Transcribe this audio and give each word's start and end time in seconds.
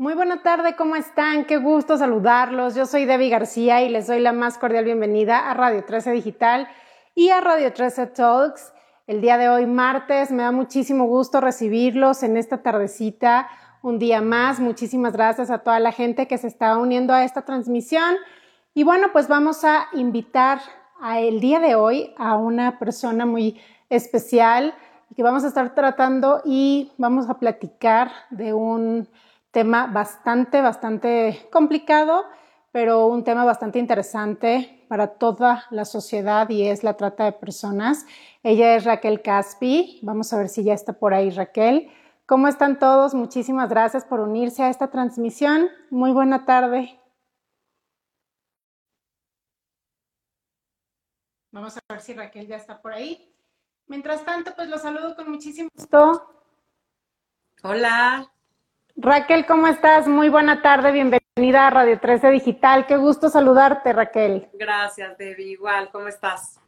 Muy 0.00 0.14
buena 0.14 0.44
tarde, 0.44 0.76
¿cómo 0.76 0.94
están? 0.94 1.44
Qué 1.44 1.56
gusto 1.56 1.96
saludarlos. 1.96 2.76
Yo 2.76 2.86
soy 2.86 3.04
Debbie 3.04 3.30
García 3.30 3.82
y 3.82 3.88
les 3.88 4.06
doy 4.06 4.20
la 4.20 4.32
más 4.32 4.56
cordial 4.56 4.84
bienvenida 4.84 5.50
a 5.50 5.54
Radio 5.54 5.84
13 5.84 6.12
Digital 6.12 6.68
y 7.16 7.30
a 7.30 7.40
Radio 7.40 7.72
13 7.72 8.06
Talks. 8.06 8.72
El 9.08 9.20
día 9.20 9.36
de 9.38 9.48
hoy, 9.48 9.66
martes, 9.66 10.30
me 10.30 10.44
da 10.44 10.52
muchísimo 10.52 11.06
gusto 11.06 11.40
recibirlos 11.40 12.22
en 12.22 12.36
esta 12.36 12.62
tardecita, 12.62 13.48
un 13.82 13.98
día 13.98 14.22
más. 14.22 14.60
Muchísimas 14.60 15.14
gracias 15.14 15.50
a 15.50 15.64
toda 15.64 15.80
la 15.80 15.90
gente 15.90 16.28
que 16.28 16.38
se 16.38 16.46
está 16.46 16.78
uniendo 16.78 17.12
a 17.12 17.24
esta 17.24 17.42
transmisión. 17.42 18.14
Y 18.74 18.84
bueno, 18.84 19.08
pues 19.12 19.26
vamos 19.26 19.64
a 19.64 19.88
invitar 19.94 20.60
a 21.00 21.18
el 21.18 21.40
día 21.40 21.58
de 21.58 21.74
hoy 21.74 22.14
a 22.18 22.36
una 22.36 22.78
persona 22.78 23.26
muy 23.26 23.60
especial 23.90 24.74
que 25.16 25.24
vamos 25.24 25.42
a 25.42 25.48
estar 25.48 25.74
tratando 25.74 26.40
y 26.44 26.92
vamos 26.98 27.28
a 27.28 27.40
platicar 27.40 28.12
de 28.30 28.52
un 28.52 29.08
tema 29.50 29.86
bastante, 29.86 30.60
bastante 30.60 31.48
complicado, 31.52 32.24
pero 32.72 33.06
un 33.06 33.24
tema 33.24 33.44
bastante 33.44 33.78
interesante 33.78 34.84
para 34.88 35.14
toda 35.18 35.64
la 35.70 35.84
sociedad 35.84 36.48
y 36.48 36.68
es 36.68 36.82
la 36.82 36.96
trata 36.96 37.24
de 37.24 37.32
personas. 37.32 38.06
Ella 38.42 38.76
es 38.76 38.84
Raquel 38.84 39.22
Caspi. 39.22 40.00
Vamos 40.02 40.32
a 40.32 40.38
ver 40.38 40.48
si 40.48 40.64
ya 40.64 40.74
está 40.74 40.92
por 40.92 41.14
ahí 41.14 41.30
Raquel. 41.30 41.90
¿Cómo 42.26 42.46
están 42.46 42.78
todos? 42.78 43.14
Muchísimas 43.14 43.70
gracias 43.70 44.04
por 44.04 44.20
unirse 44.20 44.62
a 44.62 44.68
esta 44.68 44.90
transmisión. 44.90 45.70
Muy 45.90 46.12
buena 46.12 46.44
tarde. 46.44 47.00
Vamos 51.50 51.76
a 51.76 51.80
ver 51.88 52.00
si 52.02 52.12
Raquel 52.12 52.46
ya 52.46 52.56
está 52.56 52.80
por 52.80 52.92
ahí. 52.92 53.34
Mientras 53.86 54.24
tanto, 54.24 54.54
pues 54.54 54.68
los 54.68 54.82
saludo 54.82 55.16
con 55.16 55.30
muchísimo 55.30 55.70
gusto. 55.74 56.44
Hola. 57.62 58.30
Raquel, 59.00 59.46
¿cómo 59.46 59.68
estás? 59.68 60.08
Muy 60.08 60.28
buena 60.28 60.60
tarde, 60.60 60.90
bienvenida 60.90 61.68
a 61.68 61.70
Radio 61.70 62.00
13 62.00 62.30
Digital. 62.30 62.84
Qué 62.84 62.96
gusto 62.96 63.28
saludarte, 63.28 63.92
Raquel. 63.92 64.48
Gracias, 64.54 65.16
Debbie. 65.16 65.52
Igual, 65.52 65.88
¿cómo 65.92 66.08
estás? 66.08 66.58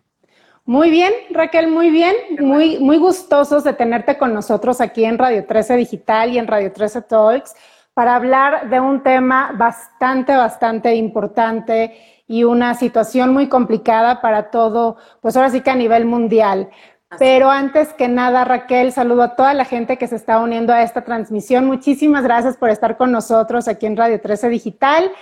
Muy 0.64 0.90
bien, 0.90 1.12
Raquel, 1.30 1.66
muy 1.66 1.90
bien. 1.90 2.14
Muy, 2.38 2.78
muy 2.78 2.98
gustosos 2.98 3.64
de 3.64 3.72
tenerte 3.72 4.16
con 4.16 4.32
nosotros 4.32 4.80
aquí 4.80 5.04
en 5.04 5.18
Radio 5.18 5.44
13 5.44 5.74
Digital 5.74 6.30
y 6.30 6.38
en 6.38 6.46
Radio 6.46 6.72
13 6.72 7.02
Talks 7.02 7.56
para 7.94 8.14
hablar 8.14 8.70
de 8.70 8.78
un 8.78 9.02
tema 9.02 9.50
bastante, 9.56 10.36
bastante 10.36 10.94
importante 10.94 12.22
y 12.28 12.44
una 12.44 12.74
situación 12.74 13.32
muy 13.32 13.48
complicada 13.48 14.20
para 14.20 14.50
todo, 14.50 14.98
pues 15.20 15.36
ahora 15.36 15.50
sí 15.50 15.62
que 15.62 15.70
a 15.72 15.74
nivel 15.74 16.04
mundial. 16.04 16.70
Pero 17.18 17.50
antes 17.50 17.92
que 17.92 18.08
nada, 18.08 18.44
Raquel, 18.44 18.92
saludo 18.92 19.22
a 19.22 19.36
toda 19.36 19.52
la 19.52 19.64
gente 19.64 19.98
que 19.98 20.06
se 20.06 20.16
está 20.16 20.38
uniendo 20.38 20.72
a 20.72 20.82
esta 20.82 21.04
transmisión. 21.04 21.66
Muchísimas 21.66 22.22
gracias 22.22 22.56
por 22.56 22.70
estar 22.70 22.96
con 22.96 23.10
nosotros 23.10 23.66
aquí 23.66 23.86
en 23.86 23.96
Radio 23.96 24.20
13 24.20 24.48
Digital. 24.48 25.12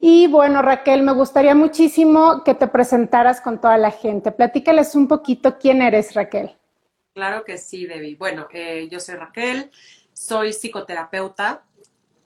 Y 0.00 0.26
bueno, 0.28 0.62
Raquel, 0.62 1.02
me 1.02 1.12
gustaría 1.12 1.54
muchísimo 1.54 2.42
que 2.44 2.54
te 2.54 2.66
presentaras 2.66 3.40
con 3.40 3.60
toda 3.60 3.78
la 3.78 3.90
gente. 3.90 4.32
Platícales 4.32 4.94
un 4.94 5.06
poquito 5.06 5.58
quién 5.58 5.80
eres, 5.80 6.14
Raquel. 6.14 6.56
Claro 7.14 7.44
que 7.44 7.56
sí, 7.58 7.86
Debbie. 7.86 8.16
Bueno, 8.16 8.48
eh, 8.52 8.88
yo 8.90 9.00
soy 9.00 9.16
Raquel, 9.16 9.70
soy 10.12 10.52
psicoterapeuta 10.52 11.64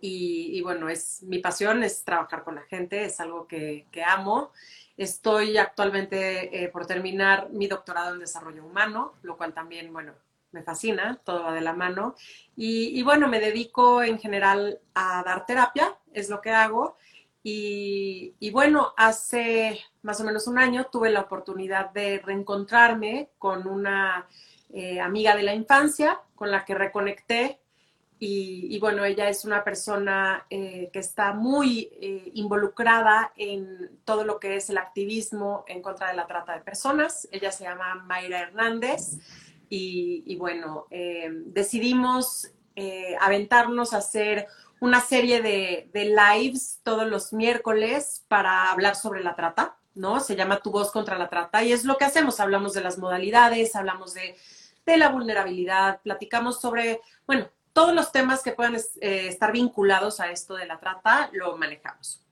y, 0.01 0.61
bueno, 0.63 0.89
es 0.89 1.23
mi 1.23 1.39
pasión 1.39 1.83
es 1.83 2.03
trabajar 2.03 2.43
con 2.43 2.57
la 2.57 2.63
gente, 2.63 3.05
es 3.05 3.21
algo 3.21 3.47
que, 3.47 3.87
que 3.91 4.03
amo. 4.03 4.51
Estoy 4.97 5.57
actualmente 5.57 6.65
eh, 6.65 6.69
por 6.69 6.87
terminar 6.87 7.49
mi 7.51 7.67
doctorado 7.67 8.15
en 8.15 8.21
desarrollo 8.21 8.65
humano, 8.65 9.15
lo 9.23 9.37
cual 9.37 9.55
también, 9.55 9.93
bueno, 9.93 10.13
me 10.53 10.63
fascina, 10.63 11.19
todo 11.25 11.45
va 11.45 11.55
de 11.55 11.63
la 11.63 11.73
mano. 11.73 12.15
Y, 12.57 13.03
bueno, 13.03 13.29
me 13.29 13.41
dedico 13.41 14.03
en 14.03 14.19
general 14.19 14.81
a 14.95 15.23
dar 15.25 15.47
terapia, 15.47 15.97
es 16.13 16.29
lo 16.29 16.41
que 16.41 16.51
hago. 16.51 16.97
Y, 17.43 18.51
bueno, 18.53 18.93
hace 18.97 19.81
más 20.03 20.21
o 20.21 20.25
menos 20.25 20.47
un 20.47 20.59
año 20.59 20.87
tuve 20.93 21.11
la 21.11 21.23
oportunidad 21.23 21.91
de 21.91 22.19
reencontrarme 22.19 23.31
con 23.39 23.67
una 23.67 24.29
eh, 24.73 25.01
amiga 25.01 25.35
de 25.35 25.43
la 25.43 25.55
infancia 25.55 26.21
con 26.35 26.51
la 26.51 26.65
que 26.65 26.75
reconecté 26.75 27.62
y, 28.25 28.79
bueno, 28.79 29.05
ella 29.05 29.29
es 29.29 29.45
una 29.45 29.65
persona 29.65 30.47
eh, 30.49 30.91
que 30.93 31.01
está 31.01 31.33
muy 31.33 31.91
eh, 32.01 32.31
involucrada 32.35 33.33
en 33.35 33.99
todo 34.05 34.23
lo 34.23 34.39
que 34.39 34.55
es 34.55 34.71
el 34.71 34.79
activismo 34.79 35.65
en 35.67 35.83
contra 35.83 36.07
de 36.07 36.15
la 36.15 36.29
trata 36.29 36.53
de 36.53 36.61
personas. 36.61 37.27
Ella 37.33 37.51
se 37.51 37.65
llama 37.65 37.97
Mayra 38.07 38.39
Hernández 38.39 39.19
y, 39.69 40.37
bueno, 40.37 40.87
eh, 40.93 41.31
decidimos 41.47 42.53
aventarnos 43.19 43.93
a 43.93 43.99
hacer 43.99 44.47
una 44.79 45.01
serie 45.01 45.43
de, 45.43 45.91
de, 45.93 46.15
lives 46.15 46.79
todos 46.85 47.09
los 47.09 47.33
miércoles 47.33 48.25
para 48.29 48.71
hablar 48.71 48.95
sobre 48.95 49.25
la 49.25 49.35
trata, 49.35 49.75
¿no? 49.97 50.21
Se 50.21 50.37
llama 50.37 50.61
Tu 50.61 50.71
voz 50.71 50.93
contra 50.93 51.19
la 51.19 51.29
trata 51.29 51.65
y 51.65 51.73
es 51.73 51.85
lo 51.85 51.97
que 51.97 52.05
hacemos. 52.05 52.39
Hablamos 52.39 52.73
de 52.73 52.83
las 52.83 52.99
modalidades, 52.99 53.75
hablamos 53.75 54.15
de, 54.15 54.37
de 54.87 54.97
la 54.97 55.09
vulnerabilidad, 55.09 56.01
platicamos 56.03 56.61
sobre, 56.61 57.01
bueno, 57.27 57.49
todos 57.73 57.95
los 57.95 58.13
temas 58.13 58.43
que 58.43 58.53
puedan 58.53 58.75
eh, 58.75 59.29
estar 59.29 59.53
vinculados 59.53 60.21
a 60.21 60.31
esto 60.31 60.55
de 60.55 60.67
la 60.67 60.79
trata, 60.79 61.31
lo 61.33 61.57
manejamos. 61.57 62.23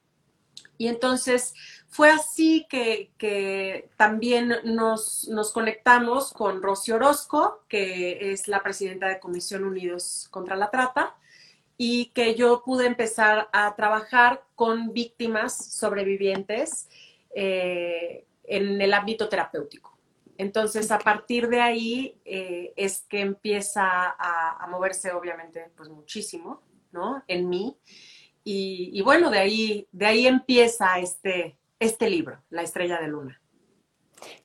Y 0.77 0.87
entonces 0.87 1.53
fue 1.89 2.09
así 2.09 2.65
que, 2.69 3.89
también 3.97 4.55
nos, 4.63 5.29
conectamos 5.53 6.33
con 6.33 6.63
Rosy 6.63 6.93
Orozco, 6.93 7.63
que 7.67 8.31
es 8.31 8.47
la 8.47 8.63
presidenta 8.63 9.07
de 9.07 9.19
Comisión 9.19 9.63
Unidos 9.63 10.27
contra 10.31 10.55
la 10.55 10.71
Trata, 10.71 11.15
y 11.77 12.07
que 12.15 12.33
yo 12.33 12.63
pude 12.63 12.87
empezar 12.87 13.49
a 13.53 13.75
trabajar 13.75 14.43
con 14.55 14.93
víctimas 14.93 15.55
sobrevivientes 15.75 16.89
eh, 17.35 18.25
en 18.45 18.81
el 18.81 18.93
ámbito 18.93 19.29
terapéutico. 19.29 19.90
Entonces, 20.41 20.91
a 20.91 20.97
partir 20.97 21.49
de 21.49 21.61
ahí 21.61 22.19
eh, 22.25 22.73
es 22.75 23.05
que 23.07 23.21
empieza 23.21 23.83
a, 23.85 24.65
moverse, 24.71 25.11
obviamente, 25.11 25.69
pues 25.77 25.87
muchísimo, 25.87 26.61
¿no? 26.91 27.21
En 27.27 27.47
mí. 27.47 27.77
Y, 28.43 28.99
bueno, 29.03 29.29
de 29.29 29.37
ahí, 29.37 29.87
de 29.91 30.07
ahí 30.07 30.25
empieza 30.25 30.97
este, 30.97 31.59
este 31.79 32.09
libro, 32.09 32.39
La 32.49 32.63
Estrella 32.63 32.99
de 32.99 33.07
Luna. 33.07 33.39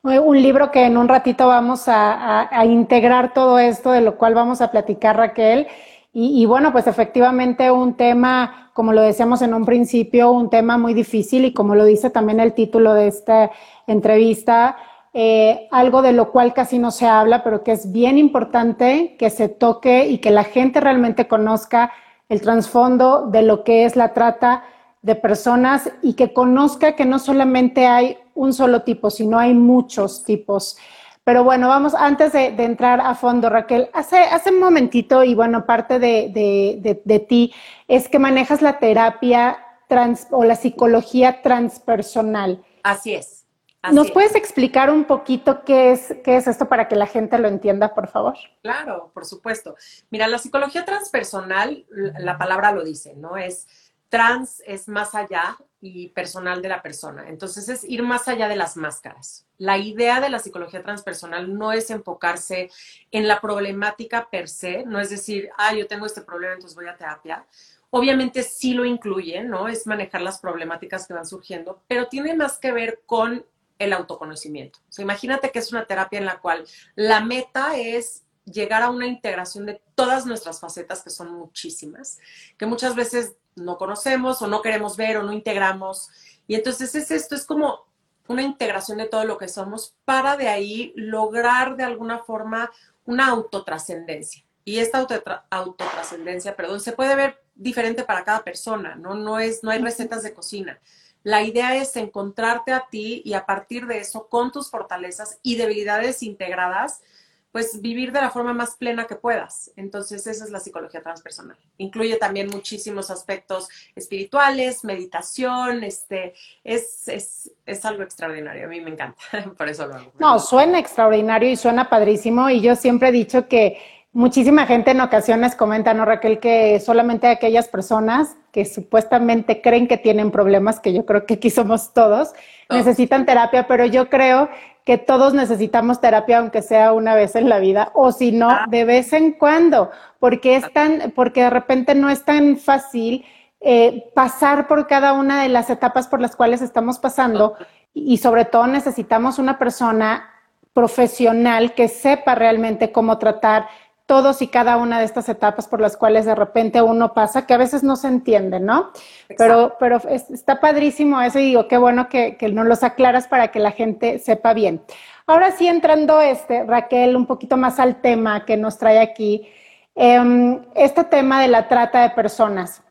Un 0.03 0.43
libro 0.43 0.71
que 0.71 0.85
en 0.85 0.99
un 0.99 1.09
ratito 1.09 1.49
vamos 1.49 1.85
a, 1.87 2.51
integrar 2.67 3.33
todo 3.33 3.59
esto, 3.59 3.91
de 3.91 4.03
lo 4.03 4.19
cual 4.19 4.35
vamos 4.35 4.61
a 4.61 4.71
platicar, 4.71 5.17
Raquel. 5.17 5.67
Y, 6.13 6.43
y, 6.43 6.45
bueno, 6.45 6.73
pues 6.73 6.87
efectivamente 6.87 7.71
un 7.71 7.97
tema, 7.97 8.71
como 8.75 8.93
lo 8.93 9.01
decíamos 9.01 9.41
en 9.41 9.55
un 9.55 9.65
principio, 9.65 10.31
un 10.31 10.51
tema 10.51 10.77
muy 10.77 10.93
difícil 10.93 11.47
y 11.47 11.55
como 11.55 11.75
lo 11.75 11.87
dice 11.87 12.11
también 12.11 12.39
el 12.39 12.53
título 12.53 12.93
de 12.93 13.07
esta 13.09 13.51
entrevista, 13.87 14.77
eh, 15.19 15.67
algo 15.71 16.03
de 16.03 16.13
lo 16.13 16.31
cual 16.31 16.53
casi 16.53 16.79
no 16.79 16.91
se 16.91 17.07
habla, 17.07 17.43
pero 17.43 17.65
que 17.65 17.73
es 17.73 17.91
bien 17.91 18.19
importante 18.19 19.17
que 19.19 19.31
se 19.31 19.49
toque 19.49 20.09
y 20.09 20.19
que 20.19 20.31
la 20.31 20.45
gente 20.45 20.79
realmente 20.79 21.27
conozca 21.27 21.91
el 22.29 22.43
trasfondo 22.43 23.27
de 23.29 23.41
lo 23.41 23.65
que 23.65 23.87
es 23.87 23.97
la 23.97 24.13
trata 24.13 24.65
de 25.01 25.15
personas 25.15 25.91
y 26.03 26.13
que 26.17 26.35
conozca 26.35 26.97
que 26.97 27.07
no 27.07 27.19
solamente 27.19 27.87
hay 27.87 28.19
un 28.35 28.53
solo 28.53 28.83
tipo, 28.83 29.09
sino 29.09 29.39
hay 29.39 29.55
muchos 29.55 30.23
tipos. 30.23 30.77
Pero 31.25 31.45
bueno, 31.45 31.69
vamos, 31.69 31.95
antes 31.95 32.35
de, 32.35 32.49
entrar 32.49 33.01
a 33.01 33.15
fondo, 33.15 33.49
Raquel, 33.49 33.89
hace, 33.95 34.19
hace 34.19 34.51
un 34.51 34.61
momentito, 34.61 35.25
y 35.25 35.35
bueno, 35.35 35.65
parte 35.65 35.99
de, 35.99 37.01
de 37.03 37.19
ti 37.21 37.55
es 37.89 38.11
que 38.11 38.19
manejas 38.19 38.61
la 38.61 38.79
terapia 38.79 39.57
trans, 39.89 40.27
o 40.31 40.45
la 40.45 40.57
psicología 40.57 41.41
transpersonal. 41.41 42.63
Así 42.83 43.15
es. 43.15 43.46
¿Nos 43.93 44.11
puedes 44.11 44.35
explicar 44.35 44.91
un 44.91 45.05
poquito 45.05 45.65
qué 45.65 45.93
es, 45.93 46.15
qué 46.25 46.37
es 46.37 46.47
esto 46.47 46.69
para 46.69 46.89
que 46.89 46.97
la 46.97 47.07
gente 47.07 47.39
lo 47.39 47.49
entienda, 47.49 47.95
por 47.95 48.09
favor? 48.09 48.35
Claro, 48.63 49.11
por 49.15 49.25
supuesto. 49.25 49.77
Mira, 50.11 50.29
la 50.29 50.39
psicología 50.39 50.85
transpersonal, 50.85 51.87
la 51.91 52.39
palabra 52.39 52.73
lo 52.73 52.85
dice, 52.85 53.15
¿no? 53.17 53.37
Es 53.37 53.67
trans, 54.09 54.63
es 54.67 54.89
más 54.89 55.15
allá 55.15 55.57
y 55.81 56.09
personal 56.09 56.63
de 56.63 56.69
la 56.69 56.83
persona. 56.83 57.29
Entonces 57.29 57.69
es 57.69 57.85
ir 57.85 58.03
más 58.03 58.29
allá 58.29 58.49
de 58.49 58.57
las 58.57 58.77
máscaras. 58.77 59.47
La 59.59 59.79
idea 59.79 60.21
de 60.21 60.31
la 60.31 60.39
psicología 60.39 60.83
transpersonal 60.83 61.57
no 61.57 61.73
es 61.73 61.91
enfocarse 61.91 62.71
en 63.11 63.29
la 63.29 63.41
problemática 63.41 64.29
per 64.31 64.49
se, 64.49 64.85
no 64.85 65.01
es 65.01 65.11
decir, 65.11 65.51
ah, 65.59 65.75
yo 65.75 65.87
tengo 65.87 66.07
este 66.07 66.23
problema, 66.23 66.55
entonces 66.55 66.77
voy 66.77 66.87
a 66.87 66.97
terapia. 66.97 67.47
Obviamente 67.91 68.43
sí 68.43 68.75
lo 68.75 68.85
incluye, 68.85 69.43
¿no? 69.43 69.69
Es 69.69 69.87
manejar 69.87 70.21
las 70.21 70.39
problemáticas 70.39 71.07
que 71.07 71.15
van 71.15 71.27
surgiendo, 71.27 71.83
pero 71.87 72.09
tiene 72.09 72.35
más 72.35 72.59
que 72.59 72.73
ver 72.73 73.03
con 73.07 73.45
el 73.79 73.93
autoconocimiento. 73.93 74.79
O 74.89 74.93
sea, 74.93 75.03
imagínate 75.03 75.51
que 75.51 75.59
es 75.59 75.73
una 75.73 75.87
terapia 75.87 76.19
en 76.19 76.27
la 76.27 76.41
cual 76.41 76.65
la 76.95 77.21
meta 77.21 77.77
es 77.77 78.23
llegar 78.45 78.83
a 78.83 78.91
una 78.91 79.07
integración 79.07 79.67
de 79.67 79.83
todas 79.95 80.25
nuestras 80.25 80.61
facetas, 80.61 81.03
que 81.03 81.11
son 81.11 81.33
muchísimas, 81.33 82.19
que 82.57 82.67
muchas 82.67 82.95
veces 82.95 83.35
no 83.57 83.77
conocemos 83.77 84.41
o 84.43 84.47
no 84.47 84.63
queremos 84.63 84.97
ver 84.97 85.17
o 85.19 85.23
no 85.23 85.33
integramos. 85.33 86.09
Y 86.47 86.55
entonces 86.55 86.95
es 86.95 87.11
esto, 87.11 87.35
es 87.35 87.45
como 87.45 87.87
una 88.29 88.43
integración 88.43 88.99
de 88.99 89.07
todo 89.07 89.25
lo 89.25 89.39
que 89.39 89.49
somos 89.49 89.97
para 90.05 90.37
de 90.37 90.49
ahí 90.49 90.93
lograr 90.97 91.77
de 91.77 91.85
alguna 91.85 92.21
forma 92.21 92.71
una 93.05 93.29
autotrascendencia. 93.29 94.43
y 94.65 94.81
esta 94.81 95.07
autotrascendencia, 95.51 96.57
perdón, 96.57 96.81
se 96.81 96.91
puede 96.91 97.15
ver 97.15 97.41
diferente 97.55 98.03
para 98.03 98.25
cada 98.25 98.43
persona, 98.43 98.97
¿no? 98.97 99.15
No, 99.15 99.39
es, 99.39 99.63
no 99.63 99.71
hay 99.71 99.81
recetas 99.81 100.25
de 100.25 100.35
cocina. 100.35 100.81
La 101.27 101.43
idea 101.43 101.75
es 101.75 101.97
encontrarte 101.97 102.73
a 102.73 102.87
ti 102.89 103.21
y 103.25 103.35
a 103.35 103.47
partir 103.47 103.89
de 103.89 103.99
eso, 103.99 104.29
con 104.29 104.53
tus 104.53 104.71
fortalezas 104.71 105.41
y 105.43 105.57
debilidades 105.57 106.23
integradas, 106.23 107.03
pues 107.51 107.83
vivir 107.83 108.13
de 108.13 108.21
la 108.21 108.31
forma 108.31 108.53
más 108.53 108.77
plena 108.77 109.09
que 109.09 109.17
puedas. 109.17 109.73
Entonces, 109.75 110.25
esa 110.29 110.45
es 110.45 110.51
la 110.53 110.61
psicología 110.61 111.03
transpersonal. 111.03 111.57
Incluye 111.79 112.15
también 112.15 112.47
muchísimos 112.47 113.11
aspectos 113.11 113.69
espirituales, 113.97 114.85
meditación, 114.85 115.83
este, 115.83 116.35
es, 116.63 117.09
es, 117.09 117.51
es 117.67 117.85
algo 117.85 118.05
extraordinario. 118.05 118.67
A 118.67 118.69
mí 118.69 118.81
me 118.81 118.91
encanta, 118.91 119.19
por 119.59 119.69
eso 119.69 119.89
lo 119.89 119.97
hago. 119.97 120.13
No, 120.21 120.39
suena 120.39 120.79
extraordinario 120.79 121.51
y 121.51 121.57
suena 121.57 121.91
padrísimo. 121.91 122.49
Y 122.51 122.61
yo 122.61 122.77
siempre 122.77 123.09
he 123.09 123.13
dicho 123.13 123.49
que 123.49 123.96
muchísima 124.17 124.65
gente 124.67 124.93
en 124.93 125.01
ocasiones 125.03 125.55
comenta, 125.55 125.93
¿no, 125.93 126.07
Raquel? 126.07 126.41
Que 126.41 126.81
solamente 126.81 127.29
aquellas 127.29 127.69
personas 127.69 128.35
que 128.51 128.65
supuestamente 128.65 129.61
creen 129.61 129.87
que 129.87 129.99
tienen 129.99 130.31
problemas, 130.31 130.81
que 130.81 130.95
yo 130.95 131.05
creo 131.05 131.27
que 131.27 131.35
aquí 131.35 131.51
somos 131.51 131.93
todos, 131.93 132.33
oh. 132.71 132.75
necesitan 132.75 133.27
terapia, 133.27 133.69
pero 133.69 133.85
yo 133.85 134.09
creo 134.09 134.49
que 134.87 134.97
todos 134.97 135.35
necesitamos 135.35 136.01
terapia, 136.01 136.39
aunque 136.39 136.63
sea 136.63 136.95
una 136.95 137.15
vez 137.15 137.37
en 137.37 137.51
la 137.51 137.59
vida, 137.59 137.91
o 137.93 138.11
si 138.11 138.33
no, 138.33 138.49
ah. 138.49 138.65
de 138.69 138.87
vez 138.87 139.13
en 139.13 139.33
cuando, 139.33 139.91
porque 140.19 140.57
es 140.57 140.73
tan, 140.73 141.13
porque 141.15 141.43
de 141.43 141.51
repente 141.51 141.95
no 141.95 142.09
es 142.09 142.25
tan 142.25 142.57
fácil 142.57 143.23
eh, 143.61 144.11
pasar 144.15 144.67
por 144.67 144.87
cada 144.87 145.13
una 145.13 145.43
de 145.43 145.51
las 145.51 145.69
etapas 145.69 146.09
por 146.09 146.23
las 146.23 146.37
cuales 146.37 146.63
estamos 146.63 146.99
pasando 146.99 147.57
y 147.93 148.17
sobre 148.17 148.47
todo 148.47 148.67
necesitamos 148.67 149.39
una 149.39 149.59
persona 149.59 150.31
profesional 150.73 151.73
que 151.73 151.89
sepa 151.89 152.35
realmente 152.35 152.93
cómo 152.93 153.17
tratar 153.17 153.67
todos 154.07 154.41
y 154.41 154.47
cada 154.47 154.77
una 154.77 155.01
de 155.01 155.05
estas 155.05 155.29
etapas 155.29 155.67
por 155.67 155.81
las 155.81 155.97
cuales 155.97 156.25
de 156.25 156.35
repente 156.35 156.81
uno 156.81 157.13
pasa, 157.13 157.45
que 157.45 157.55
a 157.55 157.59
veces 157.59 157.83
no 157.83 157.97
se 157.97 158.07
entiende, 158.07 158.61
¿no? 158.61 158.93
Pero, 159.37 159.77
pero 159.81 160.01
está 160.09 160.61
padrísimo 160.61 161.21
eso 161.21 161.41
y 161.41 161.47
digo, 161.47 161.67
qué 161.67 161.77
bueno 161.77 162.09
que, 162.09 162.37
que 162.37 162.49
nos 162.49 162.67
los 162.67 162.85
aclaras 162.85 163.27
para 163.27 163.49
que 163.49 163.59
la 163.59 163.73
gente 163.73 164.21
sepa 164.21 164.55
bien. 164.55 164.81
Ahora 165.27 165.51
sí, 165.51 165.67
entrando 165.67 166.21
este, 166.21 166.63
Raquel, 166.65 167.17
un 167.17 167.27
poquito 167.27 167.57
más 167.57 167.81
al 167.81 168.01
tema 168.01 168.45
que 168.45 168.57
nos 168.57 168.79
trae 168.79 169.01
aquí, 169.01 169.49
em, 169.97 170.61
este 170.77 171.03
tema 171.03 171.43
de 171.43 171.49
la 171.49 171.67
trata 171.67 172.03
de 172.03 172.11
personas. 172.11 172.83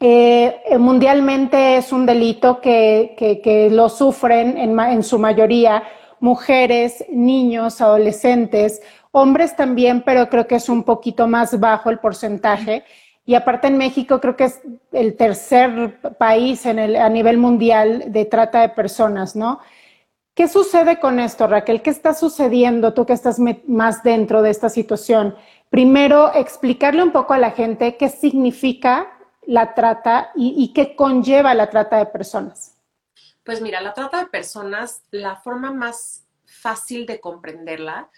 Eh, 0.00 0.60
mundialmente 0.78 1.76
es 1.76 1.92
un 1.92 2.04
delito 2.04 2.60
que, 2.60 3.14
que, 3.16 3.40
que 3.40 3.70
lo 3.70 3.88
sufren 3.88 4.58
en, 4.58 4.78
en 4.78 5.02
su 5.02 5.18
mayoría 5.18 5.82
mujeres, 6.22 7.04
niños, 7.10 7.80
adolescentes, 7.80 8.80
hombres 9.12 9.54
también, 9.54 10.02
pero 10.02 10.28
creo 10.28 10.46
que 10.46 10.56
es 10.56 10.68
un 10.68 10.82
poquito 10.82 11.28
más 11.28 11.58
bajo 11.60 11.90
el 11.90 12.00
porcentaje. 12.00 12.84
Y 13.24 13.36
aparte 13.36 13.68
en 13.68 13.78
México 13.78 14.20
creo 14.20 14.36
que 14.36 14.44
es 14.44 14.60
el 14.90 15.16
tercer 15.16 16.00
país 16.18 16.66
a 16.66 17.08
nivel 17.08 17.38
mundial 17.38 18.06
de 18.08 18.24
trata 18.24 18.62
de 18.62 18.70
personas, 18.70 19.36
¿no? 19.36 19.60
¿Qué 20.34 20.48
sucede 20.48 20.98
con 20.98 21.20
esto, 21.20 21.46
Raquel? 21.46 21.82
¿Qué 21.82 21.90
está 21.90 22.14
sucediendo 22.14 22.94
tú 22.94 23.06
que 23.06 23.12
estás 23.12 23.38
más 23.66 24.02
dentro 24.02 24.40
de 24.42 24.50
esta 24.50 24.70
situación? 24.70 25.36
Primero, 25.68 26.34
explicarle 26.34 27.02
un 27.02 27.12
poco 27.12 27.34
a 27.34 27.38
la 27.38 27.50
gente 27.50 27.96
qué 27.96 28.08
significa 28.08 29.12
la 29.46 29.74
trata 29.74 30.32
y 30.34 30.72
qué 30.72 30.96
conlleva 30.96 31.52
la 31.54 31.68
trata 31.68 31.98
de 31.98 32.06
personas. 32.06 32.78
Pues 33.44 33.60
mira, 33.60 33.80
la 33.80 33.92
trata 33.92 34.20
de 34.20 34.26
personas, 34.26 35.02
la 35.10 35.36
forma 35.36 35.70
más 35.70 36.24
fácil 36.46 37.06
de 37.06 37.20
comprenderla 37.20 38.08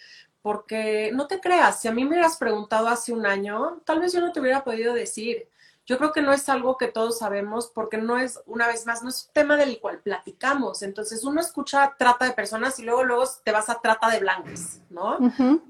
porque 0.45 1.11
no 1.15 1.27
te 1.27 1.41
creas, 1.41 1.81
si 1.81 1.89
a 1.89 1.93
mí 1.93 2.05
me 2.05 2.11
hubieras 2.11 2.37
preguntado 2.37 2.89
hace 2.89 3.15
un 3.15 3.25
año, 3.25 3.81
tal 3.87 4.01
vez 4.01 4.13
yo 4.13 4.21
no 4.21 4.31
te 4.31 4.41
hubiera 4.41 4.63
podido 4.63 4.93
decir. 4.93 5.49
Yo 5.87 5.97
creo 5.97 6.13
que 6.13 6.21
no 6.21 6.35
es 6.35 6.51
algo 6.51 6.77
que 6.77 6.89
todos 6.89 7.21
sabemos 7.21 7.73
porque 7.75 7.97
no 7.97 8.19
es, 8.19 8.39
una 8.45 8.67
vez 8.67 8.85
más, 8.85 9.03
no 9.03 9.09
es 9.09 9.25
un 9.25 9.33
tema 9.33 9.57
del 9.57 9.81
cual 9.81 10.01
platicamos. 10.01 10.83
Entonces 10.83 11.25
uno 11.25 11.41
escucha 11.41 11.95
trata 11.99 12.27
de 12.27 12.33
personas 12.33 12.79
y 12.79 12.83
luego, 12.83 13.05
luego 13.05 13.25
te 13.43 13.53
vas 13.53 13.71
a 13.71 13.81
trata 13.81 14.11
de 14.11 14.21
blancas, 14.21 14.83
¿no? 14.91 15.19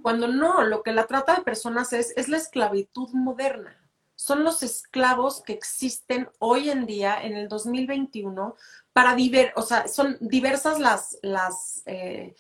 Cuando 0.03 0.26
no, 0.26 0.65
lo 0.65 0.82
que 0.82 0.91
la 0.91 1.06
trata 1.06 1.37
de 1.37 1.43
personas 1.43 1.93
es, 1.93 2.12
es 2.17 2.29
la 2.29 2.38
esclavitud 2.38 3.11
moderna. 3.12 3.76
Son 4.17 4.43
los 4.43 4.65
esclavos 4.65 5.41
que 5.43 5.53
existen 5.53 6.29
hoy 6.41 6.69
en 6.71 6.85
día, 6.85 7.23
en 7.23 7.37
el 7.37 7.47
2021, 7.49 8.56
para 8.93 9.15
diver, 9.15 9.53
o 9.55 9.62
sea, 9.62 9.87
son 9.87 10.17
diversas 10.21 10.81
las, 10.81 11.17
las 11.23 11.82
eh, 11.87 12.35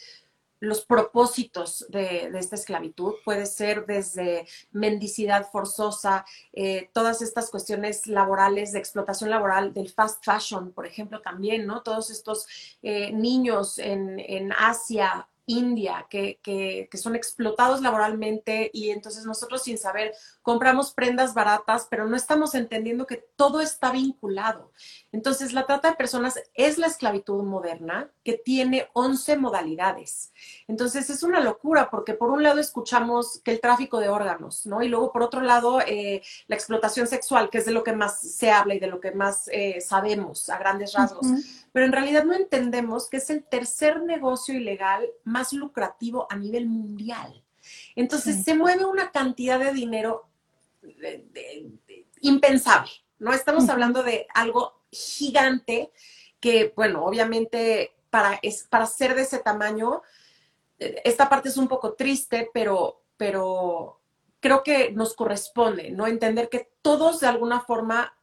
los 0.64 0.84
propósitos 0.84 1.86
de, 1.88 2.30
esta 2.34 2.56
esclavitud. 2.56 3.14
Puede 3.24 3.46
ser 3.46 3.86
desde 3.86 4.46
mendicidad 4.72 5.48
forzosa, 5.50 6.24
eh, 6.52 6.90
todas 6.92 7.22
estas 7.22 7.50
cuestiones 7.50 8.06
laborales, 8.06 8.72
de 8.72 8.78
explotación 8.78 9.30
laboral, 9.30 9.72
del 9.72 9.90
fast 9.90 10.24
fashion, 10.24 10.72
por 10.72 10.86
ejemplo, 10.86 11.20
también, 11.20 11.66
¿no? 11.66 11.82
Todos 11.82 12.10
estos 12.10 12.46
eh, 12.82 13.12
niños 13.12 13.78
en, 13.78 14.18
en 14.20 14.52
Asia 14.52 15.28
India, 15.46 16.06
que, 16.08 16.38
que, 16.42 16.88
que, 16.90 16.98
son 16.98 17.14
explotados 17.14 17.82
laboralmente 17.82 18.70
y 18.72 18.90
entonces 18.90 19.26
nosotros 19.26 19.62
sin 19.62 19.76
saber 19.76 20.14
compramos 20.44 20.92
prendas 20.92 21.34
baratas, 21.34 21.88
pero 21.90 22.06
no 22.06 22.14
estamos 22.14 22.54
entendiendo 22.54 23.06
que 23.06 23.24
todo 23.34 23.60
está 23.60 23.90
vinculado. 23.90 24.70
Entonces 25.10 25.52
la 25.52 25.66
trata 25.66 25.90
de 25.90 25.96
personas 25.96 26.38
es 26.54 26.78
la 26.78 26.86
esclavitud 26.86 27.42
moderna 27.42 28.10
que 28.22 28.34
tiene 28.34 28.88
11 28.92 29.38
modalidades. 29.38 30.32
Entonces 30.68 31.10
es 31.10 31.24
una 31.24 31.40
locura 31.40 31.90
porque 31.90 32.14
por 32.14 32.30
un 32.30 32.42
lado 32.42 32.60
escuchamos 32.60 33.40
que 33.42 33.50
el 33.50 33.60
tráfico 33.60 33.98
de 33.98 34.10
órganos, 34.10 34.66
¿no? 34.66 34.82
Y 34.82 34.88
luego 34.88 35.10
por 35.12 35.22
otro 35.22 35.40
lado 35.40 35.80
eh, 35.80 36.22
la 36.46 36.54
explotación 36.54 37.06
sexual, 37.06 37.50
que 37.50 37.58
es 37.58 37.64
de 37.64 37.72
lo 37.72 37.82
que 37.82 37.94
más 37.94 38.20
se 38.20 38.52
habla 38.52 38.74
y 38.74 38.78
de 38.78 38.86
lo 38.86 39.00
que 39.00 39.10
más 39.10 39.48
eh, 39.50 39.80
sabemos 39.80 40.48
a 40.50 40.58
grandes 40.58 40.92
rasgos 40.92 41.26
pero 41.74 41.86
en 41.86 41.92
realidad 41.92 42.22
no 42.22 42.34
entendemos 42.34 43.10
que 43.10 43.16
es 43.16 43.30
el 43.30 43.42
tercer 43.42 44.00
negocio 44.00 44.54
ilegal 44.54 45.10
más 45.24 45.52
lucrativo 45.52 46.28
a 46.30 46.36
nivel 46.36 46.68
mundial. 46.68 47.42
Entonces 47.96 48.44
se 48.44 48.54
mueve 48.54 48.84
una 48.84 49.10
cantidad 49.10 49.58
de 49.58 49.72
dinero 49.72 50.28
impensable, 52.20 52.90
¿no? 53.18 53.32
Estamos 53.32 53.68
hablando 53.68 54.02
de 54.02 54.26
algo 54.34 54.82
gigante 54.90 55.92
que, 56.40 56.72
bueno, 56.76 57.04
obviamente 57.04 57.94
para, 58.10 58.38
es, 58.42 58.64
para 58.64 58.86
ser 58.86 59.14
de 59.14 59.22
ese 59.22 59.38
tamaño, 59.38 60.02
eh, 60.78 61.02
esta 61.04 61.28
parte 61.28 61.48
es 61.48 61.56
un 61.56 61.68
poco 61.68 61.94
triste, 61.94 62.50
pero, 62.52 63.02
pero 63.16 64.00
creo 64.40 64.62
que 64.62 64.92
nos 64.92 65.14
corresponde, 65.14 65.90
¿no? 65.90 66.06
Entender 66.06 66.48
que 66.48 66.70
todos 66.82 67.20
de 67.20 67.26
alguna 67.26 67.60
forma 67.60 68.16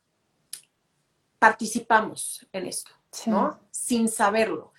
participamos 1.39 2.47
en 2.53 2.67
esto. 2.67 2.91
¿no? 3.25 3.59
Sin 3.71 4.07
saberlo. 4.07 4.73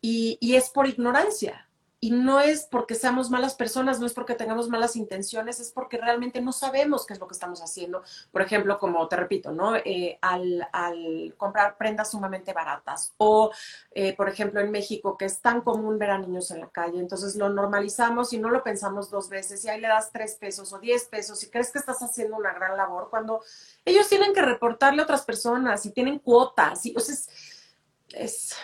Y, 0.00 0.38
y, 0.40 0.54
es 0.54 0.70
por 0.70 0.86
ignorancia. 0.86 1.68
Y 2.02 2.12
no 2.12 2.40
es 2.40 2.66
porque 2.70 2.94
seamos 2.94 3.28
malas 3.28 3.54
personas, 3.54 4.00
no 4.00 4.06
es 4.06 4.14
porque 4.14 4.34
tengamos 4.34 4.70
malas 4.70 4.96
intenciones, 4.96 5.60
es 5.60 5.70
porque 5.70 5.98
realmente 5.98 6.40
no 6.40 6.50
sabemos 6.50 7.04
qué 7.04 7.12
es 7.12 7.20
lo 7.20 7.28
que 7.28 7.34
estamos 7.34 7.60
haciendo. 7.60 8.02
Por 8.32 8.40
ejemplo, 8.40 8.78
como 8.78 9.06
te 9.06 9.16
repito, 9.16 9.52
¿no? 9.52 9.76
Eh, 9.76 10.18
al, 10.22 11.34
comprar 11.36 11.76
prendas 11.76 12.12
sumamente 12.12 12.54
baratas. 12.54 13.12
O, 13.18 13.50
eh, 13.90 14.16
por 14.16 14.30
ejemplo, 14.30 14.60
en 14.60 14.70
México, 14.70 15.18
que 15.18 15.26
es 15.26 15.40
tan 15.42 15.60
común 15.60 15.98
ver 15.98 16.10
a 16.10 16.18
niños 16.18 16.50
en 16.50 16.60
la 16.60 16.70
calle. 16.70 16.98
Entonces 16.98 17.36
lo 17.36 17.50
normalizamos 17.50 18.32
y 18.32 18.38
no 18.38 18.48
lo 18.48 18.64
pensamos 18.64 19.10
dos 19.10 19.28
veces. 19.28 19.62
Y 19.66 19.68
ahí 19.68 19.78
le 19.78 19.88
das 19.88 20.10
tres 20.10 20.36
pesos 20.36 20.72
o 20.72 20.78
diez 20.78 21.04
pesos 21.04 21.42
y 21.44 21.50
crees 21.50 21.70
que 21.70 21.80
estás 21.80 22.00
haciendo 22.00 22.36
una 22.38 22.54
gran 22.54 22.78
labor 22.78 23.08
cuando 23.10 23.42
ellos 23.84 24.08
tienen 24.08 24.32
que 24.32 24.40
reportarle 24.40 25.02
a 25.02 25.04
otras 25.04 25.26
personas 25.26 25.84
y 25.84 25.90
tienen 25.90 26.18
cuotas. 26.18 26.86
Y, 26.86 26.94
o 26.96 26.98
es, 26.98 28.56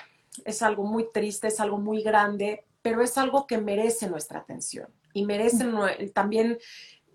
es 0.44 0.62
algo 0.62 0.84
muy 0.84 1.10
triste, 1.12 1.48
es 1.48 1.60
algo 1.60 1.78
muy 1.78 2.02
grande, 2.02 2.65
pero 2.86 3.02
es 3.02 3.18
algo 3.18 3.48
que 3.48 3.58
merece 3.58 4.08
nuestra 4.08 4.38
atención 4.38 4.86
y 5.12 5.26
merece 5.26 5.66
también 6.14 6.56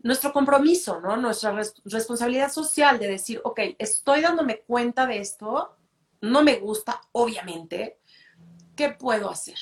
nuestro 0.03 0.33
compromiso, 0.33 0.99
¿no? 0.99 1.15
Nuestra 1.15 1.57
responsabilidad 1.85 2.51
social 2.51 2.99
de 2.99 3.07
decir, 3.07 3.39
ok, 3.45 3.61
estoy 3.79 4.19
dándome 4.19 4.63
cuenta 4.67 5.07
de 5.07 5.19
esto, 5.19 5.77
no 6.19 6.43
me 6.43 6.57
gusta, 6.57 6.99
obviamente, 7.13 8.01
¿qué 8.75 8.89
puedo 8.89 9.29
hacer? 9.29 9.55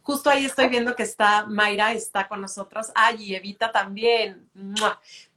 Justo 0.00 0.30
ahí 0.30 0.46
estoy 0.46 0.70
viendo 0.70 0.96
que 0.96 1.02
está 1.02 1.44
Mayra, 1.44 1.92
está 1.92 2.26
con 2.26 2.40
nosotros. 2.40 2.90
Ay, 2.94 3.24
y 3.24 3.34
Evita 3.34 3.70
también. 3.70 4.48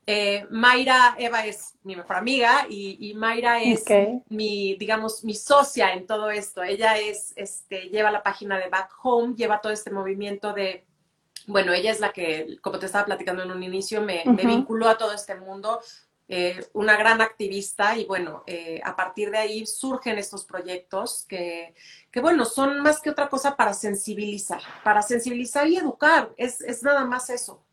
Eh, 0.08 0.46
Mayra, 0.52 1.16
Eva 1.18 1.46
es 1.48 1.74
mi 1.84 1.96
mejor 1.96 2.18
amiga 2.18 2.68
y, 2.70 3.14
Mayra 3.16 3.62
es 3.62 3.84
mi, 4.30 4.76
digamos, 4.76 5.24
mi 5.24 5.34
socia 5.34 5.94
en 5.94 6.06
todo 6.06 6.30
esto. 6.30 6.62
Ella 6.62 6.98
es, 7.00 7.34
este, 7.36 7.90
lleva 7.90 8.12
la 8.12 8.22
página 8.22 8.60
de 8.60 8.70
Back 8.70 8.92
Home, 9.02 9.36
lleva 9.36 9.62
todo 9.62 9.72
este 9.72 9.90
movimiento 9.90 10.54
de, 10.54 10.86
bueno, 11.48 11.74
ella 11.74 11.92
es 11.92 12.00
la 12.00 12.12
que, 12.12 12.58
como 12.62 12.78
te 12.78 12.86
estaba 12.86 13.06
platicando 13.06 13.42
en 13.42 13.52
un 13.52 13.64
inicio, 13.64 14.02
me, 14.02 14.24
vinculó 14.26 14.90
a 14.90 14.98
todo 14.98 15.12
este 15.12 15.36
mundo, 15.36 15.82
eh, 16.28 16.68
una 16.74 16.98
gran 16.98 17.22
activista 17.22 17.98
y 17.98 18.06
bueno, 18.06 18.44
eh, 18.46 18.82
a 18.84 18.96
partir 18.96 19.32
de 19.32 19.38
ahí 19.40 19.66
surgen 19.66 20.18
estos 20.20 20.46
proyectos 20.46 21.26
que, 21.28 21.74
que, 22.12 22.22
bueno, 22.22 22.46
son 22.46 22.82
más 22.82 23.02
que 23.02 23.10
otra 23.10 23.28
cosa 23.28 23.56
para 23.56 23.74
sensibilizar, 23.74 24.62
para 24.84 25.02
sensibilizar 25.02 25.68
y 25.68 25.78
educar, 25.78 26.32
es, 26.38 26.62
es 26.62 26.84
nada 26.84 27.06
más 27.06 27.32
eso. 27.32 27.65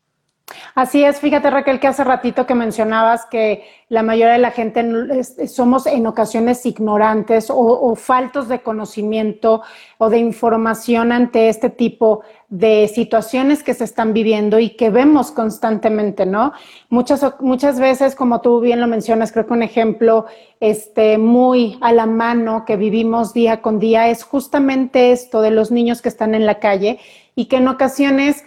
Así 0.75 1.03
es, 1.03 1.19
fíjate 1.19 1.49
Raquel 1.49 1.79
que 1.79 1.87
hace 1.87 2.03
ratito 2.03 2.45
que 2.45 2.55
mencionabas 2.55 3.25
que 3.25 3.63
la 3.89 4.01
mayoría 4.01 4.33
de 4.33 4.39
la 4.39 4.51
gente 4.51 5.23
somos 5.47 5.85
en 5.85 6.07
ocasiones 6.07 6.65
ignorantes 6.65 7.47
o, 7.49 7.95
faltos 7.95 8.47
de 8.47 8.61
conocimiento 8.61 9.61
o 9.99 10.09
de 10.09 10.17
información 10.17 11.11
ante 11.11 11.47
este 11.47 11.69
tipo 11.69 12.23
de 12.49 12.87
situaciones 12.87 13.61
que 13.61 13.75
se 13.75 13.83
están 13.83 14.13
viviendo 14.13 14.57
y 14.57 14.71
que 14.71 14.89
vemos 14.89 15.31
constantemente, 15.31 16.25
¿no? 16.25 16.53
Muchas, 16.89 17.23
muchas 17.39 17.79
veces, 17.79 18.15
como 18.15 18.41
tú 18.41 18.59
bien 18.59 18.81
lo 18.81 18.87
mencionas, 18.87 19.31
creo 19.31 19.45
que 19.45 19.53
un 19.53 19.63
ejemplo 19.63 20.25
este, 20.59 21.19
muy 21.19 21.77
a 21.81 21.91
la 21.91 22.07
mano 22.07 22.63
que 22.65 22.77
vivimos 22.77 23.33
día 23.33 23.61
con 23.61 23.79
día 23.79 24.09
es 24.09 24.23
justamente 24.23 25.11
esto 25.11 25.41
de 25.41 25.51
los 25.51 25.69
niños 25.71 26.01
que 26.01 26.09
están 26.09 26.33
en 26.33 26.45
la 26.45 26.59
calle 26.59 26.99
y 27.35 27.45
que 27.45 27.57
en 27.57 27.67
ocasiones 27.67 28.43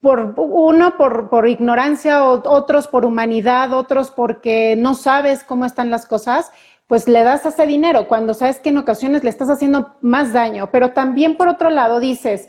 por 0.00 0.34
uno 0.36 0.96
por, 0.96 1.28
por 1.28 1.48
ignorancia, 1.48 2.24
otros 2.24 2.88
por 2.88 3.04
humanidad, 3.04 3.72
otros 3.72 4.10
porque 4.10 4.76
no 4.76 4.94
sabes 4.94 5.42
cómo 5.42 5.64
están 5.64 5.90
las 5.90 6.06
cosas, 6.06 6.52
pues 6.86 7.08
le 7.08 7.24
das 7.24 7.44
ese 7.46 7.66
dinero 7.66 8.06
cuando 8.06 8.34
sabes 8.34 8.60
que 8.60 8.68
en 8.68 8.78
ocasiones 8.78 9.24
le 9.24 9.30
estás 9.30 9.48
haciendo 9.48 9.96
más 10.00 10.32
daño. 10.32 10.70
Pero 10.70 10.92
también 10.92 11.36
por 11.36 11.48
otro 11.48 11.70
lado 11.70 11.98
dices, 11.98 12.48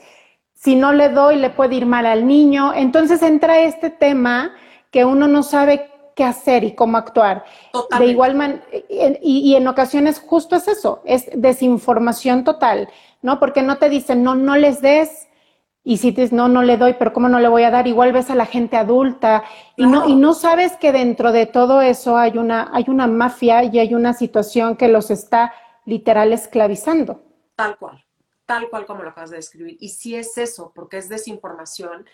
si 0.54 0.76
no 0.76 0.94
le 0.94 1.10
doy, 1.10 1.38
le 1.38 1.50
puede 1.50 1.76
ir 1.76 1.86
mal 1.86 2.06
al 2.06 2.28
niño. 2.28 2.74
Entonces 2.76 3.22
entra 3.24 3.60
este 3.62 3.90
tema 3.90 4.54
que 4.92 5.06
uno 5.06 5.28
no 5.28 5.42
sabe 5.42 5.90
qué 6.16 6.24
hacer 6.24 6.64
y 6.64 6.74
cómo 6.76 6.98
actuar. 6.98 7.46
De 7.98 8.06
igual 8.08 8.36
manera, 8.36 8.64
y, 8.90 9.52
y, 9.52 9.56
en 9.56 9.68
ocasiones 9.68 10.20
justo 10.20 10.56
es 10.56 10.68
eso, 10.68 11.02
es 11.06 11.30
desinformación 11.34 12.44
total, 12.44 12.90
¿no? 13.22 13.40
Porque 13.40 13.62
no 13.62 13.78
te 13.78 13.88
dicen, 13.88 14.24
no, 14.24 14.34
no 14.34 14.58
les 14.58 14.82
des 14.82 15.27
y 15.90 16.00
si 16.00 16.12
dices, 16.12 16.34
no, 16.34 16.50
no 16.50 16.64
le 16.64 16.76
doy, 16.76 16.96
pero 17.00 17.14
¿cómo 17.14 17.30
no 17.30 17.40
le 17.40 17.48
voy 17.48 17.64
a 17.64 17.72
dar? 17.72 17.88
Igual 17.88 18.12
ves 18.12 18.30
a 18.30 18.36
la 18.36 18.46
gente 18.46 18.76
adulta 18.76 19.46
y, 19.78 19.86
no, 19.86 20.10
y 20.10 20.18
no 20.18 20.34
sabes 20.34 20.76
que 20.76 20.92
dentro 20.92 21.32
de 21.32 21.46
todo 21.46 21.80
eso 21.82 22.18
hay 22.18 22.38
una, 22.38 22.70
hay 22.74 22.84
una 22.88 23.08
mafia 23.08 23.64
y 23.64 23.80
hay 23.80 23.94
una 23.94 24.12
situación 24.12 24.76
que 24.76 24.90
los 24.90 25.12
está 25.12 25.54
literal 25.86 26.34
esclavizando. 26.34 27.24
Tal 27.56 27.78
cual, 27.78 28.04
tal 28.46 28.70
cual 28.70 28.86
como 28.86 29.02
lo 29.02 29.12
acabas 29.12 29.30
de 29.30 29.38
describir. 29.38 29.78
Y 29.80 29.88
sí 29.88 30.14
es 30.14 30.38
eso, 30.38 30.74
porque 30.76 30.98
es 30.98 31.08
desinformación. 31.08 32.06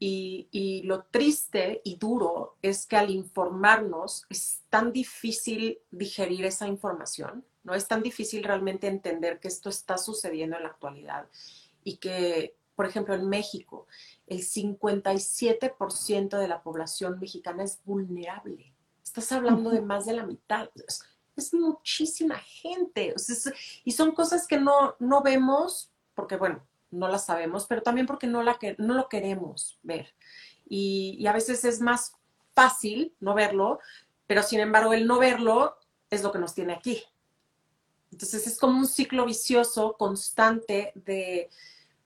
Y, 0.00 0.48
y 0.50 0.82
lo 0.82 1.04
triste 1.04 1.82
y 1.84 1.98
duro 1.98 2.56
es 2.62 2.84
que 2.84 2.96
al 2.96 3.10
informarnos 3.10 4.26
es 4.28 4.64
tan 4.68 4.90
difícil 4.90 5.78
digerir 5.92 6.46
esa 6.46 6.66
información, 6.66 7.44
¿no? 7.62 7.76
Es 7.76 7.86
tan 7.86 8.02
difícil 8.02 8.42
realmente 8.42 8.88
entender 8.88 9.38
que 9.38 9.46
esto 9.46 9.68
está 9.68 9.98
sucediendo 9.98 10.56
en 10.56 10.64
la 10.64 10.70
actualidad 10.70 11.28
y 11.84 11.98
que 11.98 12.56
por 12.74 12.86
ejemplo, 12.86 13.14
en 13.14 13.28
México, 13.28 13.86
el 14.26 14.40
57% 14.40 16.38
de 16.38 16.48
la 16.48 16.62
población 16.62 17.18
mexicana 17.18 17.64
es 17.64 17.80
vulnerable. 17.84 18.74
Estás 19.02 19.30
hablando 19.32 19.70
de 19.70 19.80
más 19.80 20.06
de 20.06 20.14
la 20.14 20.26
mitad. 20.26 20.70
Es, 21.36 21.52
muchísima 21.52 22.36
gente. 22.36 23.14
y 23.84 23.92
son 23.92 24.12
cosas 24.12 24.46
que 24.46 24.58
no, 24.58 24.94
no 24.98 25.22
vemos 25.22 25.90
porque, 26.14 26.36
bueno, 26.36 26.64
no 26.90 27.08
las 27.08 27.24
sabemos, 27.24 27.66
pero 27.66 27.82
también 27.82 28.06
porque 28.06 28.28
no, 28.28 28.42
la 28.42 28.54
que, 28.58 28.76
no 28.78 28.94
lo 28.94 29.08
queremos 29.08 29.78
ver. 29.82 30.14
Y, 30.68 31.16
y 31.18 31.26
a 31.26 31.32
veces 31.32 31.64
es 31.64 31.80
más 31.80 32.14
fácil 32.54 33.14
no 33.18 33.34
verlo, 33.34 33.80
pero 34.26 34.42
sin 34.42 34.60
embargo 34.60 34.92
el 34.92 35.06
no 35.06 35.18
verlo 35.18 35.76
es 36.08 36.22
lo 36.22 36.30
que 36.30 36.38
nos 36.38 36.54
tiene 36.54 36.72
aquí. 36.72 37.02
Entonces 38.12 38.46
es 38.46 38.58
como 38.58 38.78
un 38.78 38.86
ciclo 38.86 39.26
vicioso 39.26 39.96
constante 39.98 40.92
de, 40.94 41.50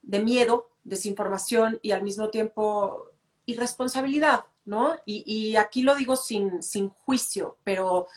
de 0.02 0.20
miedo, 0.20 0.68
desinformación 0.84 1.78
y 1.82 1.92
al 1.92 2.02
mismo 2.02 2.30
tiempo 2.30 3.10
irresponsabilidad, 3.46 4.44
¿no? 4.64 4.94
Y, 5.06 5.56
aquí 5.56 5.82
lo 5.82 5.94
digo 5.94 6.16
sin, 6.16 6.62
sin, 6.62 6.90
juicio, 6.90 7.56
pero 7.64 8.08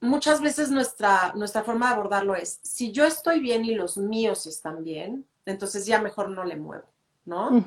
muchas 0.00 0.40
veces 0.40 0.70
nuestra, 0.70 1.32
nuestra 1.34 1.62
forma 1.62 1.88
de 1.88 1.94
abordarlo 1.94 2.34
es, 2.34 2.58
si 2.62 2.90
yo 2.90 3.04
estoy 3.04 3.40
bien 3.40 3.64
y 3.64 3.74
los 3.74 3.96
míos 3.96 4.46
están 4.46 4.82
bien, 4.82 5.24
entonces 5.46 5.86
ya 5.86 6.00
mejor 6.00 6.30
no 6.30 6.44
le 6.44 6.56
muevo, 6.56 6.86
¿no? 7.24 7.64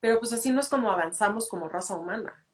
Pero 0.00 0.18
pues 0.18 0.32
así 0.32 0.50
no 0.50 0.60
es 0.60 0.68
como 0.68 0.90
avanzamos 0.90 1.48
como 1.48 1.68
raza 1.68 1.94
humana. 1.94 2.44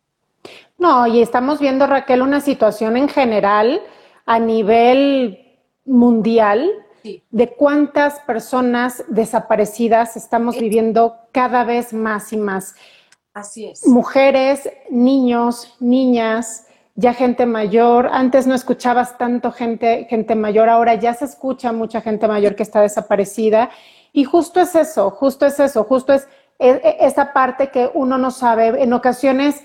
No, 0.79 1.07
y 1.07 1.23
estamos 1.23 1.59
viendo, 1.59 1.87
Raquel, 1.87 2.23
una 2.23 2.41
situación 2.41 2.97
en 2.97 3.09
general 3.09 3.81
a 4.27 4.39
nivel 4.39 5.59
mundial 5.85 6.71
de 7.31 7.55
cuántas 7.55 8.21
personas 8.21 9.05
desaparecidas 9.09 10.17
estamos 10.17 10.59
viviendo 10.59 11.17
cada 11.33 11.65
vez 11.65 11.93
más 11.93 12.33
y 12.33 12.37
más. 12.37 12.75
Así 13.35 13.67
es. 13.67 13.87
Mujeres, 13.87 14.69
niños, 14.91 15.77
niñas, 15.79 16.67
ya 16.95 17.13
gente 17.13 17.45
mayor. 17.45 18.09
Antes 18.11 18.47
no 18.47 18.55
escuchabas 18.55 19.19
tanto 19.19 19.53
gente, 19.53 20.07
gente 20.09 20.35
mayor, 20.35 20.69
ahora 20.69 20.95
ya 20.95 21.15
se 21.15 21.27
escucha 21.27 21.73
mucha 21.73 22.01
gente 22.01 22.27
mayor 22.27 22.57
que 22.57 22.63
está 22.63 22.81
desaparecida. 22.81 23.71
Y 24.13 24.25
justo 24.25 24.61
es 24.61 24.75
eso, 24.75 25.11
justo 25.11 25.45
es 25.45 25.61
eso, 25.61 25.85
justo 25.85 26.15
es 26.15 26.27
e, 26.59 26.71
e, 26.71 26.97
esa 27.01 27.35
parte 27.35 27.69
que 27.69 27.91
uno 27.93 28.17
no 28.17 28.31
sabe. 28.31 28.83
En 28.83 28.95
ocasiones 28.95 29.63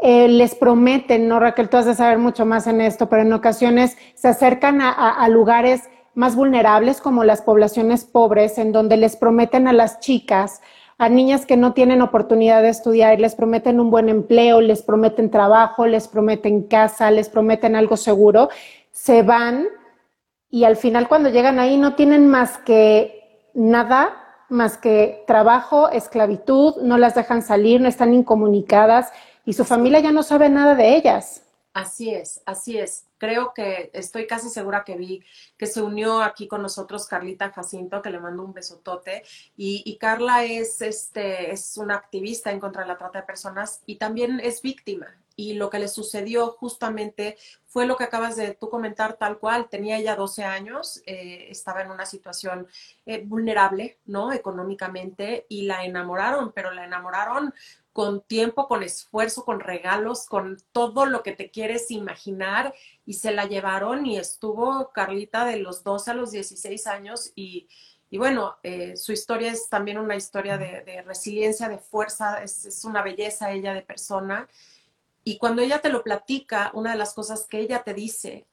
eh, 0.00 0.26
les 0.26 0.56
prometen, 0.56 1.28
¿no, 1.28 1.38
Raquel? 1.38 1.68
Tú 1.68 1.76
has 1.76 1.86
de 1.86 1.94
saber 1.94 2.18
mucho 2.18 2.44
más 2.44 2.66
en 2.66 2.80
esto, 2.80 3.08
pero 3.08 3.22
en 3.22 3.32
ocasiones 3.32 3.96
se 4.16 4.26
acercan 4.26 4.80
a 4.80 5.28
lugares 5.28 5.88
más 6.14 6.36
vulnerables 6.36 7.00
como 7.00 7.24
las 7.24 7.42
poblaciones 7.42 8.04
pobres, 8.04 8.58
en 8.58 8.72
donde 8.72 8.96
les 8.96 9.16
prometen 9.16 9.68
a 9.68 9.72
las 9.72 10.00
chicas, 10.00 10.60
a 10.98 11.08
niñas 11.08 11.46
que 11.46 11.56
no 11.56 11.72
tienen 11.72 12.02
oportunidad 12.02 12.62
de 12.62 12.68
estudiar, 12.68 13.18
les 13.18 13.34
prometen 13.34 13.80
un 13.80 13.90
buen 13.90 14.08
empleo, 14.08 14.60
les 14.60 14.82
prometen 14.82 15.30
trabajo, 15.30 15.86
les 15.86 16.06
prometen 16.06 16.62
casa, 16.64 17.10
les 17.10 17.28
prometen 17.28 17.74
algo 17.74 17.96
seguro, 17.96 18.50
se 18.90 19.22
van 19.22 19.66
y 20.50 20.64
al 20.64 20.76
final 20.76 21.08
cuando 21.08 21.30
llegan 21.30 21.58
ahí 21.58 21.78
no 21.78 21.94
tienen 21.94 22.28
más 22.28 22.58
que 22.58 23.48
nada, 23.54 24.10
más 24.48 24.76
que 24.76 25.24
trabajo, 25.26 25.88
esclavitud, 25.88 26.76
no 26.82 26.98
las 26.98 27.14
dejan 27.14 27.42
salir, 27.42 27.80
no 27.80 27.88
están 27.88 28.12
incomunicadas 28.12 29.10
y 29.46 29.54
su 29.54 29.64
familia 29.64 30.00
ya 30.00 30.12
no 30.12 30.22
sabe 30.22 30.50
nada 30.50 30.74
de 30.74 30.94
ellas. 30.94 31.42
Así 31.72 32.10
es, 32.10 32.42
así 32.44 32.78
es. 32.78 33.06
Creo 33.22 33.54
que 33.54 33.88
estoy 33.94 34.26
casi 34.26 34.48
segura 34.48 34.82
que 34.82 34.96
vi 34.96 35.22
que 35.56 35.68
se 35.68 35.80
unió 35.80 36.20
aquí 36.22 36.48
con 36.48 36.60
nosotros 36.60 37.06
Carlita 37.06 37.52
Jacinto, 37.52 38.02
que 38.02 38.10
le 38.10 38.18
mando 38.18 38.42
un 38.42 38.52
besotote. 38.52 39.22
Y, 39.56 39.84
y 39.86 39.96
Carla 39.96 40.42
es, 40.42 40.82
este, 40.82 41.52
es 41.52 41.76
una 41.76 41.94
activista 41.94 42.50
en 42.50 42.58
contra 42.58 42.82
de 42.82 42.88
la 42.88 42.98
trata 42.98 43.20
de 43.20 43.24
personas 43.24 43.80
y 43.86 43.94
también 43.94 44.40
es 44.40 44.60
víctima. 44.60 45.06
Y 45.36 45.54
lo 45.54 45.70
que 45.70 45.78
le 45.78 45.86
sucedió 45.86 46.48
justamente 46.50 47.36
fue 47.64 47.86
lo 47.86 47.96
que 47.96 48.02
acabas 48.02 48.34
de 48.34 48.54
tú 48.54 48.68
comentar 48.68 49.14
tal 49.14 49.38
cual. 49.38 49.68
Tenía 49.68 49.98
ella 49.98 50.16
12 50.16 50.42
años, 50.42 51.00
eh, 51.06 51.46
estaba 51.48 51.82
en 51.82 51.92
una 51.92 52.06
situación 52.06 52.66
eh, 53.06 53.22
vulnerable, 53.24 53.98
¿no? 54.04 54.32
Económicamente 54.32 55.46
y 55.48 55.62
la 55.62 55.84
enamoraron, 55.84 56.50
pero 56.52 56.72
la 56.72 56.84
enamoraron 56.84 57.54
con 57.92 58.22
tiempo, 58.22 58.68
con 58.68 58.82
esfuerzo, 58.82 59.44
con 59.44 59.60
regalos, 59.60 60.26
con 60.26 60.58
todo 60.72 61.06
lo 61.06 61.22
que 61.22 61.32
te 61.32 61.50
quieres 61.50 61.90
imaginar 61.90 62.74
y 63.04 63.14
se 63.14 63.32
la 63.32 63.46
llevaron 63.46 64.06
y 64.06 64.18
estuvo 64.18 64.90
Carlita 64.92 65.44
de 65.44 65.58
los 65.58 65.84
12 65.84 66.10
a 66.10 66.14
los 66.14 66.30
16 66.30 66.86
años 66.86 67.32
y, 67.34 67.68
bueno, 68.12 68.56
eh, 68.62 68.96
su 68.96 69.12
historia 69.12 69.52
es 69.52 69.68
también 69.68 69.98
una 69.98 70.16
historia 70.16 70.58
de, 70.58 71.02
resiliencia, 71.02 71.68
de 71.68 71.78
fuerza, 71.78 72.42
es, 72.42 72.64
es, 72.64 72.84
una 72.84 73.02
belleza 73.02 73.52
ella 73.52 73.74
de 73.74 73.82
persona. 73.82 74.48
Y 75.24 75.38
cuando 75.38 75.62
ella 75.62 75.80
te 75.80 75.88
lo 75.88 76.02
platica, 76.02 76.70
una 76.74 76.92
de 76.92 76.98
las 76.98 77.14
cosas 77.14 77.46
que 77.46 77.60
ella 77.60 77.82
te 77.82 77.94
dice 77.94 78.46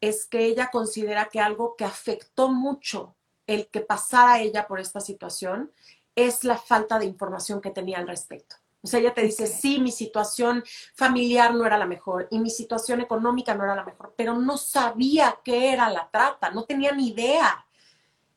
es 0.00 0.26
que 0.26 0.44
ella 0.46 0.70
considera 0.70 1.28
que 1.30 1.40
algo 1.40 1.76
que 1.76 1.84
afectó 1.84 2.48
mucho 2.48 3.14
el 3.46 3.68
que 3.68 3.80
pasara 3.80 4.40
ella 4.40 4.66
por 4.66 4.80
esta 4.80 5.00
situación 5.00 5.70
es 6.14 6.44
la 6.44 6.58
falta 6.58 6.98
de 6.98 7.06
información 7.06 7.60
que 7.60 7.70
tenía 7.70 7.98
al 7.98 8.08
respecto. 8.08 8.56
O 8.82 8.88
sea, 8.88 8.98
ella 8.98 9.14
te 9.14 9.22
dice, 9.22 9.46
sí, 9.46 9.78
mi 9.78 9.92
situación 9.92 10.64
familiar 10.94 11.54
no 11.54 11.64
era 11.64 11.78
la 11.78 11.86
mejor 11.86 12.26
y 12.30 12.38
mi 12.40 12.50
situación 12.50 13.00
económica 13.00 13.54
no 13.54 13.62
era 13.64 13.76
la 13.76 13.84
mejor, 13.84 14.14
pero 14.16 14.36
no 14.36 14.56
sabía 14.56 15.38
qué 15.44 15.72
era 15.72 15.88
la 15.88 16.10
trata, 16.10 16.50
no 16.50 16.64
tenía 16.64 16.92
ni 16.92 17.08
idea. 17.08 17.64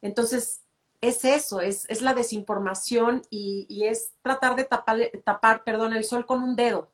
Entonces, 0.02 0.62
es 1.02 1.26
eso, 1.26 1.62
es, 1.62 1.86
es 1.90 2.02
la 2.02 2.14
desinformación 2.14 3.24
y, 3.30 3.86
es 3.86 4.14
tratar 4.22 4.56
de 4.56 4.66
tapar, 4.66 5.12
tapar 5.24 5.64
perdón, 5.64 5.94
el 5.94 6.04
sol 6.04 6.26
con 6.26 6.44
un 6.44 6.56
dedo. 6.56 6.92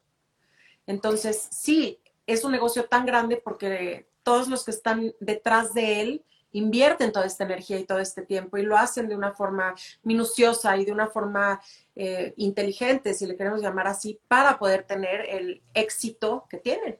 Entonces, 0.87 1.47
sí, 1.51 1.99
es 2.25 2.43
un 2.43 2.51
negocio 2.51 2.85
tan 2.85 3.05
grande 3.05 3.37
porque 3.37 4.09
todos 4.23 4.47
los 4.47 4.63
que 4.63 4.71
están 4.71 5.13
detrás 5.19 5.73
de 5.73 6.01
él 6.01 6.25
invierten 6.53 7.11
toda 7.11 7.25
esta 7.25 7.45
energía 7.45 7.79
y 7.79 7.85
todo 7.85 7.99
este 7.99 8.23
tiempo 8.23 8.57
y 8.57 8.63
lo 8.63 8.77
hacen 8.77 9.07
de 9.07 9.15
una 9.15 9.31
forma 9.31 9.73
minuciosa 10.03 10.75
y 10.77 10.85
de 10.85 10.91
una 10.91 11.07
forma 11.07 11.61
eh, 12.03 12.33
inteligente, 12.37 13.13
si 13.13 13.27
le 13.27 13.37
queremos 13.37 13.61
llamar 13.61 13.85
así, 13.85 14.19
para 14.27 14.57
poder 14.57 14.83
tener 14.83 15.23
el 15.29 15.61
éxito 15.75 16.45
que 16.49 16.57
tienen. 16.57 16.97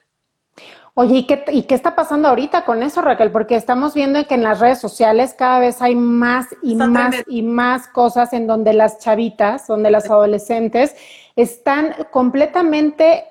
Oye, 0.94 1.16
¿y 1.16 1.26
qué, 1.26 1.44
¿y 1.52 1.64
qué 1.64 1.74
está 1.74 1.96
pasando 1.96 2.28
ahorita 2.28 2.66
con 2.66 2.84
eso, 2.84 3.02
Raquel? 3.02 3.32
Porque 3.32 3.56
estamos 3.56 3.96
viendo 3.96 4.24
que 4.28 4.36
en 4.36 4.44
las 4.44 4.60
redes 4.60 4.80
sociales 4.80 5.34
cada 5.36 5.58
vez 5.58 5.82
hay 5.82 5.96
más 5.96 6.50
y 6.62 6.76
más 6.76 7.16
y 7.26 7.42
más 7.42 7.88
cosas 7.88 8.32
en 8.34 8.46
donde 8.46 8.74
las 8.74 9.00
chavitas, 9.00 9.66
donde 9.66 9.90
las 9.90 10.08
adolescentes 10.08 10.96
están 11.36 11.96
completamente 12.12 13.26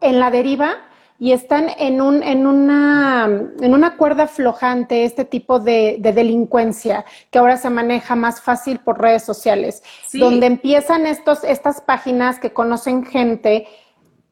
en 0.00 0.20
la 0.20 0.30
deriva 0.30 0.89
y 1.20 1.32
están 1.32 1.66
en, 1.76 2.00
un, 2.00 2.22
en, 2.22 2.46
una, 2.46 3.26
en 3.60 3.74
una 3.74 3.98
cuerda 3.98 4.26
flojante 4.26 5.04
este 5.04 5.26
tipo 5.26 5.60
de, 5.60 5.98
delincuencia 6.00 7.04
que 7.30 7.38
ahora 7.38 7.58
se 7.58 7.68
maneja 7.68 8.16
más 8.16 8.40
fácil 8.40 8.78
por 8.78 8.98
redes 8.98 9.22
sociales, 9.22 9.82
donde 10.14 10.46
empiezan 10.46 11.06
estos, 11.06 11.44
estas 11.44 11.82
páginas 11.82 12.38
que 12.38 12.54
conocen 12.54 13.04
gente 13.04 13.68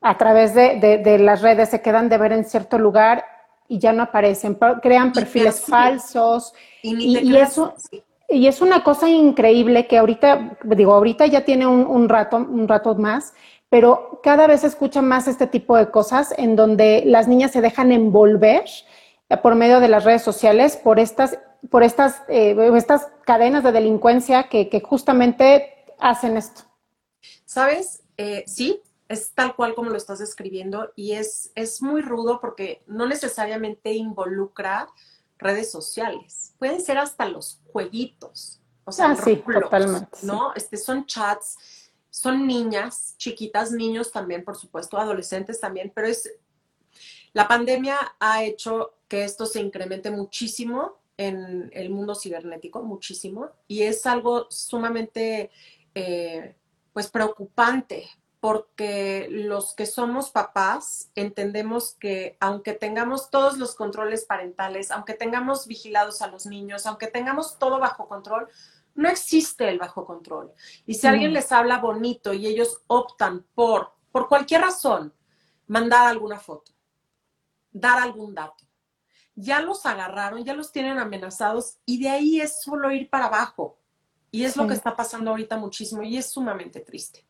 a 0.00 0.16
través 0.16 0.54
de, 0.54 1.18
las 1.20 1.42
redes, 1.42 1.68
se 1.68 1.82
quedan 1.82 2.08
de 2.08 2.16
ver 2.16 2.32
en 2.32 2.46
cierto 2.46 2.78
lugar 2.78 3.22
y 3.68 3.78
ya 3.78 3.92
no 3.92 4.04
aparecen, 4.04 4.58
crean 4.80 5.12
perfiles 5.12 5.60
falsos 5.60 6.54
y, 6.82 7.36
eso... 7.36 7.74
Y 8.30 8.46
es 8.46 8.60
una 8.60 8.84
cosa 8.84 9.08
increíble 9.08 9.86
que 9.86 9.96
ahorita, 9.96 10.58
digo, 10.62 10.92
ahorita 10.92 11.24
ya 11.24 11.46
tiene 11.46 11.66
un, 11.66 12.08
rato, 12.10 12.36
un 12.36 12.68
rato 12.68 12.94
más, 12.94 13.32
pero 13.70 14.20
cada 14.22 14.46
vez 14.46 14.62
se 14.62 14.66
escucha 14.66 15.02
más 15.02 15.28
este 15.28 15.46
tipo 15.46 15.76
de 15.76 15.90
cosas 15.90 16.34
en 16.36 16.56
donde 16.56 17.02
las 17.06 17.28
niñas 17.28 17.52
se 17.52 17.60
dejan 17.60 17.92
envolver 17.92 18.64
por 19.42 19.54
medio 19.54 19.80
de 19.80 19.88
las 19.88 20.04
redes 20.04 20.22
sociales 20.22 20.76
por 20.76 20.98
estas, 20.98 21.38
por 21.70 21.82
estas, 21.82 22.22
eh, 22.28 22.56
estas 22.76 23.08
cadenas 23.24 23.62
de 23.62 23.72
delincuencia 23.72 24.48
que, 24.48 24.82
justamente 24.84 25.74
hacen 25.98 26.36
esto. 26.36 26.62
¿Sabes? 27.44 28.02
Eh, 28.16 28.44
sí, 28.46 28.80
es 29.08 29.32
tal 29.32 29.54
cual 29.54 29.74
como 29.74 29.90
lo 29.90 29.96
estás 29.96 30.18
describiendo 30.18 30.92
y 30.96 31.12
es, 31.12 31.52
es 31.54 31.82
muy 31.82 32.00
rudo 32.00 32.40
porque 32.40 32.82
no 32.86 33.06
necesariamente 33.06 33.92
involucra 33.92 34.88
redes 35.38 35.70
sociales. 35.70 36.54
Pueden 36.58 36.80
ser 36.80 36.98
hasta 36.98 37.28
los 37.28 37.60
jueguitos. 37.72 38.60
O 38.84 38.92
sea, 38.92 39.10
ah, 39.10 40.08
¿no? 40.22 40.54
Este, 40.54 40.78
son 40.78 41.04
chats, 41.04 41.58
son 42.18 42.48
niñas, 42.48 43.14
chiquitas, 43.16 43.70
niños 43.70 44.10
también, 44.10 44.44
por 44.44 44.56
supuesto, 44.56 44.98
adolescentes 44.98 45.60
también, 45.60 45.92
pero 45.94 46.08
es. 46.08 46.28
La 47.32 47.46
pandemia 47.46 47.96
ha 48.18 48.42
hecho 48.42 48.94
que 49.06 49.22
esto 49.22 49.46
se 49.46 49.60
incremente 49.60 50.10
muchísimo 50.10 50.98
en 51.16 51.70
el 51.72 51.90
mundo 51.90 52.16
cibernético, 52.16 52.82
muchísimo, 52.82 53.50
y 53.68 53.82
es 53.82 54.04
algo 54.06 54.48
sumamente, 54.50 55.52
eh, 55.94 56.56
pues, 56.92 57.08
preocupante, 57.08 58.08
porque 58.40 59.28
los 59.30 59.74
que 59.74 59.86
somos 59.86 60.30
papás 60.30 61.10
entendemos 61.14 61.94
que 62.00 62.36
aunque 62.40 62.72
tengamos 62.72 63.30
todos 63.30 63.58
los 63.58 63.74
controles 63.74 64.24
parentales, 64.24 64.90
aunque 64.90 65.14
tengamos 65.14 65.66
vigilados 65.66 66.22
a 66.22 66.28
los 66.28 66.46
niños, 66.46 66.86
aunque 66.86 67.08
tengamos 67.08 67.58
todo 67.58 67.78
bajo 67.78 68.08
control, 68.08 68.48
no 68.98 69.08
existe 69.08 69.68
el 69.68 69.78
bajo 69.78 70.04
control. 70.04 70.52
Y 70.84 70.94
si 70.94 71.06
alguien 71.06 71.32
les 71.32 71.52
habla 71.52 71.78
bonito 71.78 72.32
y 72.32 72.48
ellos 72.48 72.82
optan 72.88 73.46
por, 73.54 73.92
por 74.10 74.26
cualquier 74.26 74.62
razón, 74.62 75.14
mandar 75.68 76.08
alguna 76.08 76.40
foto, 76.40 76.72
dar 77.70 78.02
algún 78.02 78.34
dato, 78.34 78.64
ya 79.36 79.60
los 79.60 79.86
agarraron, 79.86 80.44
ya 80.44 80.52
los 80.52 80.72
tienen 80.72 80.98
amenazados 80.98 81.78
y 81.86 82.02
de 82.02 82.08
ahí 82.08 82.40
es 82.40 82.60
solo 82.60 82.90
ir 82.90 83.08
para 83.08 83.26
abajo. 83.26 83.78
Y 84.32 84.44
es 84.44 84.56
lo 84.56 84.66
que 84.66 84.74
está 84.74 84.96
pasando 84.96 85.30
ahorita 85.30 85.56
muchísimo 85.56 86.02
y 86.02 86.16
es 86.16 86.32
sumamente 86.32 86.80
triste. 86.80 87.24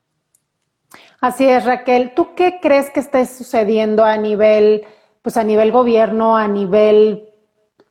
Así 1.20 1.46
es, 1.46 1.66
Raquel. 1.66 2.14
¿Tú 2.14 2.34
qué 2.34 2.60
crees 2.62 2.88
que 2.88 3.00
esté 3.00 3.26
sucediendo 3.26 4.04
a 4.04 4.16
nivel, 4.16 4.86
pues 5.20 5.36
a 5.36 5.44
nivel 5.44 5.70
gobierno, 5.70 6.34
a 6.34 6.48
nivel 6.48 7.28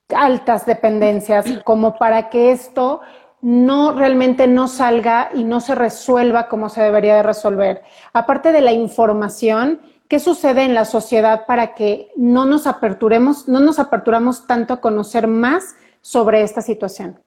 altas 0.09 0.65
dependencias, 0.65 1.45
como 1.63 1.95
para 1.97 2.29
que 2.29 2.51
esto 2.51 3.01
no 3.47 3.93
realmente 3.93 4.45
no 4.45 4.67
salga 4.67 5.29
y 5.33 5.45
no 5.45 5.61
se 5.61 5.73
resuelva 5.73 6.49
como 6.49 6.67
se 6.67 6.81
debería 6.81 7.15
de 7.15 7.23
resolver? 7.23 7.81
Aparte 8.11 8.51
de 8.51 8.59
la 8.59 8.73
información, 8.73 9.79
¿qué 10.09 10.19
sucede 10.19 10.63
en 10.63 10.73
la 10.73 10.83
sociedad 10.83 11.45
para 11.45 11.73
que 11.73 12.11
no 12.17 12.45
nos 12.45 12.67
aperturemos, 12.67 13.47
no 13.47 13.61
nos 13.61 13.79
aperturamos 13.79 14.47
tanto 14.47 14.73
a 14.73 14.81
conocer 14.81 15.27
más 15.27 15.77
sobre 16.01 16.41
esta 16.41 16.61
situación? 16.61 17.23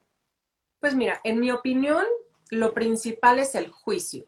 Pues 0.79 0.95
mira, 0.95 1.21
en 1.25 1.41
mi 1.41 1.51
opinión, 1.51 2.05
lo 2.51 2.75
principal 2.75 3.39
es 3.39 3.55
el 3.55 3.71
juicio 3.71 4.27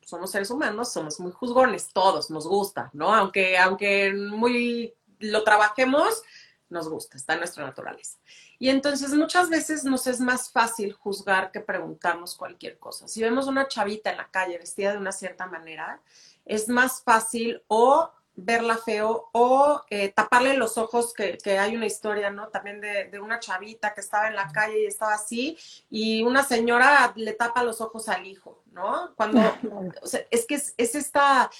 somos 0.00 0.30
seres 0.30 0.50
humanos, 0.50 0.90
somos 0.90 1.20
muy 1.20 1.32
juzgones, 1.32 1.92
todos 1.92 2.30
nos 2.30 2.46
gusta, 2.46 2.88
¿no? 2.94 3.14
Aunque, 3.14 3.58
aunque 3.58 4.14
muy 4.14 4.94
lo 5.18 5.44
trabajemos, 5.44 6.22
nos 6.70 6.88
gusta, 6.88 7.18
está 7.18 7.34
en 7.34 7.40
nuestra 7.40 7.66
naturaleza. 7.66 8.16
Y 8.58 8.70
entonces 8.70 9.14
muchas 9.14 9.48
veces 9.48 9.84
nos 9.84 10.06
es 10.06 10.20
más 10.20 10.50
fácil 10.50 10.92
juzgar 10.92 11.52
que 11.52 11.60
preguntarnos 11.60 12.34
cualquier 12.34 12.78
cosa. 12.78 13.06
Si 13.06 13.22
vemos 13.22 13.46
una 13.46 13.68
chavita 13.68 14.10
en 14.10 14.16
la 14.16 14.30
calle 14.30 14.58
vestida 14.58 14.92
de 14.92 14.98
una 14.98 15.12
cierta 15.12 15.46
manera, 15.46 16.00
es 16.44 16.68
más 16.68 17.02
fácil 17.02 17.62
o 17.68 18.10
verla 18.40 18.76
feo 18.76 19.30
o 19.32 19.82
eh, 19.90 20.12
taparle 20.12 20.56
los 20.56 20.78
ojos, 20.78 21.12
que, 21.12 21.58
hay 21.58 21.74
una 21.74 21.86
historia, 21.86 22.30
¿no? 22.30 22.48
También 22.48 22.80
de, 22.80 23.20
una 23.20 23.40
chavita 23.40 23.94
que 23.94 24.00
estaba 24.00 24.28
en 24.28 24.36
la 24.36 24.48
calle 24.52 24.82
y 24.82 24.86
estaba 24.86 25.14
así, 25.14 25.58
y 25.90 26.22
una 26.22 26.44
señora 26.44 27.12
le 27.16 27.32
tapa 27.32 27.64
los 27.64 27.80
ojos 27.80 28.08
al 28.08 28.26
hijo, 28.26 28.62
¿no? 28.72 29.12
Cuando, 29.16 29.40
o 30.02 30.06
sea, 30.06 30.24
es 30.30 30.46
que 30.46 30.54
es, 30.54 30.74
es 30.76 30.94
esta 30.94 31.50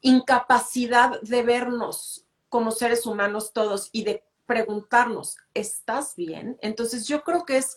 incapacidad 0.00 1.20
de 1.22 1.42
vernos 1.42 2.26
como 2.48 2.72
seres 2.72 3.06
humanos 3.06 3.52
todos 3.52 3.88
y 3.92 4.02
de 4.04 4.24
preguntarnos, 4.46 5.36
¿estás 5.54 6.16
bien? 6.16 6.58
Entonces 6.60 7.06
yo 7.06 7.22
creo 7.22 7.44
que 7.44 7.58
es 7.58 7.76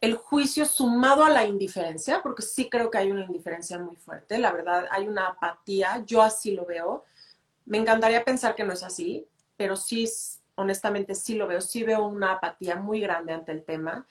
el 0.00 0.16
juicio 0.16 0.66
sumado 0.66 1.24
a 1.24 1.30
la 1.30 1.46
indiferencia, 1.46 2.22
porque 2.22 2.42
sí 2.42 2.68
creo 2.68 2.90
que 2.90 2.98
hay 2.98 3.10
una 3.10 3.24
indiferencia 3.24 3.78
muy 3.78 3.96
fuerte, 3.96 4.38
la 4.38 4.52
verdad, 4.52 4.86
hay 4.90 5.08
una 5.08 5.28
apatía, 5.28 6.04
yo 6.04 6.22
así 6.22 6.52
lo 6.52 6.66
veo, 6.66 7.04
me 7.64 7.78
encantaría 7.78 8.24
pensar 8.24 8.54
que 8.54 8.64
no 8.64 8.72
es 8.72 8.82
así, 8.82 9.26
pero 9.56 9.76
sí, 9.76 10.08
honestamente, 10.56 11.14
sí 11.14 11.34
lo 11.34 11.46
veo, 11.46 11.60
sí 11.60 11.82
veo 11.82 12.06
una 12.06 12.32
apatía 12.32 12.76
muy 12.76 13.00
grande 13.00 13.32
ante 13.32 13.52
el 13.52 13.64
tema. 13.64 14.06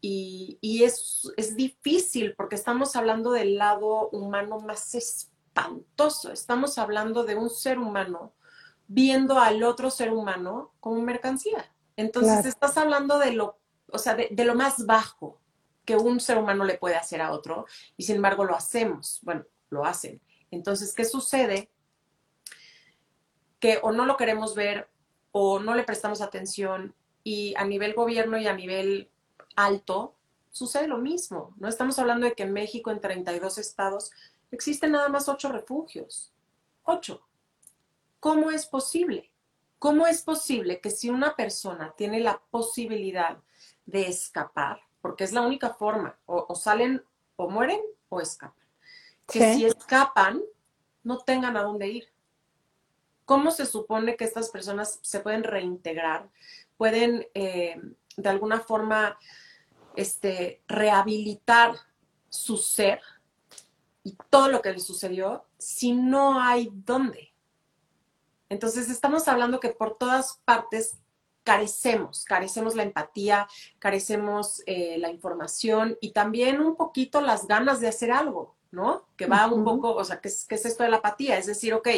Y, 0.00 0.82
es, 0.84 1.32
es 1.38 1.56
difícil 1.56 2.34
porque 2.34 2.56
estamos 2.56 2.94
hablando 2.94 3.32
del 3.32 3.56
lado 3.56 4.10
humano 4.10 4.60
más 4.60 4.94
espantoso. 4.94 6.30
Estamos 6.30 6.76
hablando 6.76 7.24
de 7.24 7.36
un 7.36 7.48
ser 7.48 7.78
humano 7.78 8.34
viendo 8.86 9.38
al 9.38 9.62
otro 9.62 9.90
ser 9.90 10.12
humano 10.12 10.72
como 10.80 11.00
mercancía. 11.00 11.72
Entonces 11.96 12.46
estás 12.46 12.76
hablando 12.76 13.18
de 13.18 13.32
lo, 13.32 13.58
o 13.90 13.98
sea, 13.98 14.14
de, 14.14 14.28
de, 14.30 14.44
lo 14.44 14.54
más 14.54 14.84
bajo 14.86 15.38
que 15.84 15.96
un 15.96 16.20
ser 16.20 16.38
humano 16.38 16.64
le 16.64 16.78
puede 16.78 16.96
hacer 16.96 17.20
a 17.20 17.32
otro 17.32 17.66
y 17.96 18.04
sin 18.04 18.16
embargo 18.16 18.44
lo 18.44 18.56
hacemos. 18.56 19.20
Bueno, 19.22 19.44
lo 19.70 19.84
hacen. 19.84 20.20
Entonces, 20.50 20.92
¿qué 20.94 21.04
sucede? 21.04 21.70
que 23.64 23.78
o 23.82 23.92
no 23.92 24.04
lo 24.04 24.18
queremos 24.18 24.54
ver 24.54 24.90
o 25.32 25.58
no 25.58 25.74
le 25.74 25.84
prestamos 25.84 26.20
atención 26.20 26.94
y 27.22 27.54
a 27.56 27.64
nivel 27.64 27.94
gobierno 27.94 28.36
y 28.36 28.46
a 28.46 28.52
nivel 28.52 29.10
alto 29.56 30.16
sucede 30.50 30.86
lo 30.86 30.98
mismo. 30.98 31.54
No 31.56 31.66
estamos 31.66 31.98
hablando 31.98 32.26
de 32.26 32.34
que 32.34 32.42
en 32.42 32.52
México, 32.52 32.90
en 32.90 33.00
32 33.00 33.56
estados, 33.56 34.10
existen 34.50 34.92
nada 34.92 35.08
más 35.08 35.30
ocho 35.30 35.50
refugios. 35.50 36.30
Ocho. 36.82 37.26
¿Cómo 38.24 38.50
es 38.50 38.64
posible? 38.64 39.30
¿Cómo 39.78 40.06
es 40.06 40.22
posible 40.22 40.80
que 40.80 40.90
si 40.90 41.10
una 41.10 41.36
persona 41.36 41.92
tiene 41.94 42.20
la 42.20 42.40
posibilidad 42.50 43.36
de 43.84 44.08
escapar, 44.08 44.80
porque 45.02 45.24
es 45.24 45.32
la 45.32 45.42
única 45.42 45.74
forma, 45.74 46.18
o, 46.24 46.54
salen 46.54 47.04
o 47.36 47.50
mueren 47.50 47.82
o 48.08 48.22
escapan, 48.22 48.64
que 49.26 49.52
si 49.52 49.66
escapan 49.66 50.40
no 51.02 51.18
tengan 51.18 51.58
a 51.58 51.64
dónde 51.64 51.86
ir? 51.88 52.08
¿Cómo 53.26 53.50
se 53.50 53.66
supone 53.66 54.16
que 54.16 54.24
estas 54.24 54.48
personas 54.48 55.00
se 55.02 55.20
pueden 55.20 55.44
reintegrar? 55.44 56.30
Pueden 56.78 57.28
eh, 57.34 57.78
de 58.16 58.28
alguna 58.30 58.60
forma 58.60 59.18
este, 59.96 60.62
rehabilitar 60.66 61.74
su 62.30 62.56
ser 62.56 63.02
y 64.02 64.16
todo 64.30 64.48
lo 64.48 64.62
que 64.62 64.72
les 64.72 64.86
sucedió 64.86 65.44
si 65.58 65.92
no 65.92 66.40
hay 66.40 66.70
dónde. 66.72 67.33
Entonces 68.48 68.90
estamos 68.90 69.28
hablando 69.28 69.60
que 69.60 69.70
por 69.70 69.96
todas 69.96 70.40
partes 70.44 70.98
carecemos, 71.44 72.24
carecemos 72.24 72.74
la 72.74 72.82
empatía, 72.82 73.46
carecemos 73.78 74.62
eh, 74.66 74.96
la 74.98 75.10
información 75.10 75.96
y 76.00 76.12
también 76.12 76.60
un 76.60 76.74
poquito 76.74 77.20
las 77.20 77.46
ganas 77.46 77.80
de 77.80 77.88
hacer 77.88 78.10
algo, 78.10 78.56
¿no? 78.70 79.06
Que 79.16 79.26
va 79.26 79.46
un 79.46 79.62
poco, 79.62 79.94
o 79.94 80.04
sea, 80.04 80.20
¿qué 80.20 80.28
es, 80.28 80.46
¿qué 80.46 80.54
es 80.54 80.64
esto 80.64 80.82
de 80.82 80.88
la 80.88 80.96
apatía? 80.96 81.38
Es 81.38 81.46
decir, 81.46 81.74
ok, 81.74 81.88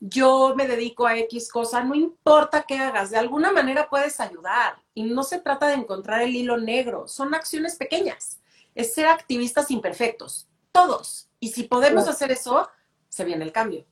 yo 0.00 0.54
me 0.54 0.68
dedico 0.68 1.06
a 1.06 1.16
X 1.18 1.50
cosa, 1.50 1.82
no 1.82 1.94
importa 1.94 2.64
qué 2.68 2.76
hagas, 2.76 3.10
de 3.10 3.16
alguna 3.16 3.52
manera 3.52 3.88
puedes 3.88 4.20
ayudar. 4.20 4.76
Y 4.92 5.04
no 5.04 5.22
se 5.22 5.40
trata 5.40 5.66
de 5.66 5.74
encontrar 5.74 6.20
el 6.20 6.36
hilo 6.36 6.58
negro, 6.58 7.08
son 7.08 7.34
acciones 7.34 7.76
pequeñas. 7.76 8.40
Es 8.74 8.92
ser 8.92 9.06
activistas 9.06 9.70
imperfectos, 9.70 10.46
todos. 10.72 11.30
Y 11.40 11.48
si 11.48 11.64
podemos 11.64 12.06
hacer 12.06 12.32
eso, 12.32 12.68
se 13.08 13.24
viene 13.24 13.44
el 13.44 13.52
cambio. 13.52 13.86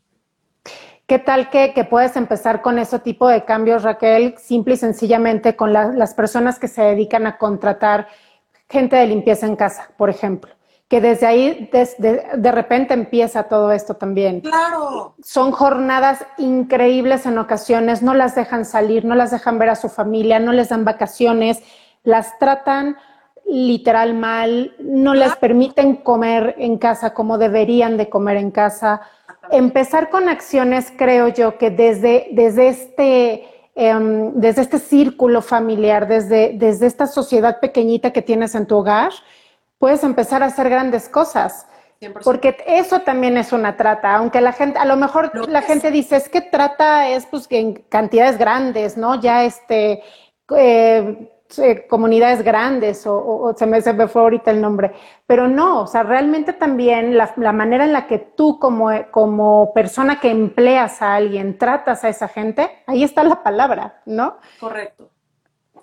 ¿Qué 1.06 1.18
tal 1.18 1.50
que, 1.50 1.72
que 1.74 1.84
puedes 1.84 2.16
empezar 2.16 2.62
con 2.62 2.78
ese 2.78 2.98
tipo 2.98 3.28
de 3.28 3.44
cambios, 3.44 3.82
Raquel, 3.82 4.36
simple 4.38 4.74
y 4.74 4.76
sencillamente 4.78 5.56
con 5.56 5.72
las 5.72 6.14
personas 6.14 6.58
que 6.58 6.68
se 6.68 6.82
dedican 6.82 7.26
a 7.26 7.38
contratar 7.38 8.08
gente 8.68 8.96
de 8.96 9.06
limpieza 9.06 9.46
en 9.46 9.56
casa, 9.56 9.90
por 9.96 10.08
ejemplo? 10.08 10.52
que 10.92 11.00
desde 11.00 11.26
ahí 11.26 11.70
desde, 11.72 12.22
de 12.36 12.52
repente 12.52 12.92
empieza 12.92 13.44
todo 13.44 13.72
esto 13.72 13.94
también. 13.94 14.42
Claro. 14.42 15.14
Son 15.24 15.50
jornadas 15.50 16.22
increíbles 16.36 17.24
en 17.24 17.38
ocasiones, 17.38 18.02
no 18.02 18.12
las 18.12 18.34
dejan 18.34 18.66
salir, 18.66 19.06
no 19.06 19.14
las 19.14 19.30
dejan 19.30 19.58
ver 19.58 19.70
a 19.70 19.74
su 19.74 19.88
familia, 19.88 20.38
no 20.38 20.52
les 20.52 20.68
dan 20.68 20.84
vacaciones, 20.84 21.62
las 22.02 22.38
tratan 22.38 22.98
literal 23.46 24.12
mal, 24.12 24.76
no 24.80 25.14
les 25.14 25.34
permiten 25.36 25.96
comer 25.96 26.56
en 26.58 26.76
casa 26.76 27.14
como 27.14 27.38
deberían 27.38 27.96
de 27.96 28.10
comer 28.10 28.36
en 28.36 28.50
casa. 28.50 29.00
Empezar 29.50 30.10
con 30.10 30.28
acciones, 30.28 30.92
creo 30.96 31.28
yo, 31.28 31.58
que 31.58 31.70
desde, 31.70 32.28
desde 32.32 32.68
este... 32.68 33.48
Em, 33.74 34.34
desde 34.34 34.60
este 34.60 34.78
círculo 34.78 35.40
familiar, 35.40 36.06
desde, 36.06 36.52
desde 36.58 36.86
esta 36.86 37.06
sociedad 37.06 37.58
pequeñita 37.58 38.10
que 38.10 38.20
tienes 38.20 38.54
en 38.54 38.66
tu 38.66 38.76
hogar, 38.76 39.12
puedes 39.78 40.04
empezar 40.04 40.42
a 40.42 40.46
hacer 40.46 40.68
grandes 40.68 41.08
cosas. 41.08 41.66
Porque 42.24 42.56
eso 42.66 43.00
también 43.00 43.36
es 43.36 43.52
una 43.52 43.76
trata, 43.76 44.16
aunque 44.16 44.40
la 44.40 44.52
gente, 44.52 44.78
a 44.78 44.84
lo 44.84 44.96
mejor 44.96 45.48
la 45.48 45.62
gente 45.62 45.90
dice, 45.90 46.16
es 46.16 46.28
que 46.28 46.40
trata 46.40 47.08
es 47.08 47.26
pues 47.26 47.46
que 47.46 47.58
en 47.58 47.74
cantidades 47.88 48.38
grandes, 48.38 48.96
¿no? 48.96 49.20
Ya 49.20 49.44
este, 49.44 50.02
eh, 50.56 51.31
eh, 51.58 51.86
comunidades 51.88 52.42
grandes 52.42 53.04
o, 53.06 53.54
se, 53.56 53.66
me, 53.66 53.80
se 53.82 53.92
me 53.92 54.08
fue 54.08 54.22
ahorita 54.22 54.50
el 54.50 54.60
nombre, 54.60 54.94
pero 55.26 55.48
no, 55.48 55.82
o 55.82 55.86
sea, 55.86 56.02
realmente 56.02 56.52
también 56.52 57.16
la, 57.16 57.32
la, 57.36 57.52
manera 57.52 57.84
en 57.84 57.92
la 57.92 58.06
que 58.06 58.18
tú 58.18 58.58
como, 58.58 58.90
como 59.10 59.72
persona 59.74 60.20
que 60.20 60.30
empleas 60.30 61.02
a 61.02 61.14
alguien 61.14 61.58
tratas 61.58 62.04
a 62.04 62.08
esa 62.08 62.28
gente, 62.28 62.82
ahí 62.86 63.02
está 63.04 63.22
la 63.24 63.42
palabra, 63.42 64.02
¿no? 64.06 64.38
Correcto. 64.58 65.10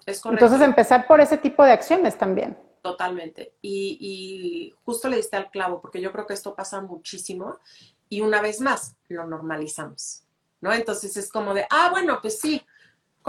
Es 0.06 0.22
correcto. 0.22 0.46
Entonces 0.46 0.68
empezar 0.68 1.08
por 1.08 1.22
ese 1.22 1.38
tipo 1.38 1.64
de 1.64 1.72
acciones 1.72 2.18
también. 2.18 2.58
Totalmente. 2.82 3.54
Y, 3.62 4.74
justo 4.86 5.10
le 5.10 5.18
diste 5.18 5.36
al 5.36 5.50
clavo, 5.50 5.82
porque 5.82 6.02
yo 6.02 6.12
creo 6.12 6.26
que 6.26 6.34
esto 6.34 6.56
pasa 6.56 6.82
muchísimo 6.82 7.60
y 8.08 8.22
una 8.22 8.42
vez 8.42 8.62
más 8.62 8.96
lo 9.08 9.26
normalizamos, 9.28 10.24
¿no? 10.62 10.74
Entonces 10.74 11.16
es 11.18 11.30
como 11.30 11.54
de, 11.54 11.66
ah, 11.70 11.90
bueno, 11.92 12.20
pues 12.22 12.40
sí. 12.40 12.62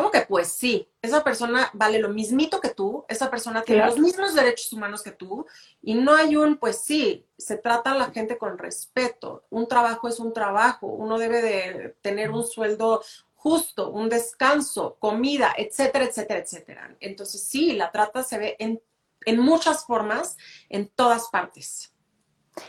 ¿Cómo 0.01 0.11
que 0.11 0.23
pues 0.23 0.49
sí? 0.49 0.89
Esa 1.03 1.23
persona 1.23 1.69
vale 1.75 1.99
lo 1.99 2.09
mismito 2.09 2.59
que 2.59 2.71
tú, 2.71 3.05
esa 3.07 3.31
persona 3.31 3.61
tiene 3.61 3.85
los 3.85 3.99
mismos 3.99 4.35
derechos 4.35 4.73
humanos 4.73 5.03
que 5.03 5.11
tú 5.11 5.47
y 5.83 5.93
no 5.93 6.15
hay 6.15 6.37
un 6.37 6.57
pues 6.57 6.79
sí, 6.79 7.27
se 7.37 7.59
trata 7.59 7.93
a 7.93 7.99
la 7.99 8.11
gente 8.11 8.39
con 8.39 8.57
respeto. 8.57 9.45
Un 9.51 9.69
trabajo 9.69 10.09
es 10.09 10.19
un 10.19 10.33
trabajo, 10.33 10.87
uno 10.87 11.19
debe 11.19 11.43
de 11.43 11.97
tener 12.01 12.31
un 12.31 12.47
sueldo 12.47 13.03
justo, 13.35 13.91
un 13.91 14.09
descanso, 14.09 14.97
comida, 14.99 15.53
etcétera, 15.55 16.07
etcétera, 16.07 16.41
etcétera. 16.41 16.97
Entonces 17.01 17.43
sí, 17.43 17.73
la 17.73 17.93
trata 17.93 18.23
se 18.23 18.39
ve 18.39 18.57
en 18.59 18.81
en 19.27 19.39
muchas 19.39 19.85
formas, 19.85 20.37
en 20.69 20.89
todas 20.89 21.29
partes. 21.29 21.93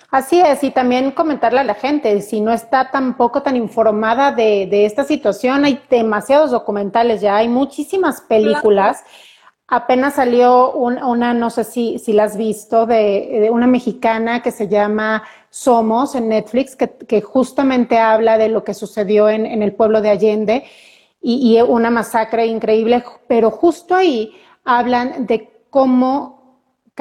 Así 0.10 0.39
es, 0.39 0.63
y 0.63 0.72
también 0.72 1.12
comentarle 1.12 1.60
a 1.60 1.63
la 1.63 1.74
gente, 1.74 2.22
si 2.22 2.41
no 2.41 2.52
está 2.52 2.91
tampoco 2.91 3.41
tan 3.41 3.56
informada 3.56 4.32
de, 4.32 4.86
esta 4.86 5.04
situación, 5.04 5.65
hay 5.65 5.82
demasiados 5.89 6.52
documentales 6.52 7.22
ya, 7.22 7.38
hay 7.38 7.48
muchísimas 7.48 8.22
películas. 8.22 9.04
Apenas 9.67 10.15
salió 10.15 10.74
una, 10.74 11.34
no 11.34 11.50
sé 11.50 11.63
si, 11.63 11.98
si 11.98 12.12
la 12.12 12.26
has 12.26 12.36
visto, 12.36 12.86
de, 12.86 13.50
una 13.52 13.67
mexicana 13.67 14.41
que 14.41 14.52
se 14.52 14.67
llama 14.67 15.24
Somos 15.50 16.15
en 16.15 16.28
Netflix, 16.30 16.76
que, 16.76 17.22
justamente 17.22 17.98
habla 17.98 18.38
de 18.38 18.50
lo 18.50 18.63
que 18.63 18.74
sucedió 18.74 19.30
en, 19.30 19.46
el 19.63 19.74
pueblo 19.74 20.02
de 20.02 20.10
Allende 20.10 20.65
y, 21.22 21.58
y 21.58 21.62
una 21.62 21.89
masacre 21.89 22.46
increíble, 22.48 23.04
pero 23.28 23.50
justo 23.50 23.96
ahí 23.96 24.36
hablan 24.65 25.26
de 25.26 25.50
cómo 25.70 26.40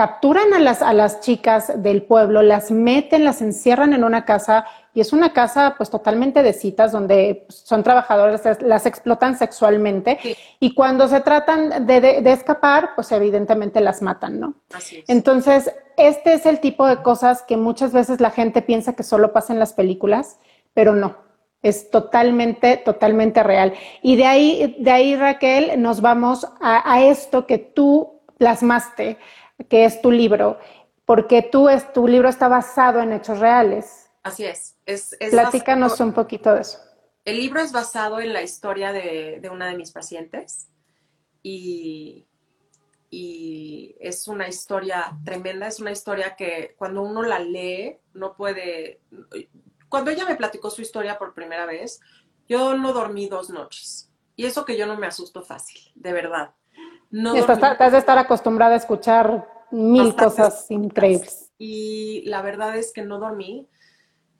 capturan 0.00 0.54
a 0.54 0.60
las, 0.60 0.80
a 0.80 0.94
las 0.94 1.20
chicas 1.20 1.82
del 1.82 2.04
pueblo, 2.04 2.40
las 2.40 2.70
meten, 2.70 3.22
las 3.22 3.42
encierran 3.42 3.92
en 3.92 4.02
una 4.02 4.24
casa 4.24 4.64
y 4.94 5.02
es 5.02 5.12
una 5.12 5.34
casa 5.34 5.74
pues 5.76 5.90
totalmente 5.90 6.42
de 6.42 6.54
citas 6.54 6.90
donde 6.90 7.44
son 7.50 7.82
trabajadoras, 7.82 8.62
las 8.62 8.86
explotan 8.86 9.36
sexualmente 9.36 10.18
y 10.58 10.72
cuando 10.72 11.06
se 11.06 11.20
tratan 11.20 11.86
de, 11.86 12.22
escapar 12.32 12.94
pues 12.94 13.12
evidentemente 13.12 13.82
las 13.82 14.00
matan, 14.00 14.40
¿no? 14.40 14.54
Así 14.72 15.00
es. 15.00 15.04
Entonces, 15.06 15.70
este 15.98 16.32
es 16.32 16.46
el 16.46 16.60
tipo 16.60 16.86
de 16.86 17.02
cosas 17.02 17.42
que 17.42 17.58
muchas 17.58 17.92
veces 17.92 18.22
la 18.22 18.30
gente 18.30 18.62
piensa 18.62 18.94
que 18.94 19.02
solo 19.02 19.34
pasa 19.34 19.52
en 19.52 19.58
las 19.58 19.74
películas, 19.74 20.38
pero 20.72 20.94
no. 20.94 21.18
Es 21.60 21.90
totalmente, 21.90 22.78
totalmente 22.78 23.42
real. 23.42 23.74
Y 24.00 24.16
de 24.16 24.24
ahí, 24.24 24.76
de 24.78 24.92
ahí 24.92 25.14
Raquel, 25.14 25.82
nos 25.82 26.00
vamos 26.00 26.48
a, 26.58 26.90
a 26.90 27.02
esto 27.02 27.46
que 27.46 27.58
tú 27.58 28.22
plasmaste 28.38 29.18
que 29.68 29.84
es 29.84 30.00
tu 30.00 30.10
libro, 30.10 30.58
porque 31.04 31.42
tú 31.42 31.68
es, 31.68 31.92
tu 31.92 32.06
libro 32.06 32.28
está 32.28 32.48
basado 32.48 33.00
en 33.00 33.12
hechos 33.12 33.38
reales. 33.38 34.10
Así 34.22 34.44
es. 34.44 34.76
es, 34.86 35.16
Platícanos 35.30 35.98
un 36.00 36.12
poquito 36.12 36.54
de 36.54 36.60
eso. 36.60 36.78
El 37.24 37.36
libro 37.36 37.60
es 37.60 37.72
basado 37.72 38.20
en 38.20 38.32
la 38.32 38.42
historia 38.42 38.92
de, 38.92 39.40
una 39.52 39.68
de 39.68 39.76
mis 39.76 39.92
pacientes 39.92 40.68
y, 41.42 42.26
y, 43.10 43.94
es 44.00 44.26
una 44.28 44.48
historia 44.48 45.16
tremenda, 45.24 45.66
es 45.66 45.80
una 45.80 45.90
historia 45.90 46.34
que 46.34 46.74
cuando 46.78 47.02
uno 47.02 47.22
la 47.22 47.38
lee 47.38 47.98
no 48.14 48.34
puede... 48.36 49.00
Cuando 49.88 50.10
ella 50.10 50.24
me 50.24 50.36
platicó 50.36 50.70
su 50.70 50.82
historia 50.82 51.18
por 51.18 51.34
primera 51.34 51.66
vez, 51.66 52.00
yo 52.48 52.76
no 52.76 52.92
dormí 52.92 53.26
dos 53.26 53.50
noches. 53.50 54.10
Y 54.36 54.46
eso 54.46 54.64
que 54.64 54.76
yo 54.76 54.86
no 54.86 54.96
me 54.96 55.06
asusto 55.06 55.42
fácil, 55.42 55.92
de 55.94 56.12
verdad. 56.12 56.54
No 57.10 57.34
estás, 57.34 57.92
de 57.92 57.98
estar 57.98 58.18
acostumbrada 58.18 58.74
a 58.74 58.78
escuchar 58.78 59.48
mil 59.70 60.14
cosas 60.14 60.70
increíbles. 60.70 61.50
Y 61.58 62.22
la 62.26 62.42
verdad 62.42 62.76
es 62.76 62.92
que 62.92 63.02
no 63.02 63.18
dormí. 63.18 63.68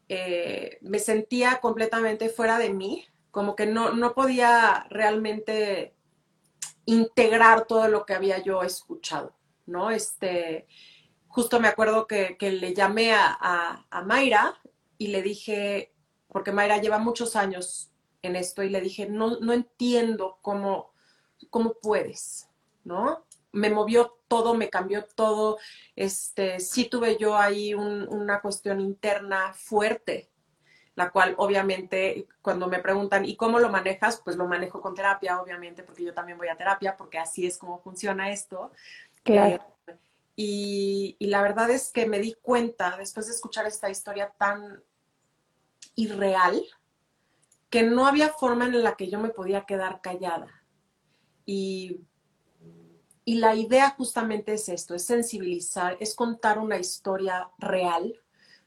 Eh, 0.09 0.79
me 0.81 0.99
sentía 0.99 1.61
completamente 1.61 2.29
fuera 2.29 2.59
de 2.59 2.71
mí, 2.71 3.07
como 3.31 3.55
que 3.55 3.67
no, 3.67 3.93
no 3.93 4.15
podía 4.15 4.87
realmente 4.91 5.95
integrar 6.85 7.67
todo 7.67 7.89
lo 7.89 8.05
que 8.05 8.15
había 8.15 8.43
yo 8.43 8.63
escuchado, 8.63 9.37
¿no? 9.67 9.91
Este, 9.91 10.67
justo 11.29 11.61
me 11.61 11.69
acuerdo 11.69 12.07
que, 12.07 12.37
le 12.41 12.75
llamé 12.75 13.13
a, 13.13 13.87
a, 13.89 14.03
Mayra 14.03 14.61
y 14.99 15.09
le 15.09 15.23
dije, 15.23 15.95
porque 16.29 16.51
Mayra 16.51 16.79
lleva 16.79 16.99
muchos 16.99 17.37
años 17.37 17.93
en 18.23 18.37
esto, 18.37 18.63
y 18.63 18.69
le 18.69 18.81
dije, 18.81 19.09
no, 19.09 19.39
no 19.41 19.53
entiendo 19.53 20.39
cómo, 20.43 20.93
cómo 21.49 21.75
puedes, 21.81 22.50
¿no? 22.85 23.25
Me 23.53 23.71
movió 23.71 24.19
todo, 24.29 24.55
me 24.55 24.71
cambió 24.71 25.05
todo. 25.05 25.59
Este, 25.97 26.61
sí 26.61 26.87
tuve 26.87 27.17
yo 27.19 27.37
ahí 27.37 27.75
una 27.75 28.41
cuestión 28.41 28.81
interna 28.81 29.53
fuerte, 29.53 30.31
la 30.95 31.11
cual 31.11 31.35
obviamente 31.39 32.29
cuando 32.43 32.69
me 32.69 32.79
preguntan, 32.79 33.25
¿y 33.25 33.37
cómo 33.37 33.59
lo 33.59 33.71
manejas? 33.71 34.21
Pues 34.25 34.37
lo 34.37 34.47
manejo 34.47 34.81
con 34.81 34.95
terapia, 34.95 35.41
obviamente, 35.41 35.83
porque 35.83 36.05
yo 36.05 36.15
también 36.15 36.39
voy 36.39 36.49
a 36.49 36.57
terapia, 36.57 36.97
porque 36.97 37.19
así 37.19 37.47
es 37.47 37.59
como 37.59 37.81
funciona 37.81 38.31
esto. 38.31 38.71
Claro. 39.23 39.63
Eh, 39.87 39.97
y, 40.37 41.17
y 41.19 41.27
la 41.27 41.43
verdad 41.43 41.71
es 41.71 41.91
que 41.91 42.07
me 42.07 42.21
di 42.21 42.35
cuenta, 42.41 42.97
después 42.97 43.27
de 43.27 43.33
escuchar 43.33 43.67
esta 43.67 43.91
historia 43.91 44.33
tan 44.39 44.83
irreal, 45.97 46.63
que 47.69 47.83
no 47.83 48.07
había 48.07 48.31
forma 48.31 48.67
en 48.67 48.83
la 48.83 48.97
que 48.97 49.09
yo 49.09 49.21
me 49.21 49.31
podía 49.31 49.65
quedar 49.65 50.01
callada. 50.01 50.49
Y 51.47 52.01
y 53.25 53.35
la 53.35 53.55
idea 53.55 53.91
justamente 53.91 54.55
es 54.55 54.69
esto, 54.69 54.95
es 54.95 55.05
sensibilizar, 55.05 55.97
es 56.01 56.15
contar 56.15 56.59
una 56.59 56.79
historia 56.79 57.51
real 57.59 58.21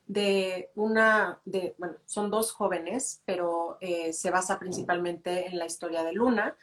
de 0.06 0.70
una, 0.76 1.42
de, 1.46 1.76
bueno, 1.78 1.96
son 2.06 2.30
dos 2.30 2.52
jóvenes, 2.52 3.22
pero 3.26 3.78
eh, 3.82 4.14
se 4.14 4.30
basa 4.30 4.60
principalmente 4.60 5.48
en 5.48 5.58
la 5.58 5.66
historia 5.66 6.04
de 6.04 6.14
Luna. 6.14 6.56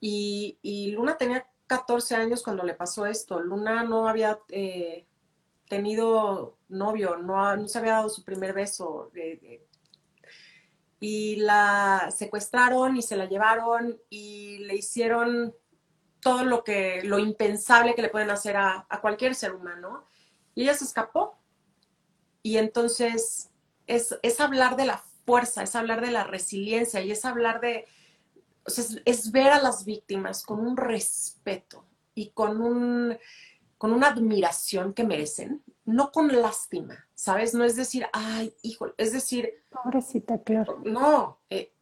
Y, 0.00 0.58
Luna 0.92 1.16
tenía 1.16 1.46
14 1.66 2.16
años 2.16 2.42
cuando 2.42 2.64
le 2.64 2.74
pasó 2.74 3.06
esto. 3.06 3.40
Luna 3.40 3.84
no 3.84 4.08
había 4.08 4.38
eh, 4.48 5.06
tenido 5.68 6.56
novio, 6.68 7.16
no, 7.16 7.56
no, 7.56 7.68
se 7.68 7.78
había 7.78 7.92
dado 7.92 8.08
su 8.08 8.24
primer 8.24 8.52
beso. 8.54 9.10
y 10.98 11.36
la 11.36 12.10
secuestraron 12.10 12.96
y 12.96 13.02
se 13.02 13.16
la 13.16 13.26
llevaron 13.26 14.00
y 14.08 14.58
le 14.58 14.76
hicieron 14.76 15.54
todo 16.20 16.44
lo 16.44 16.64
que, 16.64 17.02
lo 17.04 17.18
impensable 17.18 17.94
que 17.94 18.02
le 18.02 18.08
pueden 18.08 18.30
hacer 18.30 18.56
a, 18.56 18.86
cualquier 19.00 19.34
ser 19.34 19.54
humano. 19.54 20.04
Y 20.54 20.62
ella 20.62 20.74
se 20.74 20.84
escapó. 20.84 21.38
Y 22.42 22.58
entonces 22.58 23.50
es, 23.86 24.18
es, 24.22 24.40
hablar 24.40 24.76
de 24.76 24.86
la 24.86 25.02
fuerza, 25.24 25.62
es 25.62 25.74
hablar 25.74 26.00
de 26.00 26.12
la 26.12 26.24
resiliencia 26.24 27.00
y 27.00 27.10
es 27.10 27.24
hablar 27.24 27.60
de, 27.60 27.86
o 28.64 28.70
sea, 28.70 28.84
es, 29.04 29.32
ver 29.32 29.48
a 29.48 29.60
las 29.60 29.84
víctimas 29.84 30.44
con 30.44 30.60
un 30.60 30.76
respeto 30.76 31.84
y 32.14 32.30
con, 32.30 32.60
un, 32.60 33.18
con 33.78 33.92
una 33.92 34.08
admiración 34.08 34.94
que 34.94 35.04
merecen, 35.04 35.62
no 35.84 36.12
con 36.12 36.40
lástima, 36.40 37.08
¿sabes? 37.14 37.52
No 37.54 37.64
es 37.64 37.74
decir, 37.74 38.06
ay, 38.12 38.54
hijo, 38.62 38.92
es 38.96 39.12
decir... 39.12 39.64
Pobrecita, 39.70 40.42
claro. 40.42 40.80
No, 40.84 41.40
eh, 41.50 41.72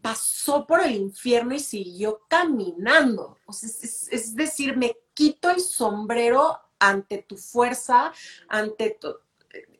pasó 0.00 0.66
por 0.66 0.80
el 0.80 0.94
infierno 0.94 1.54
y 1.54 1.60
siguió 1.60 2.22
caminando. 2.28 3.36
es, 3.48 4.34
decir, 4.34 4.76
me 4.76 4.96
quito 5.14 5.50
el 5.50 5.60
sombrero 5.60 6.58
ante 6.78 7.18
tu 7.18 7.36
fuerza, 7.36 8.12
ante 8.48 8.90
tu... 9.00 9.14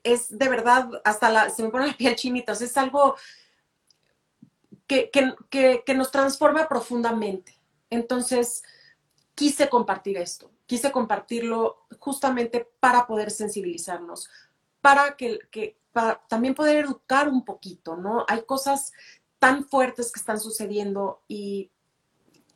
Es 0.03 0.37
de 0.37 0.49
verdad, 0.49 0.89
hasta 1.05 1.31
la, 1.31 1.51
se 1.51 1.63
me 1.63 1.71
pone 1.71 1.87
la 1.87 1.97
piel 1.97 2.17
chinita, 2.17 2.53
es 2.53 2.77
algo 2.77 3.17
que, 4.87 5.11
que 5.11 5.95
nos 5.95 6.11
transforma 6.11 6.69
profundamente. 6.69 7.61
Entonces, 7.91 8.65
quise 9.35 9.69
compartir 9.69 10.19
esto, 10.19 10.51
quise 10.67 10.93
compartirlo 10.93 11.87
justamente 11.99 12.69
para 12.81 13.07
poder 13.07 13.31
sensibilizarnos, 13.31 14.29
para 14.81 15.17
que, 15.17 15.39
que 15.51 15.79
también 16.29 16.55
poder 16.55 16.85
educar 16.85 17.29
un 17.29 17.45
poquito, 17.45 17.97
¿no? 17.97 18.25
Hay 18.29 18.43
cosas 18.43 18.93
tan 19.41 19.65
fuertes 19.65 20.13
que 20.13 20.21
están 20.21 20.39
sucediendo 20.39 21.23
y 21.27 21.73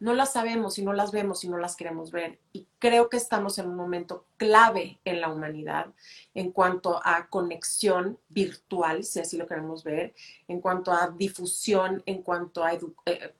no 0.04 0.12
las 0.12 0.34
sabemos 0.34 0.78
y 0.78 0.84
no 0.84 0.92
las 0.92 1.12
vemos 1.12 1.44
y 1.44 1.48
no 1.48 1.56
las 1.56 1.76
queremos 1.76 2.10
ver. 2.10 2.38
Y 2.52 2.68
creo 2.78 3.08
que 3.08 3.16
estamos 3.16 3.58
en 3.58 3.68
un 3.68 3.74
momento 3.74 4.26
clave 4.36 5.00
en 5.06 5.22
la 5.22 5.30
humanidad 5.30 5.86
en 6.34 6.52
cuanto 6.52 7.00
a 7.02 7.28
conexión 7.28 8.18
virtual, 8.28 9.02
si 9.02 9.20
así 9.20 9.38
lo 9.38 9.46
queremos 9.46 9.82
ver, 9.82 10.14
en 10.46 10.60
cuanto 10.60 10.92
a 10.92 11.08
difusión, 11.08 12.02
en 12.04 12.22
cuanto 12.22 12.62
a, 12.62 12.74
eh, 12.74 13.34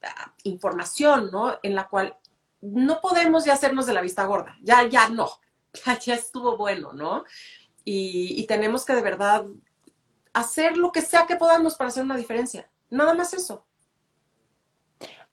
información, 0.45 1.31
¿no? 1.31 1.59
En 1.63 1.75
la 1.75 1.87
cual 1.87 2.17
no 2.63 3.03
podemos 3.03 3.45
ya 3.45 3.53
hacernos 3.53 3.85
de 3.85 3.93
la 3.93 4.01
vista 4.01 4.25
gorda, 4.25 4.57
ya, 4.63 4.89
ya 4.89 5.11
no, 5.11 5.29
ya, 6.03 6.15
estuvo 6.15 6.57
bueno, 6.57 6.95
¿no? 6.95 7.25
Y, 7.85 8.41
y 8.41 8.47
tenemos 8.47 8.87
que 8.87 8.95
de 8.95 9.03
verdad 9.03 9.45
hacer 10.33 10.79
lo 10.79 10.93
que 10.93 11.03
sea 11.03 11.27
que 11.27 11.37
podamos 11.37 11.75
para 11.75 11.89
hacer 11.89 12.05
una 12.05 12.17
diferencia. 12.17 12.71
Nada 12.91 13.15
más 13.15 13.35
eso. 13.35 13.65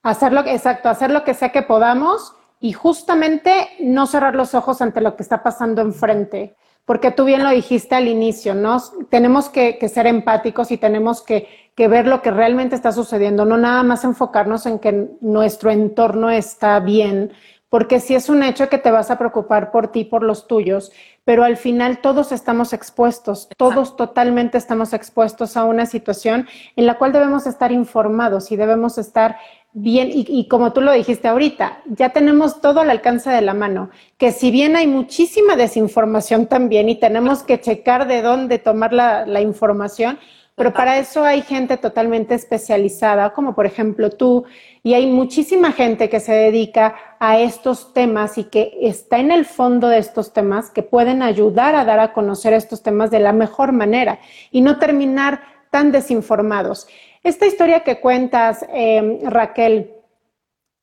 Hacer 0.04 0.34
lo 0.34 0.44
que, 0.44 0.54
exacto, 0.54 0.90
hacer 0.90 1.12
lo 1.12 1.24
que 1.24 1.34
sea 1.34 1.52
que 1.52 1.62
podamos 1.62 2.34
y 2.60 2.74
justamente 2.74 3.70
no 3.80 4.08
cerrar 4.08 4.36
los 4.36 4.54
ojos 4.54 4.82
ante 4.82 5.02
lo 5.02 5.16
que 5.16 5.24
está 5.24 5.44
pasando 5.44 5.82
enfrente. 5.82 6.56
Porque 6.86 7.12
tú 7.12 7.26
bien 7.26 7.44
lo 7.44 7.50
dijiste 7.50 7.96
al 7.96 8.08
inicio, 8.08 8.56
¿no? 8.56 8.82
Tenemos 9.10 9.50
que, 9.50 9.78
ser 9.88 10.08
empáticos 10.08 10.72
y 10.72 10.78
tenemos 10.78 11.22
que, 11.22 11.48
que, 11.76 11.88
ver 11.88 12.08
lo 12.08 12.22
que 12.22 12.32
realmente 12.32 12.76
está 12.76 12.92
sucediendo, 12.92 13.46
no 13.46 13.58
nada 13.58 13.84
más 13.84 14.04
enfocarnos 14.04 14.66
en 14.66 14.80
que 14.80 15.10
nuestro 15.22 15.72
entorno 15.72 16.30
está 16.30 16.80
bien, 16.80 17.32
porque 17.72 18.02
sí 18.02 18.16
es 18.16 18.28
un 18.28 18.44
hecho 18.44 18.68
que 18.68 18.78
te 18.78 18.92
vas 18.92 19.12
a 19.12 19.18
preocupar 19.18 19.72
por 19.72 19.94
ti, 19.94 20.04
por 20.04 20.24
los 20.24 20.46
tuyos, 20.46 20.92
pero 21.24 21.46
al 21.46 21.56
final 21.56 22.02
todos 22.02 22.34
estamos 22.34 22.74
expuestos, 22.74 23.48
todos 23.56 23.96
totalmente 23.96 24.58
estamos 24.58 24.92
expuestos 24.92 25.56
a 25.56 25.64
una 25.64 25.86
situación 25.86 26.50
en 26.76 26.86
la 26.86 26.98
cual 26.98 27.14
debemos 27.14 27.48
estar 27.48 27.72
informados 27.72 28.52
y 28.52 28.58
debemos 28.58 28.98
estar 28.98 29.38
bien, 29.72 30.10
y, 30.12 30.50
como 30.50 30.74
tú 30.74 30.82
lo 30.82 30.92
dijiste 30.92 31.30
ahorita, 31.30 31.82
ya 31.86 32.10
tenemos 32.10 32.60
todo 32.60 32.82
al 32.82 32.90
alcance 32.90 33.30
de 33.30 33.42
la 33.42 33.54
mano, 33.54 33.90
que 34.18 34.34
si 34.34 34.52
bien 34.52 34.76
hay 34.76 34.88
muchísima 34.88 35.56
desinformación 35.56 36.48
también 36.48 36.90
y 36.90 37.00
tenemos 37.00 37.42
que 37.42 37.62
checar 37.62 38.06
de 38.06 38.22
dónde 38.22 38.60
tomar 38.60 38.92
la, 38.92 39.26
la 39.26 39.40
información, 39.40 40.20
pero 40.62 40.76
para 40.76 41.00
eso 41.00 41.24
hay 41.24 41.42
gente 41.42 41.76
totalmente 41.76 42.36
especializada, 42.36 43.34
como 43.34 43.56
por 43.56 43.66
ejemplo 43.66 44.12
tú, 44.12 44.46
y 44.84 44.94
hay 44.94 45.08
muchísima 45.08 45.72
gente 45.72 46.08
que 46.08 46.20
se 46.20 46.34
dedica 46.34 46.94
a 47.20 47.40
estos 47.40 47.96
temas 47.96 48.38
y 48.38 48.44
que 48.44 48.78
está 48.80 49.18
en 49.18 49.32
el 49.32 49.46
fondo 49.46 49.88
de 49.88 49.98
estos 49.98 50.34
temas, 50.34 50.70
que 50.70 50.84
pueden 50.84 51.24
ayudar 51.24 51.74
a 51.74 51.84
dar 51.84 52.00
a 52.00 52.14
conocer 52.14 52.54
estos 52.54 52.84
temas 52.84 53.10
de 53.10 53.22
la 53.22 53.34
mejor 53.34 53.72
manera 53.72 54.20
y 54.52 54.62
no 54.62 54.78
terminar 54.78 55.42
tan 55.72 55.92
desinformados. 55.92 56.88
Esta 57.24 57.48
historia 57.48 57.80
que 57.80 58.00
cuentas, 58.00 58.64
em, 58.72 59.18
Raquel, 59.24 59.96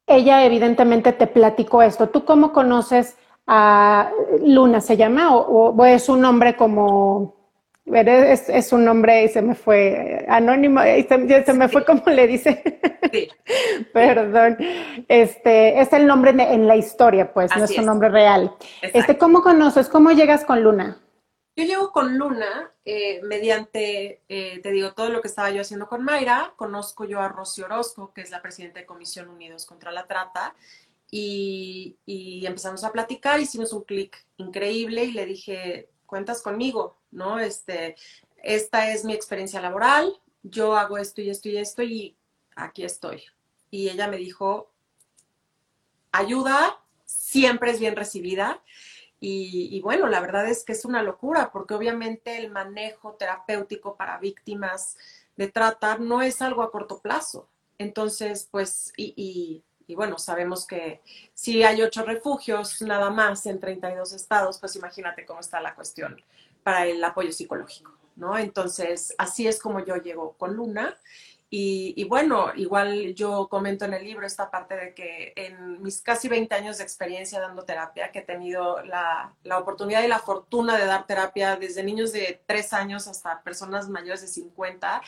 ella 0.08 0.44
evidentemente 0.44 1.12
te 1.12 1.28
platicó 1.28 1.82
esto. 1.82 2.08
¿Tú 2.08 2.24
cómo 2.24 2.52
conoces 2.52 3.16
a 3.46 4.10
Luna? 4.44 4.80
¿Se 4.80 4.96
llama? 4.96 5.36
o 5.36 5.84
es 5.84 6.08
un 6.08 6.20
nombre 6.20 6.56
como 6.56 7.37
es, 7.94 8.48
es, 8.48 8.72
un 8.72 8.84
nombre 8.84 9.24
y 9.24 9.28
se 9.28 9.42
me 9.42 9.54
fue 9.54 10.24
anónimo, 10.28 10.80
y 10.84 11.02
se, 11.04 11.52
me 11.52 11.68
fue 11.68 11.84
como 11.84 12.02
le 12.06 12.26
dice. 12.26 12.62
Sí. 13.12 13.28
Perdón. 13.92 14.58
Este, 15.08 15.80
es 15.80 15.92
el 15.92 16.06
nombre 16.06 16.30
en 16.30 16.66
la 16.66 16.76
historia, 16.76 17.32
pues, 17.32 17.50
no 17.56 17.64
es 17.64 17.78
un 17.78 17.86
nombre 17.86 18.08
real. 18.08 18.54
Este, 18.82 19.16
¿Cómo 19.16 19.42
conoces? 19.42 19.88
¿Cómo 19.88 20.10
llegas 20.10 20.44
con 20.44 20.62
Luna? 20.62 20.98
Yo 21.56 21.64
llego 21.64 21.90
con 21.90 22.16
Luna 22.18 22.70
eh, 22.84 23.20
mediante, 23.24 24.22
eh, 24.28 24.60
te 24.62 24.70
digo, 24.70 24.92
todo 24.92 25.08
lo 25.08 25.20
que 25.20 25.28
estaba 25.28 25.50
yo 25.50 25.60
haciendo 25.60 25.88
con 25.88 26.04
Mayra. 26.04 26.52
Conozco 26.56 27.04
yo 27.04 27.20
a 27.20 27.28
Rosy 27.28 27.62
Orozco, 27.62 28.12
que 28.12 28.20
es 28.20 28.30
la 28.30 28.42
presidenta 28.42 28.78
de 28.78 28.86
Comisión 28.86 29.28
Unidos 29.28 29.66
contra 29.66 29.90
la 29.90 30.06
Trata, 30.06 30.54
y, 31.10 31.96
y 32.06 32.46
empezamos 32.46 32.84
a 32.84 32.92
platicar, 32.92 33.40
hicimos 33.40 33.72
un 33.72 33.82
clic 33.82 34.24
increíble 34.36 35.04
y 35.04 35.12
le 35.12 35.26
dije, 35.26 35.88
cuentas 36.06 36.42
conmigo, 36.42 36.97
¿no? 37.10 37.38
Este, 37.38 37.96
esta 38.42 38.90
es 38.90 39.04
mi 39.04 39.14
experiencia 39.14 39.60
laboral, 39.60 40.20
yo 40.42 40.76
hago 40.76 40.98
esto 40.98 41.20
y 41.20 41.30
esto 41.30 41.48
y 41.48 41.56
esto 41.56 41.82
y 41.82 42.16
aquí 42.56 42.84
estoy. 42.84 43.22
Y 43.70 43.88
ella 43.88 44.08
me 44.08 44.16
dijo, 44.16 44.70
ayuda 46.12 46.78
siempre 47.04 47.70
es 47.70 47.80
bien 47.80 47.96
recibida. 47.96 48.62
Y, 49.20 49.80
bueno, 49.80 50.06
la 50.06 50.20
verdad 50.20 50.48
es 50.48 50.64
que 50.64 50.70
es 50.72 50.84
una 50.84 51.02
locura, 51.02 51.50
porque 51.50 51.74
obviamente 51.74 52.38
el 52.38 52.52
manejo 52.52 53.14
terapéutico 53.14 53.96
para 53.96 54.18
víctimas 54.18 54.96
de 55.36 55.48
trata 55.48 55.98
no 55.98 56.22
es 56.22 56.40
algo 56.40 56.62
a 56.62 56.70
corto 56.70 57.00
plazo. 57.00 57.48
Entonces, 57.78 58.46
pues, 58.48 58.92
y, 58.96 59.64
y 59.88 59.94
bueno, 59.96 60.18
sabemos 60.18 60.66
que 60.66 61.02
si 61.34 61.64
hay 61.64 61.82
ocho 61.82 62.04
refugios 62.04 62.80
nada 62.82 63.10
más 63.10 63.44
en 63.46 63.58
32 63.58 64.12
estados, 64.12 64.58
pues 64.58 64.76
imagínate 64.76 65.26
cómo 65.26 65.40
está 65.40 65.60
la 65.60 65.74
cuestión 65.74 66.22
para 66.68 66.84
el 66.84 67.02
apoyo 67.02 67.32
psicológico, 67.32 67.92
¿no? 68.16 68.36
Entonces, 68.36 69.14
así 69.16 69.48
es 69.48 69.58
como 69.58 69.82
yo 69.82 69.96
llego 69.96 70.34
con 70.36 70.54
Luna. 70.54 70.98
Y, 71.48 72.04
bueno, 72.04 72.52
igual 72.56 73.14
yo 73.14 73.48
comento 73.48 73.86
en 73.86 73.94
el 73.94 74.04
libro 74.04 74.26
esta 74.26 74.50
parte 74.50 74.76
de 74.76 74.92
que 74.92 75.32
en 75.34 75.80
mis 75.80 76.02
casi 76.02 76.28
20 76.28 76.54
años 76.54 76.76
de 76.76 76.84
experiencia 76.84 77.40
dando 77.40 77.62
terapia, 77.62 78.12
que 78.12 78.18
he 78.18 78.22
tenido 78.22 78.82
la, 78.84 79.34
la 79.44 79.56
oportunidad 79.56 80.02
y 80.02 80.08
la 80.08 80.18
fortuna 80.18 80.76
de 80.76 80.84
dar 80.84 81.06
terapia 81.06 81.56
desde 81.56 81.82
niños 81.82 82.12
de 82.12 82.42
3 82.44 82.74
años 82.74 83.08
hasta 83.08 83.42
personas 83.42 83.88
mayores 83.88 84.20
de 84.20 84.28
50, 84.28 85.00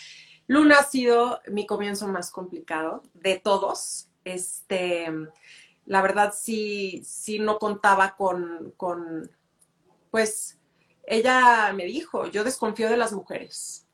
Luna 0.46 0.79
ha 0.79 0.85
sido 0.85 1.42
mi 1.49 1.66
comienzo 1.66 2.09
más 2.09 2.31
complicado 2.31 3.03
de 3.12 3.38
todos. 3.38 4.09
Este, 4.25 5.09
la 5.85 6.01
verdad 6.01 6.33
sí, 6.35 7.03
sí 7.05 7.38
no 7.38 7.59
contaba 7.59 8.16
con, 8.16 8.73
con 8.79 9.31
pues, 10.11 10.57
ella 11.05 11.73
me 11.75 11.85
dijo, 11.85 12.27
yo 12.27 12.45
desconfío 12.45 12.89
de 12.89 12.97
las 12.97 13.13
mujeres, 13.13 13.87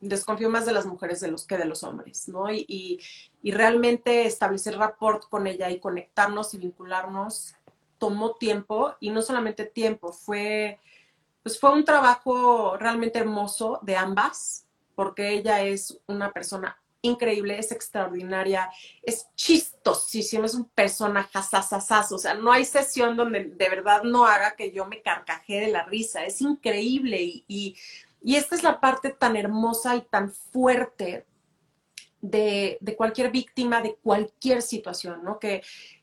desconfío 0.00 0.50
más 0.50 0.66
de 0.66 0.72
las 0.72 0.86
mujeres 0.86 1.20
de 1.20 1.28
los 1.28 1.46
que 1.46 1.56
de 1.56 1.64
los 1.64 1.82
hombres, 1.82 2.28
¿no? 2.28 2.50
Y, 2.50 3.00
realmente 3.44 4.26
establecer 4.26 4.76
rapport 4.76 5.28
con 5.28 5.46
ella 5.46 5.70
y 5.70 5.78
conectarnos 5.78 6.52
y 6.52 6.58
vincularnos 6.58 7.54
tomó 7.96 8.34
tiempo 8.34 8.96
y 8.98 9.10
no 9.10 9.22
solamente 9.22 9.64
tiempo, 9.64 10.12
fue, 10.12 10.80
pues 11.44 11.58
fue 11.60 11.72
un 11.72 11.84
trabajo 11.84 12.76
realmente 12.76 13.20
hermoso 13.20 13.78
de 13.82 13.96
ambas, 13.96 14.66
porque 14.96 15.30
ella 15.30 15.62
es 15.62 16.00
una 16.08 16.32
persona 16.32 16.76
increíble, 17.06 17.58
es 17.58 17.72
extraordinaria, 17.72 18.70
es 19.02 19.28
chistosísimo, 19.34 20.44
es 20.44 20.54
un 20.54 20.68
personaje 20.68 21.38
o 22.10 22.18
sea, 22.18 22.34
no 22.34 22.52
hay 22.52 22.64
sesión 22.64 23.16
donde 23.16 23.44
de 23.44 23.68
verdad 23.68 24.02
no 24.02 24.26
haga 24.26 24.56
que 24.56 24.72
yo 24.72 24.86
me 24.86 25.02
carcajee 25.02 25.60
de 25.60 25.68
la 25.68 25.84
risa, 25.84 26.24
es 26.24 26.40
increíble 26.40 27.44
y, 27.46 27.76
esta 28.24 28.56
es 28.56 28.64
la 28.64 28.80
parte 28.80 29.10
tan 29.10 29.36
hermosa 29.36 29.94
y 29.94 30.00
tan 30.00 30.32
fuerte 30.32 31.24
de, 32.20 32.78
cualquier 32.96 33.30
víctima, 33.30 33.80
de 33.80 33.94
cualquier 34.02 34.62
situación, 34.62 35.22
¿no? 35.22 35.38
Que, 35.38 35.62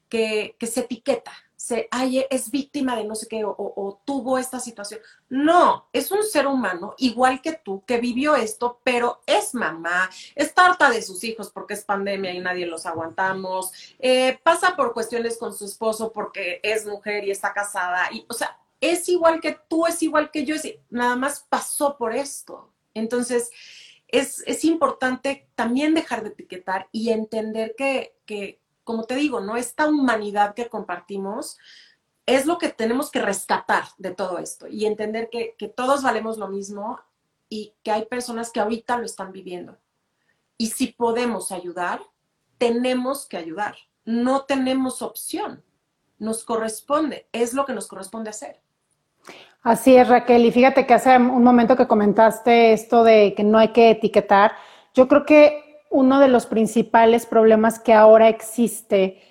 que 0.09 0.55
se 0.65 0.81
etiqueta, 0.81 1.33
se, 1.63 1.87
ay, 1.91 2.25
es 2.29 2.51
víctima 2.51 2.93
de 2.97 3.05
no 3.05 3.15
sé 3.15 3.25
qué 3.29 3.45
o, 3.45 4.01
tuvo 4.03 4.37
esta 4.37 4.59
situación. 4.59 4.99
No, 5.29 5.87
es 5.93 6.11
un 6.11 6.21
ser 6.21 6.45
humano 6.45 6.93
igual 6.97 7.41
que 7.41 7.53
tú 7.53 7.85
que 7.85 8.01
vivió 8.01 8.35
esto, 8.35 8.81
pero 8.83 9.21
es 9.25 9.53
mamá, 9.53 10.09
es 10.35 10.53
tarta 10.53 10.89
de 10.89 11.01
sus 11.01 11.23
hijos 11.23 11.51
porque 11.51 11.75
es 11.75 11.85
pandemia 11.85 12.33
y 12.33 12.41
nadie 12.41 12.65
los 12.65 12.85
aguantamos, 12.85 13.71
eh, 13.99 14.37
pasa 14.43 14.75
por 14.75 14.93
cuestiones 14.93 15.37
con 15.37 15.53
su 15.53 15.63
esposo 15.63 16.11
porque 16.11 16.59
es 16.63 16.85
mujer 16.85 17.23
y 17.23 17.31
está 17.31 17.53
casada, 17.53 18.09
y, 18.11 18.25
o 18.27 18.33
sea, 18.33 18.59
es 18.81 19.07
igual 19.07 19.39
que 19.39 19.57
tú, 19.69 19.87
es 19.87 20.03
igual 20.03 20.31
que 20.31 20.43
yo, 20.43 20.57
nada 20.89 21.15
más 21.15 21.45
pasó 21.47 21.95
por 21.97 22.13
esto. 22.13 22.73
Entonces, 22.93 23.49
es, 24.09 24.43
es 24.45 24.65
importante 24.65 25.47
también 25.55 25.93
dejar 25.93 26.23
de 26.23 26.29
etiquetar 26.29 26.89
y 26.91 27.11
entender 27.11 27.73
que, 27.77 28.17
como 28.83 29.03
te 29.03 29.15
digo, 29.15 29.39
¿no? 29.39 29.55
Esta 29.55 29.87
humanidad 29.87 30.53
que 30.53 30.69
compartimos 30.69 31.57
es 32.25 32.45
lo 32.45 32.57
que 32.57 32.69
tenemos 32.69 33.11
que 33.11 33.21
rescatar 33.21 33.83
de 33.97 34.11
todo 34.11 34.39
esto 34.39 34.67
y 34.67 34.85
entender 34.85 35.29
que, 35.29 35.55
todos 35.75 36.03
valemos 36.03 36.37
lo 36.37 36.47
mismo 36.47 36.99
y 37.49 37.73
que 37.83 37.91
hay 37.91 38.05
personas 38.05 38.51
que 38.51 38.59
ahorita 38.59 38.97
lo 38.97 39.05
están 39.05 39.31
viviendo. 39.31 39.77
Y 40.57 40.67
si 40.67 40.87
podemos 40.87 41.51
ayudar, 41.51 42.01
tenemos 42.57 43.27
que 43.27 43.37
ayudar. 43.37 43.75
No 44.05 44.45
tenemos 44.45 45.01
opción. 45.01 45.63
Nos 46.19 46.43
corresponde, 46.43 47.27
es 47.31 47.53
lo 47.53 47.65
que 47.65 47.73
nos 47.73 47.87
corresponde 47.87 48.29
hacer. 48.29 48.61
Así 49.61 49.95
es, 49.95 50.07
Raquel. 50.07 50.45
Y 50.45 50.51
fíjate 50.51 50.85
que 50.85 50.93
hace 50.93 51.15
un 51.17 51.43
momento 51.43 51.75
que 51.75 51.87
comentaste 51.87 52.73
esto 52.73 53.03
de 53.03 53.33
que 53.35 53.43
no 53.43 53.57
hay 53.57 53.69
que 53.69 53.91
etiquetar. 53.91 54.53
Yo 54.93 55.07
creo 55.07 55.25
que 55.25 55.62
uno 55.93 56.19
de 56.19 56.27
los 56.27 56.47
principales 56.47 57.27
problemas 57.27 57.79
que 57.79 57.93
ahora 57.93 58.27
existe 58.27 59.21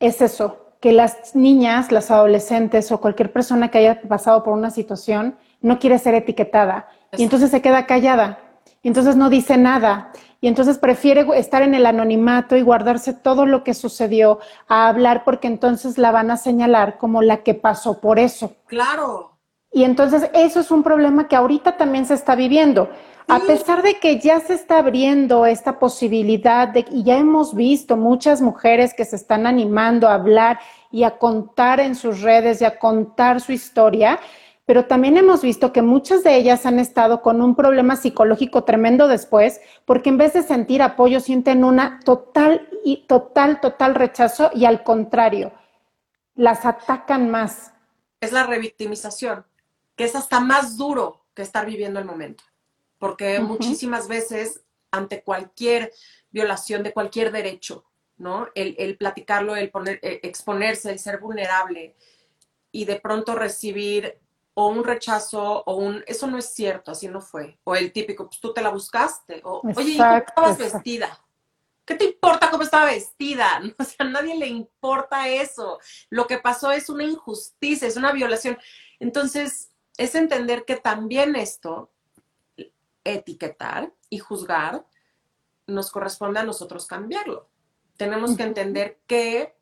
es 0.00 0.20
eso, 0.20 0.74
que 0.80 0.92
las 0.92 1.34
niñas, 1.34 1.92
las 1.92 2.10
adolescentes 2.10 2.90
o 2.90 3.00
cualquier 3.00 3.32
persona 3.32 3.70
que 3.70 3.78
haya 3.78 4.02
pasado 4.02 4.42
por 4.42 4.54
una 4.54 4.70
situación 4.70 5.36
no 5.60 5.78
quiere 5.78 5.98
ser 5.98 6.14
etiquetada 6.14 6.88
y 7.16 7.22
entonces 7.22 7.50
se 7.50 7.62
queda 7.62 7.86
callada 7.86 8.40
y 8.82 8.88
entonces 8.88 9.16
no 9.16 9.30
dice 9.30 9.56
nada 9.56 10.12
y 10.40 10.48
entonces 10.48 10.78
prefiere 10.78 11.26
estar 11.36 11.62
en 11.62 11.74
el 11.74 11.86
anonimato 11.86 12.56
y 12.56 12.62
guardarse 12.62 13.12
todo 13.12 13.46
lo 13.46 13.62
que 13.62 13.74
sucedió 13.74 14.40
a 14.66 14.88
hablar 14.88 15.22
porque 15.24 15.46
entonces 15.46 15.96
la 15.96 16.10
van 16.10 16.32
a 16.32 16.36
señalar 16.36 16.98
como 16.98 17.22
la 17.22 17.44
que 17.44 17.54
pasó 17.54 18.00
por 18.00 18.18
eso. 18.18 18.52
Claro. 18.66 19.37
Y 19.72 19.84
entonces 19.84 20.30
eso 20.34 20.60
es 20.60 20.70
un 20.70 20.82
problema 20.82 21.28
que 21.28 21.36
ahorita 21.36 21.76
también 21.76 22.06
se 22.06 22.14
está 22.14 22.34
viviendo. 22.34 22.88
A 23.30 23.40
pesar 23.40 23.82
de 23.82 24.00
que 24.00 24.18
ya 24.18 24.40
se 24.40 24.54
está 24.54 24.78
abriendo 24.78 25.44
esta 25.44 25.78
posibilidad 25.78 26.66
de, 26.66 26.86
y 26.90 27.02
ya 27.02 27.18
hemos 27.18 27.54
visto 27.54 27.98
muchas 27.98 28.40
mujeres 28.40 28.94
que 28.94 29.04
se 29.04 29.16
están 29.16 29.46
animando 29.46 30.08
a 30.08 30.14
hablar 30.14 30.58
y 30.90 31.02
a 31.02 31.18
contar 31.18 31.78
en 31.78 31.94
sus 31.94 32.22
redes 32.22 32.62
y 32.62 32.64
a 32.64 32.78
contar 32.78 33.42
su 33.42 33.52
historia, 33.52 34.18
pero 34.64 34.86
también 34.86 35.18
hemos 35.18 35.42
visto 35.42 35.74
que 35.74 35.82
muchas 35.82 36.24
de 36.24 36.36
ellas 36.36 36.64
han 36.64 36.78
estado 36.78 37.20
con 37.20 37.42
un 37.42 37.54
problema 37.54 37.96
psicológico 37.96 38.64
tremendo 38.64 39.08
después, 39.08 39.60
porque 39.84 40.08
en 40.08 40.16
vez 40.16 40.32
de 40.32 40.42
sentir 40.42 40.80
apoyo 40.80 41.20
sienten 41.20 41.64
una 41.64 42.00
total 42.04 42.66
y 42.82 43.06
total, 43.06 43.60
total 43.60 43.94
rechazo 43.94 44.50
y 44.54 44.64
al 44.64 44.82
contrario, 44.82 45.52
las 46.34 46.64
atacan 46.64 47.30
más. 47.30 47.72
Es 48.20 48.32
la 48.32 48.44
revictimización, 48.44 49.44
que 49.98 50.04
es 50.04 50.14
hasta 50.14 50.40
más 50.40 50.78
duro 50.78 51.26
que 51.34 51.42
estar 51.42 51.66
viviendo 51.66 52.00
el 52.00 52.06
momento 52.06 52.42
porque 52.98 53.40
muchísimas 53.40 54.08
veces 54.08 54.64
ante 54.90 55.22
cualquier 55.22 55.92
violación 56.30 56.82
de 56.82 56.92
cualquier 56.92 57.32
derecho, 57.32 57.84
¿no? 58.16 58.48
El, 58.54 58.96
platicarlo, 58.96 59.56
el 59.56 59.70
poner, 59.70 60.00
e, 60.02 60.20
exponerse, 60.24 60.90
el 60.90 60.98
ser 60.98 61.18
vulnerable 61.18 61.96
y 62.72 62.84
de 62.84 63.00
pronto 63.00 63.34
recibir 63.34 64.18
o 64.54 64.68
un 64.68 64.82
rechazo 64.82 65.62
o 65.64 65.76
un, 65.76 66.02
eso 66.06 66.26
no 66.26 66.36
es 66.36 66.52
cierto, 66.52 66.90
así 66.90 67.06
no 67.06 67.20
fue. 67.20 67.58
O 67.64 67.76
el 67.76 67.92
típico, 67.92 68.26
pues 68.26 68.40
tú 68.40 68.52
te 68.52 68.60
la 68.60 68.70
buscaste. 68.70 69.40
O, 69.44 69.62
oye, 69.76 69.92
¿y 69.92 69.96
cómo 69.96 70.16
estabas 70.16 70.58
vestida? 70.58 71.24
¿Qué 71.84 71.94
te 71.94 72.04
importa 72.06 72.50
cómo 72.50 72.64
estaba 72.64 72.86
vestida? 72.86 73.62
O 73.78 73.84
sea, 73.84 74.04
a 74.04 74.10
nadie 74.10 74.34
le 74.36 74.48
importa 74.48 75.28
eso. 75.28 75.78
Lo 76.10 76.26
que 76.26 76.38
pasó 76.38 76.72
es 76.72 76.88
una 76.88 77.04
injusticia, 77.04 77.86
es 77.86 77.96
una 77.96 78.10
violación. 78.10 78.58
Entonces, 78.98 79.70
es 79.98 80.14
entender 80.14 80.64
que 80.64 80.76
también 80.76 81.36
esto 81.36 81.90
etiquetar 83.04 83.92
y 84.10 84.18
juzgar, 84.18 84.86
nos 85.66 85.90
corresponde 85.90 86.40
a 86.40 86.44
nosotros 86.44 86.86
cambiarlo. 86.86 87.48
Tenemos 87.96 88.36
que 88.36 88.44
entender 88.44 88.98
que 89.06 89.56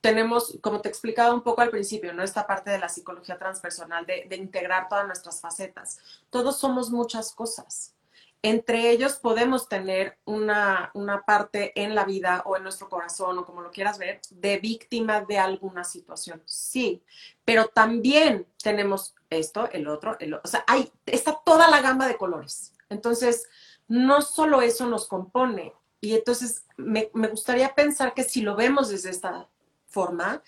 tenemos, 0.00 0.58
como 0.60 0.80
te 0.80 0.88
explicaba 0.88 1.32
un 1.32 1.42
poco 1.42 1.60
al 1.60 1.70
principio, 1.70 2.12
¿no? 2.12 2.22
Esta 2.22 2.46
parte 2.46 2.70
de 2.70 2.78
la 2.78 2.88
psicología 2.88 3.38
transpersonal, 3.38 4.06
de, 4.06 4.26
de 4.28 4.36
integrar 4.36 4.88
todas 4.88 5.06
nuestras 5.06 5.40
facetas. 5.40 5.98
Todos 6.30 6.58
somos 6.58 6.90
muchas 6.90 7.32
cosas. 7.32 7.94
Entre 8.42 8.90
ellos 8.90 9.14
podemos 9.16 9.68
tener 9.68 10.18
una, 10.24 10.90
una, 10.94 11.22
parte 11.22 11.78
en 11.80 11.94
la 11.94 12.04
vida 12.04 12.42
o 12.46 12.56
en 12.56 12.62
nuestro 12.62 12.88
corazón 12.88 13.38
o 13.38 13.44
como 13.44 13.60
lo 13.60 13.70
quieras 13.70 13.98
ver, 13.98 14.22
de 14.30 14.58
víctima 14.58 15.20
de 15.20 15.38
alguna 15.38 15.84
situación. 15.84 16.42
Sí, 16.46 17.02
pero 17.44 17.68
también 17.68 18.46
tenemos 18.62 19.14
esto, 19.30 19.68
el 19.72 19.88
otro, 19.88 20.16
el 20.20 20.34
otro. 20.34 20.42
O 20.44 20.48
sea, 20.48 20.64
hay, 20.66 20.92
está 21.06 21.40
toda 21.44 21.70
la 21.70 21.80
gama 21.80 22.06
de 22.06 22.16
colores. 22.16 22.74
Entonces, 22.88 23.48
no 23.88 24.22
solo 24.22 24.60
eso 24.62 24.86
nos 24.86 25.06
compone. 25.06 25.72
Y 26.00 26.14
entonces 26.14 26.64
me, 26.76 27.10
me 27.14 27.28
gustaría 27.28 27.74
pensar 27.74 28.14
que 28.14 28.24
si 28.24 28.42
lo 28.42 28.56
vemos 28.56 28.88
desde 28.88 29.10
esta 29.10 29.48
forma, 29.86 30.42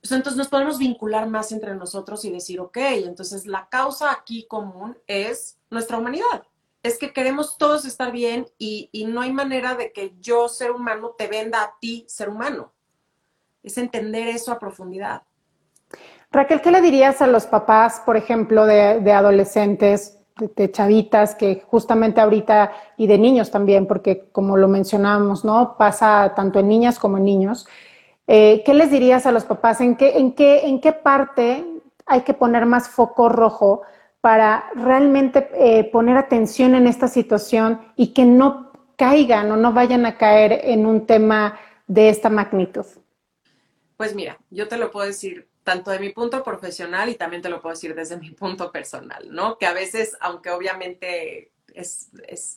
pues 0.00 0.12
entonces 0.12 0.36
nos 0.36 0.48
podemos 0.48 0.78
vincular 0.78 1.28
más 1.28 1.52
entre 1.52 1.74
nosotros 1.74 2.24
y 2.24 2.30
decir, 2.30 2.60
ok, 2.60 2.76
entonces 2.76 3.46
la 3.46 3.68
causa 3.68 4.12
aquí 4.12 4.46
común 4.46 4.96
es 5.06 5.58
nuestra 5.70 5.98
humanidad 5.98 6.44
es 6.84 6.98
que 6.98 7.14
queremos 7.14 7.56
todos 7.56 7.86
estar 7.86 8.12
bien 8.12 8.46
y, 8.58 8.90
no 9.08 9.22
hay 9.22 9.32
manera 9.32 9.74
de 9.74 9.90
que 9.90 10.12
yo, 10.20 10.50
ser 10.50 10.70
humano, 10.70 11.14
te 11.16 11.28
venda 11.28 11.62
a 11.62 11.78
ti, 11.80 12.04
ser 12.06 12.28
humano. 12.28 12.74
Es 13.62 13.78
entender 13.78 14.28
eso 14.28 14.52
a 14.52 14.58
profundidad. 14.58 15.22
Raquel, 16.34 16.60
¿qué 16.60 16.72
le 16.72 16.80
dirías 16.80 17.22
a 17.22 17.28
los 17.28 17.46
papás, 17.46 18.02
por 18.04 18.16
ejemplo, 18.16 18.66
de, 18.66 19.12
adolescentes, 19.12 20.18
de, 20.36 20.68
chavitas, 20.68 21.36
que 21.36 21.62
justamente 21.64 22.20
ahorita, 22.20 22.72
y 22.96 23.06
de 23.06 23.18
niños 23.18 23.52
también, 23.52 23.86
porque 23.86 24.28
como 24.32 24.56
lo 24.56 24.66
mencionamos, 24.66 25.44
¿no? 25.44 25.76
Pasa 25.78 26.32
tanto 26.34 26.58
en 26.58 26.66
niñas 26.66 26.98
como 26.98 27.18
en 27.18 27.24
niños. 27.24 27.68
Eh, 28.26 28.64
¿Qué 28.66 28.74
les 28.74 28.90
dirías 28.90 29.26
a 29.26 29.32
los 29.32 29.44
papás? 29.44 29.80
¿En 29.80 29.94
qué, 29.94 30.18
en, 30.18 30.32
qué, 30.32 30.66
¿En 30.66 30.80
qué 30.80 30.92
parte 30.92 31.64
hay 32.04 32.22
que 32.22 32.34
poner 32.34 32.66
más 32.66 32.88
foco 32.88 33.28
rojo 33.28 33.82
para 34.20 34.64
realmente 34.74 35.48
eh, 35.54 35.84
poner 35.84 36.16
atención 36.16 36.74
en 36.74 36.88
esta 36.88 37.06
situación 37.06 37.80
y 37.94 38.08
que 38.08 38.24
no 38.24 38.72
caigan 38.96 39.52
o 39.52 39.56
no 39.56 39.72
vayan 39.72 40.04
a 40.04 40.18
caer 40.18 40.62
en 40.64 40.84
un 40.84 41.06
tema 41.06 41.60
de 41.86 42.08
esta 42.08 42.28
magnitud? 42.28 42.86
Pues 43.96 44.16
mira, 44.16 44.36
yo 44.50 44.66
te 44.66 44.78
lo 44.78 44.90
puedo 44.90 45.06
decir 45.06 45.53
tanto 45.64 45.90
de 45.90 45.98
mi 45.98 46.10
punto 46.10 46.44
profesional 46.44 47.08
y 47.08 47.16
también 47.16 47.42
te 47.42 47.48
lo 47.48 47.60
puedo 47.60 47.74
decir 47.74 47.94
desde 47.94 48.16
mi 48.20 48.30
punto 48.30 48.70
personal, 48.70 49.26
¿no? 49.30 49.58
Que 49.58 49.66
a 49.66 49.72
veces, 49.72 50.16
aunque 50.20 50.50
obviamente 50.50 51.50
es, 51.74 52.10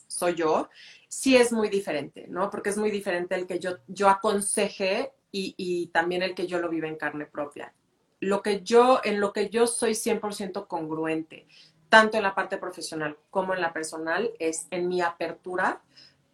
soy 0.06 0.36
yo, 0.36 0.68
sí 1.08 1.36
es 1.36 1.52
muy 1.52 1.68
diferente, 1.68 2.26
¿no? 2.28 2.50
Porque 2.50 2.70
es 2.70 2.76
muy 2.76 2.90
diferente 2.90 3.34
el 3.34 3.46
que 3.46 3.58
yo, 3.58 3.78
yo 3.88 4.08
aconseje 4.08 5.12
y, 5.32 5.54
y 5.56 5.88
también 5.88 6.22
el 6.22 6.34
que 6.34 6.46
yo 6.46 6.60
lo 6.60 6.68
vive 6.68 6.86
en 6.86 6.96
carne 6.96 7.26
propia 7.26 7.74
lo 8.20 8.42
que 8.42 8.62
yo, 8.62 9.00
en 9.04 9.20
lo 9.20 9.32
que 9.32 9.48
yo 9.48 9.66
soy 9.66 9.92
100% 9.92 10.66
congruente, 10.66 11.46
tanto 11.88 12.16
en 12.16 12.22
la 12.22 12.34
parte 12.34 12.58
profesional 12.58 13.16
como 13.30 13.54
en 13.54 13.60
la 13.60 13.72
personal, 13.72 14.30
es 14.38 14.66
en 14.70 14.88
mi 14.88 15.00
apertura 15.00 15.82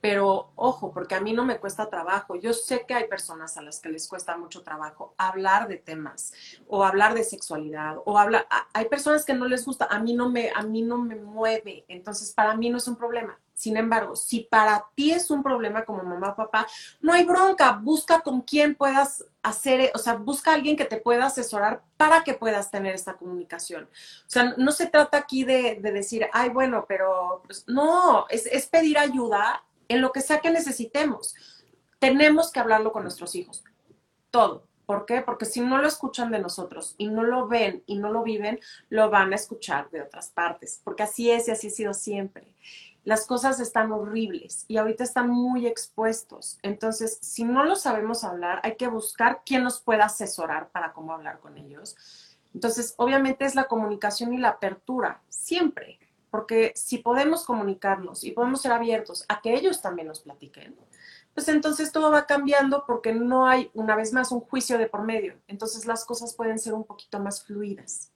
pero 0.04 0.52
ojo, 0.56 0.92
porque 0.92 1.14
a 1.14 1.20
mí 1.22 1.32
no 1.32 1.46
me 1.46 1.58
cuesta 1.58 1.88
trabajo. 1.88 2.36
Yo 2.36 2.52
sé 2.52 2.84
que 2.86 2.92
hay 2.92 3.08
personas 3.08 3.56
a 3.56 3.62
las 3.62 3.80
que 3.80 3.88
les 3.88 4.06
cuesta 4.06 4.36
mucho 4.36 4.62
trabajo 4.62 5.14
hablar 5.16 5.66
de 5.66 5.78
temas 5.78 6.34
o 6.68 6.84
hablar 6.84 7.14
de 7.14 7.24
sexualidad 7.24 7.96
o 8.04 8.18
hablar. 8.18 8.46
Hay 8.74 8.84
personas 8.90 9.24
que 9.24 9.32
no 9.32 9.48
les 9.48 9.64
gusta. 9.64 9.86
A 9.86 9.98
mí 10.00 10.12
no 10.12 10.28
me, 10.28 10.50
a 10.54 10.60
mí 10.60 10.82
no 10.82 10.98
me 10.98 11.14
mueve. 11.16 11.86
Entonces, 11.88 12.32
para 12.32 12.54
mí 12.54 12.68
no 12.68 12.76
es 12.76 12.86
un 12.86 12.96
problema. 12.96 13.40
Sin 13.54 13.78
embargo, 13.78 14.14
si 14.14 14.40
para 14.40 14.84
ti 14.94 15.10
es 15.10 15.30
un 15.30 15.42
problema 15.42 15.86
como 15.86 16.02
mamá 16.02 16.32
o 16.32 16.36
papá, 16.36 16.66
no 17.00 17.14
hay 17.14 17.24
bronca. 17.24 17.72
Busca 17.72 18.20
con 18.20 18.42
quién 18.42 18.74
puedas 18.74 19.24
hacer, 19.42 19.90
o 19.94 19.98
sea, 19.98 20.16
busca 20.16 20.50
a 20.50 20.54
alguien 20.54 20.76
que 20.76 20.84
te 20.84 20.98
pueda 20.98 21.24
asesorar 21.24 21.82
para 21.96 22.24
que 22.24 22.34
puedas 22.34 22.70
tener 22.70 22.94
esta 22.94 23.14
comunicación. 23.14 23.84
O 23.84 24.30
sea, 24.30 24.52
no 24.58 24.70
se 24.70 24.86
trata 24.86 25.16
aquí 25.16 25.44
de, 25.44 25.80
decir, 25.80 26.28
ay, 26.34 26.50
bueno, 26.50 26.84
pero 26.86 27.40
pues, 27.46 27.64
no, 27.66 28.26
es, 28.28 28.44
es 28.44 28.66
pedir 28.66 28.98
ayuda 28.98 29.62
en 29.88 30.00
lo 30.00 30.12
que 30.12 30.20
sea 30.20 30.40
que 30.40 30.50
necesitemos. 30.50 31.34
Tenemos 31.98 32.50
que 32.50 32.60
hablarlo 32.60 32.92
con 32.92 33.02
nuestros 33.02 33.34
hijos. 33.34 33.64
Todo. 34.30 34.66
¿Por 34.86 35.06
qué? 35.06 35.22
Porque 35.22 35.46
si 35.46 35.60
no 35.60 35.78
lo 35.78 35.88
escuchan 35.88 36.30
de 36.30 36.38
nosotros 36.38 36.94
y 36.98 37.08
no 37.08 37.22
lo 37.22 37.48
ven 37.48 37.82
y 37.86 37.96
no 37.96 38.12
lo 38.12 38.22
viven, 38.22 38.60
lo 38.90 39.08
van 39.08 39.32
a 39.32 39.36
escuchar 39.36 39.88
de 39.90 40.02
otras 40.02 40.28
partes. 40.28 40.80
Porque 40.84 41.04
así 41.04 41.30
es 41.30 41.48
y 41.48 41.52
así 41.52 41.68
ha 41.68 41.70
sido 41.70 41.94
siempre. 41.94 42.54
Las 43.04 43.26
cosas 43.26 43.60
están 43.60 43.92
horribles 43.92 44.64
y 44.68 44.76
ahorita 44.76 45.04
están 45.04 45.30
muy 45.30 45.66
expuestos. 45.66 46.58
Entonces, 46.62 47.18
si 47.22 47.44
no 47.44 47.64
lo 47.64 47.76
sabemos 47.76 48.24
hablar, 48.24 48.60
hay 48.62 48.76
que 48.76 48.88
buscar 48.88 49.42
quién 49.44 49.62
nos 49.64 49.80
pueda 49.80 50.06
asesorar 50.06 50.68
para 50.70 50.92
cómo 50.92 51.12
hablar 51.12 51.38
con 51.40 51.56
ellos. 51.56 51.96
Entonces, 52.52 52.94
obviamente 52.98 53.44
es 53.44 53.54
la 53.54 53.64
comunicación 53.64 54.32
y 54.32 54.38
la 54.38 54.50
apertura, 54.50 55.22
siempre 55.28 55.98
porque 56.34 56.72
si 56.74 56.98
podemos 56.98 57.44
comunicarnos 57.44 58.24
y 58.24 58.32
podemos 58.32 58.60
ser 58.60 58.72
abiertos 58.72 59.24
a 59.28 59.40
que 59.40 59.54
ellos 59.54 59.80
también 59.80 60.08
nos 60.08 60.18
platiquen, 60.18 60.74
pues 61.32 61.46
entonces 61.46 61.92
todo 61.92 62.10
va 62.10 62.26
cambiando 62.26 62.82
porque 62.88 63.12
no 63.12 63.46
hay, 63.46 63.70
una 63.72 63.94
vez 63.94 64.12
más, 64.12 64.32
un 64.32 64.40
juicio 64.40 64.76
de 64.76 64.88
por 64.88 65.04
medio. 65.04 65.34
Entonces 65.46 65.86
las 65.86 66.04
cosas 66.04 66.34
pueden 66.34 66.58
ser 66.58 66.74
un 66.74 66.82
poquito 66.82 67.20
más 67.20 67.44
fluidas. 67.44 68.10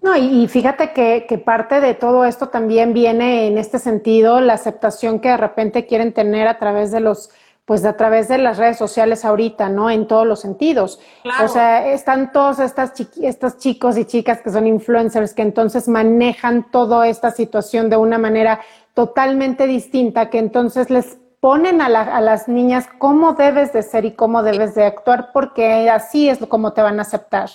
No, 0.00 0.16
y, 0.16 0.46
fíjate 0.46 0.92
que, 0.92 1.26
que, 1.28 1.36
parte 1.38 1.80
de 1.80 1.94
todo 1.94 2.24
esto 2.24 2.48
también 2.48 2.94
viene 2.94 3.48
en 3.48 3.58
este 3.58 3.80
sentido, 3.80 4.40
la 4.40 4.52
aceptación 4.52 5.18
que 5.18 5.30
de 5.30 5.36
repente 5.36 5.86
quieren 5.86 6.12
tener 6.12 6.46
a 6.46 6.60
través 6.60 6.92
de 6.92 7.00
los 7.00 7.30
pues 7.64 7.84
a 7.84 7.96
través 7.96 8.28
de 8.28 8.38
las 8.38 8.58
redes 8.58 8.76
sociales 8.76 9.24
ahorita, 9.24 9.68
¿no? 9.68 9.90
En 9.90 10.08
todos 10.08 10.26
los 10.26 10.40
sentidos. 10.40 10.98
O 11.42 11.48
sea, 11.48 11.86
están 11.86 12.32
todos 12.32 12.58
estas 12.58 12.92
estos 13.22 13.58
chicos 13.58 13.96
y 13.96 14.04
chicas 14.04 14.40
que 14.42 14.50
son 14.50 14.66
influencers 14.66 15.34
que 15.34 15.42
entonces 15.42 15.86
manejan 15.86 16.70
toda 16.70 17.06
esta 17.06 17.30
situación 17.30 17.88
de 17.88 17.96
una 17.96 18.18
manera 18.18 18.60
totalmente 18.94 19.66
distinta, 19.66 20.30
que 20.30 20.38
entonces 20.38 20.90
les 20.90 21.18
ponen 21.40 21.80
a, 21.80 21.88
las 21.88 22.48
niñas 22.48 22.86
cómo 22.98 23.32
debes 23.32 23.72
de 23.72 23.82
ser 23.82 24.04
y 24.04 24.12
cómo 24.12 24.42
debes 24.42 24.74
de 24.74 24.84
actuar, 24.84 25.30
porque 25.32 25.88
así 25.88 26.28
es 26.28 26.38
como 26.48 26.74
te 26.74 26.82
van 26.82 26.98
a 26.98 27.02
aceptar. 27.02 27.48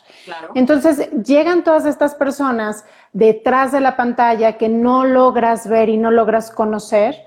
Entonces 0.56 1.12
llegan 1.24 1.64
todas 1.64 1.86
estas 1.86 2.16
personas 2.16 2.84
detrás 3.14 3.72
de 3.72 3.82
la 3.82 3.96
pantalla 3.96 4.58
que 4.58 4.70
no 4.70 5.06
logras 5.06 5.70
ver 5.70 5.90
y 5.90 5.98
no 5.98 6.10
logras 6.10 6.50
conocer, 6.50 7.25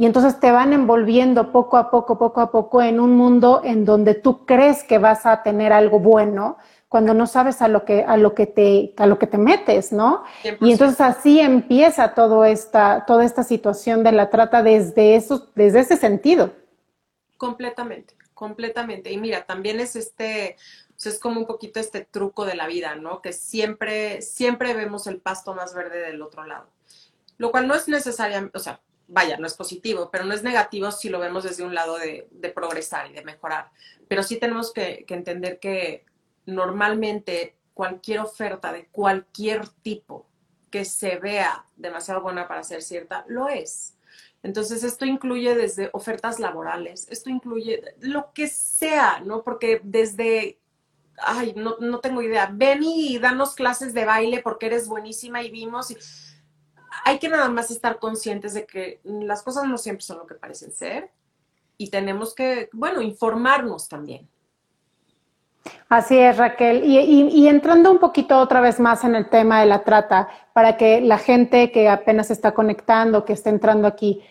y 0.00 0.06
entonces 0.06 0.40
te 0.40 0.50
van 0.50 0.72
envolviendo 0.72 1.52
poco 1.52 1.76
a 1.76 1.90
poco, 1.90 2.16
poco 2.18 2.40
a 2.40 2.50
poco 2.50 2.80
en 2.80 3.00
un 3.00 3.18
mundo 3.18 3.60
en 3.62 3.84
donde 3.84 4.14
tú 4.14 4.46
crees 4.46 4.82
que 4.82 4.96
vas 4.96 5.26
a 5.26 5.42
tener 5.42 5.74
algo 5.74 6.00
bueno, 6.00 6.56
cuando 6.88 7.12
no 7.12 7.26
sabes 7.26 7.60
a 7.60 7.68
lo 7.68 7.84
que, 7.84 8.02
a 8.02 8.16
lo 8.16 8.34
que, 8.34 8.46
te, 8.46 8.94
a 8.96 9.06
lo 9.06 9.18
que 9.18 9.26
te 9.26 9.36
metes, 9.36 9.92
¿no? 9.92 10.24
Y 10.42 10.72
entonces 10.72 11.02
así 11.02 11.38
empieza 11.38 12.14
todo 12.14 12.46
esta, 12.46 13.04
toda 13.04 13.26
esta 13.26 13.42
situación 13.42 14.02
de 14.02 14.12
la 14.12 14.30
trata 14.30 14.62
desde, 14.62 15.16
eso, 15.16 15.50
desde 15.54 15.80
ese 15.80 15.98
sentido. 15.98 16.54
Completamente, 17.36 18.14
completamente. 18.32 19.12
Y 19.12 19.18
mira, 19.18 19.44
también 19.44 19.80
es 19.80 19.96
este, 19.96 20.56
es 21.04 21.18
como 21.18 21.40
un 21.40 21.46
poquito 21.46 21.78
este 21.78 22.06
truco 22.06 22.46
de 22.46 22.54
la 22.54 22.66
vida, 22.66 22.94
¿no? 22.94 23.20
Que 23.20 23.34
siempre, 23.34 24.22
siempre 24.22 24.72
vemos 24.72 25.06
el 25.06 25.20
pasto 25.20 25.52
más 25.52 25.74
verde 25.74 26.00
del 26.00 26.22
otro 26.22 26.46
lado. 26.46 26.70
Lo 27.36 27.50
cual 27.50 27.68
no 27.68 27.74
es 27.74 27.86
necesariamente, 27.86 28.56
o 28.56 28.60
sea, 28.62 28.80
vaya, 29.10 29.36
no 29.36 29.46
es 29.46 29.54
positivo, 29.54 30.10
pero 30.10 30.24
no 30.24 30.34
es 30.34 30.42
negativo 30.42 30.90
si 30.90 31.08
lo 31.08 31.18
vemos 31.18 31.44
desde 31.44 31.64
un 31.64 31.74
lado 31.74 31.98
de, 31.98 32.28
progresar 32.54 33.10
y 33.10 33.12
de 33.12 33.24
mejorar. 33.24 33.70
Pero 34.08 34.22
sí 34.22 34.38
tenemos 34.38 34.72
que 34.72 35.04
entender 35.08 35.58
que 35.58 36.04
normalmente 36.46 37.56
cualquier 37.74 38.20
oferta 38.20 38.72
de 38.72 38.86
cualquier 38.86 39.68
tipo 39.68 40.26
que 40.70 40.84
se 40.84 41.16
vea 41.16 41.64
demasiado 41.76 42.22
buena 42.22 42.46
para 42.46 42.62
ser 42.62 42.82
cierta, 42.82 43.24
lo 43.28 43.48
es. 43.48 43.96
Entonces, 44.42 44.84
esto 44.84 45.04
incluye 45.04 45.54
desde 45.54 45.90
ofertas 45.92 46.38
laborales, 46.38 47.06
esto 47.10 47.28
incluye 47.28 47.82
lo 48.00 48.32
que 48.32 48.48
sea, 48.48 49.20
¿no? 49.20 49.42
Porque 49.42 49.80
desde, 49.84 50.58
ay, 51.18 51.52
no, 51.56 51.76
no 51.78 52.00
tengo 52.00 52.22
idea, 52.22 52.50
ven 52.50 52.82
y 52.82 53.18
danos 53.18 53.54
clases 53.54 53.92
de 53.92 54.06
baile 54.06 54.40
porque 54.42 54.66
eres 54.66 54.88
buenísima 54.88 55.42
y 55.42 55.50
vimos. 55.50 55.90
Y... 55.90 55.96
Hay 57.04 57.18
que 57.18 57.28
nada 57.28 57.48
más 57.48 57.70
estar 57.70 57.98
conscientes 57.98 58.54
de 58.54 58.66
que 58.66 59.00
las 59.04 59.42
cosas 59.42 59.64
no 59.64 59.78
siempre 59.78 60.04
son 60.04 60.18
lo 60.18 60.26
que 60.26 60.34
parecen 60.34 60.72
ser 60.72 61.10
y 61.76 61.90
tenemos 61.90 62.34
que, 62.34 62.68
bueno, 62.72 63.00
informarnos 63.00 63.88
también. 63.88 64.28
Así 65.88 66.18
es, 66.18 66.36
Raquel. 66.36 66.84
Y, 66.84 67.48
entrando 67.48 67.90
un 67.90 67.98
poquito 67.98 68.38
otra 68.38 68.60
vez 68.60 68.78
más 68.80 69.04
en 69.04 69.14
el 69.14 69.28
tema 69.28 69.60
de 69.60 69.66
la 69.66 69.82
trata, 69.82 70.28
para 70.52 70.76
que 70.76 71.00
la 71.00 71.18
gente 71.18 71.72
que 71.72 71.88
apenas 71.88 72.30
está 72.30 72.52
conectando, 72.52 73.24
que 73.24 73.32
está 73.32 73.50
entrando 73.50 73.88
aquí, 73.88 74.22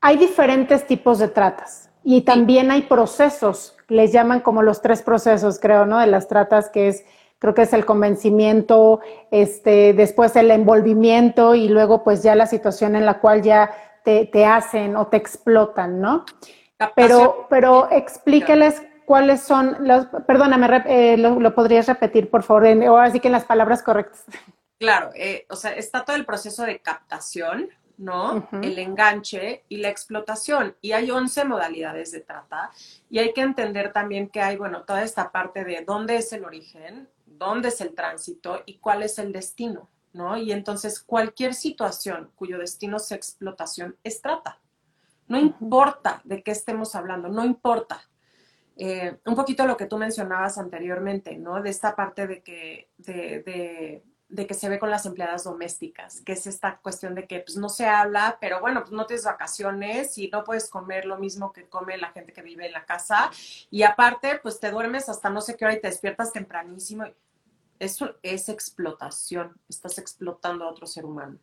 hay 0.00 0.16
diferentes 0.16 0.86
tipos 0.86 1.18
de 1.18 1.28
tratas 1.28 1.90
y 2.04 2.22
también 2.22 2.70
hay 2.70 2.82
procesos, 2.82 3.76
les 3.88 4.12
llaman 4.12 4.40
como 4.40 4.62
los 4.62 4.80
tres 4.80 5.02
procesos, 5.02 5.58
creo, 5.58 5.86
¿no? 5.86 5.98
De 5.98 6.06
las 6.06 6.28
tratas, 6.28 6.68
que 6.68 6.88
es, 6.88 7.04
creo 7.38 7.54
que 7.54 7.62
es 7.62 7.72
el 7.72 7.84
convencimiento, 7.84 9.00
este, 9.30 9.92
después 9.92 10.34
el 10.36 10.50
envolvimiento 10.50 11.54
y 11.54 11.68
luego 11.68 12.02
pues 12.04 12.22
ya 12.22 12.34
la 12.34 12.46
situación 12.46 12.96
en 12.96 13.06
la 13.06 13.20
cual 13.20 13.42
ya 13.42 13.70
te, 14.04 14.26
te 14.26 14.44
hacen 14.44 14.96
o 14.96 15.06
te 15.06 15.16
explotan, 15.16 16.00
¿no? 16.00 16.24
Pero, 16.94 17.46
pero 17.50 17.90
explíqueles 17.90 18.82
cuáles 19.04 19.40
son 19.40 19.76
los, 19.80 20.06
perdóname, 20.26 20.82
eh, 20.86 21.16
lo, 21.16 21.54
podrías 21.54 21.86
repetir, 21.86 22.30
por 22.30 22.42
favor, 22.42 22.66
o 22.66 22.98
así 22.98 23.20
que 23.20 23.28
en 23.28 23.32
las 23.32 23.44
palabras 23.44 23.82
correctas. 23.82 24.24
Claro, 24.78 25.10
eh, 25.14 25.46
o 25.48 25.56
sea, 25.56 25.72
está 25.72 26.04
todo 26.04 26.14
el 26.14 26.24
proceso 26.24 26.62
de 26.62 26.78
captación, 26.80 27.68
¿no? 27.96 28.48
El 28.62 28.78
enganche 28.78 29.64
y 29.68 29.78
la 29.78 29.88
explotación. 29.88 30.76
Y 30.80 30.92
hay 30.92 31.10
11 31.10 31.46
modalidades 31.46 32.12
de 32.12 32.20
trata. 32.20 32.70
Y 33.10 33.18
hay 33.18 33.32
que 33.32 33.40
entender 33.40 33.92
también 33.92 34.28
que 34.28 34.40
hay, 34.40 34.56
bueno, 34.56 34.84
toda 34.84 35.02
esta 35.02 35.32
parte 35.32 35.64
de 35.64 35.82
dónde 35.84 36.16
es 36.16 36.32
el 36.32 36.44
origen, 36.44 37.08
dónde 37.38 37.68
es 37.68 37.80
el 37.80 37.94
tránsito 37.94 38.62
y 38.66 38.78
cuál 38.78 39.02
es 39.02 39.18
el 39.18 39.32
destino, 39.32 39.88
¿no? 40.12 40.36
Y 40.36 40.52
entonces 40.52 41.00
cualquier 41.00 41.54
situación 41.54 42.30
cuyo 42.34 42.58
destino 42.58 42.96
es 42.96 43.12
explotación 43.12 43.96
es 44.04 44.20
trata. 44.20 44.60
No 45.28 45.38
importa 45.38 46.20
de 46.24 46.42
qué 46.42 46.50
estemos 46.50 46.94
hablando, 46.94 47.28
no 47.28 47.44
importa. 47.44 48.02
Eh, 48.80 49.18
un 49.26 49.34
poquito 49.34 49.66
lo 49.66 49.76
que 49.76 49.86
tú 49.86 49.98
mencionabas 49.98 50.56
anteriormente, 50.56 51.36
¿no? 51.36 51.60
De 51.60 51.68
esta 51.68 51.96
parte 51.96 52.28
de 52.28 52.42
que, 52.42 52.88
de, 52.96 54.46
que 54.46 54.54
se 54.54 54.68
ve 54.68 54.78
con 54.78 54.88
las 54.88 55.04
empleadas 55.04 55.44
domésticas, 55.44 56.20
que 56.20 56.32
es 56.32 56.46
esta 56.46 56.78
cuestión 56.78 57.16
de 57.16 57.26
que 57.26 57.40
pues, 57.40 57.56
no 57.56 57.68
se 57.68 57.86
habla, 57.86 58.38
pero 58.40 58.60
bueno, 58.60 58.82
pues 58.82 58.92
no 58.92 59.04
tienes 59.04 59.24
vacaciones 59.24 60.16
y 60.16 60.30
no 60.30 60.44
puedes 60.44 60.70
comer 60.70 61.06
lo 61.06 61.18
mismo 61.18 61.52
que 61.52 61.68
come 61.68 61.98
la 61.98 62.12
gente 62.12 62.32
que 62.32 62.40
vive 62.40 62.66
en 62.66 62.72
la 62.72 62.86
casa. 62.86 63.30
Y 63.68 63.82
aparte, 63.82 64.38
pues 64.40 64.60
te 64.60 64.70
duermes 64.70 65.08
hasta 65.08 65.28
no 65.28 65.40
sé 65.40 65.56
qué 65.56 65.64
hora 65.64 65.74
y 65.74 65.80
te 65.80 65.88
despiertas 65.88 66.32
tempranísimo. 66.32 67.04
Eso 67.78 68.16
es 68.22 68.48
explotación, 68.48 69.58
estás 69.68 69.98
explotando 69.98 70.64
a 70.64 70.70
otro 70.70 70.86
ser 70.86 71.04
humano. 71.04 71.38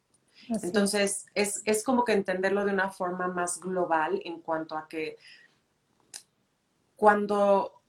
Entonces, 0.50 1.26
es, 1.34 1.62
es 1.66 1.84
como 1.84 2.04
que 2.04 2.14
entenderlo 2.14 2.66
de 2.66 2.74
una 2.74 2.90
forma 2.90 3.28
más 3.28 3.60
global 3.60 4.22
en 4.26 4.42
cuanto 4.42 4.78
a 4.78 4.88
que 4.88 5.18
cuando 6.96 7.82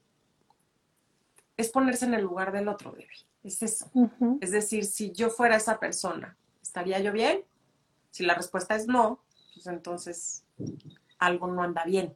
es 1.57 1.69
ponerse 1.69 2.05
en 2.05 2.13
el 2.13 2.21
lugar 2.21 2.51
del 2.51 2.67
otro, 2.67 2.91
bebé. 2.91 3.07
Es 3.43 3.61
eso. 3.61 3.89
Es 4.41 4.51
decir, 4.51 4.85
si 4.85 5.11
yo 5.11 5.29
fuera 5.29 5.55
esa 5.55 5.79
persona, 5.79 6.37
¿estaría 6.61 6.99
yo 6.99 7.11
bien? 7.11 7.43
Si 8.11 8.25
la 8.25 8.35
respuesta 8.35 8.75
es 8.75 8.87
no, 8.87 9.23
pues 9.53 9.67
entonces 9.67 10.43
algo 11.17 11.47
no 11.47 11.63
anda 11.63 11.83
bien. 11.85 12.15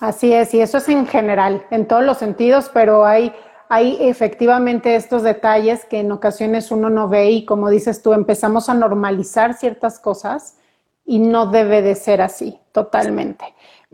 Así 0.00 0.32
es, 0.32 0.52
y 0.54 0.60
eso 0.60 0.78
es 0.78 0.88
en 0.88 1.06
general, 1.06 1.66
en 1.70 1.86
todos 1.86 2.04
los 2.04 2.18
sentidos, 2.18 2.70
pero 2.72 3.06
hay, 3.06 3.32
hay 3.68 3.96
efectivamente 4.00 4.94
estos 4.96 5.22
detalles 5.22 5.84
que 5.84 6.00
en 6.00 6.12
ocasiones 6.12 6.70
uno 6.70 6.90
no 6.90 7.08
ve 7.08 7.30
y 7.30 7.44
como 7.44 7.70
dices 7.70 8.02
tú, 8.02 8.12
empezamos 8.12 8.68
a 8.68 8.74
normalizar 8.74 9.54
ciertas 9.54 9.98
cosas 9.98 10.58
y 11.06 11.18
no 11.18 11.46
debe 11.46 11.82
de 11.82 11.94
ser 11.94 12.22
así, 12.22 12.58
totalmente. 12.72 13.44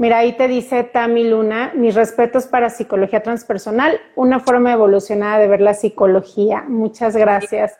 Mira, 0.00 0.18
ahí 0.18 0.32
te 0.32 0.48
dice 0.48 0.82
Tami 0.82 1.28
Luna, 1.28 1.72
mis 1.74 1.94
respetos 1.94 2.46
para 2.46 2.70
psicología 2.70 3.22
transpersonal, 3.22 4.00
una 4.16 4.40
forma 4.40 4.72
evolucionada 4.72 5.38
de 5.38 5.46
ver 5.46 5.60
la 5.60 5.74
psicología. 5.74 6.64
Muchas 6.66 7.14
gracias. 7.14 7.76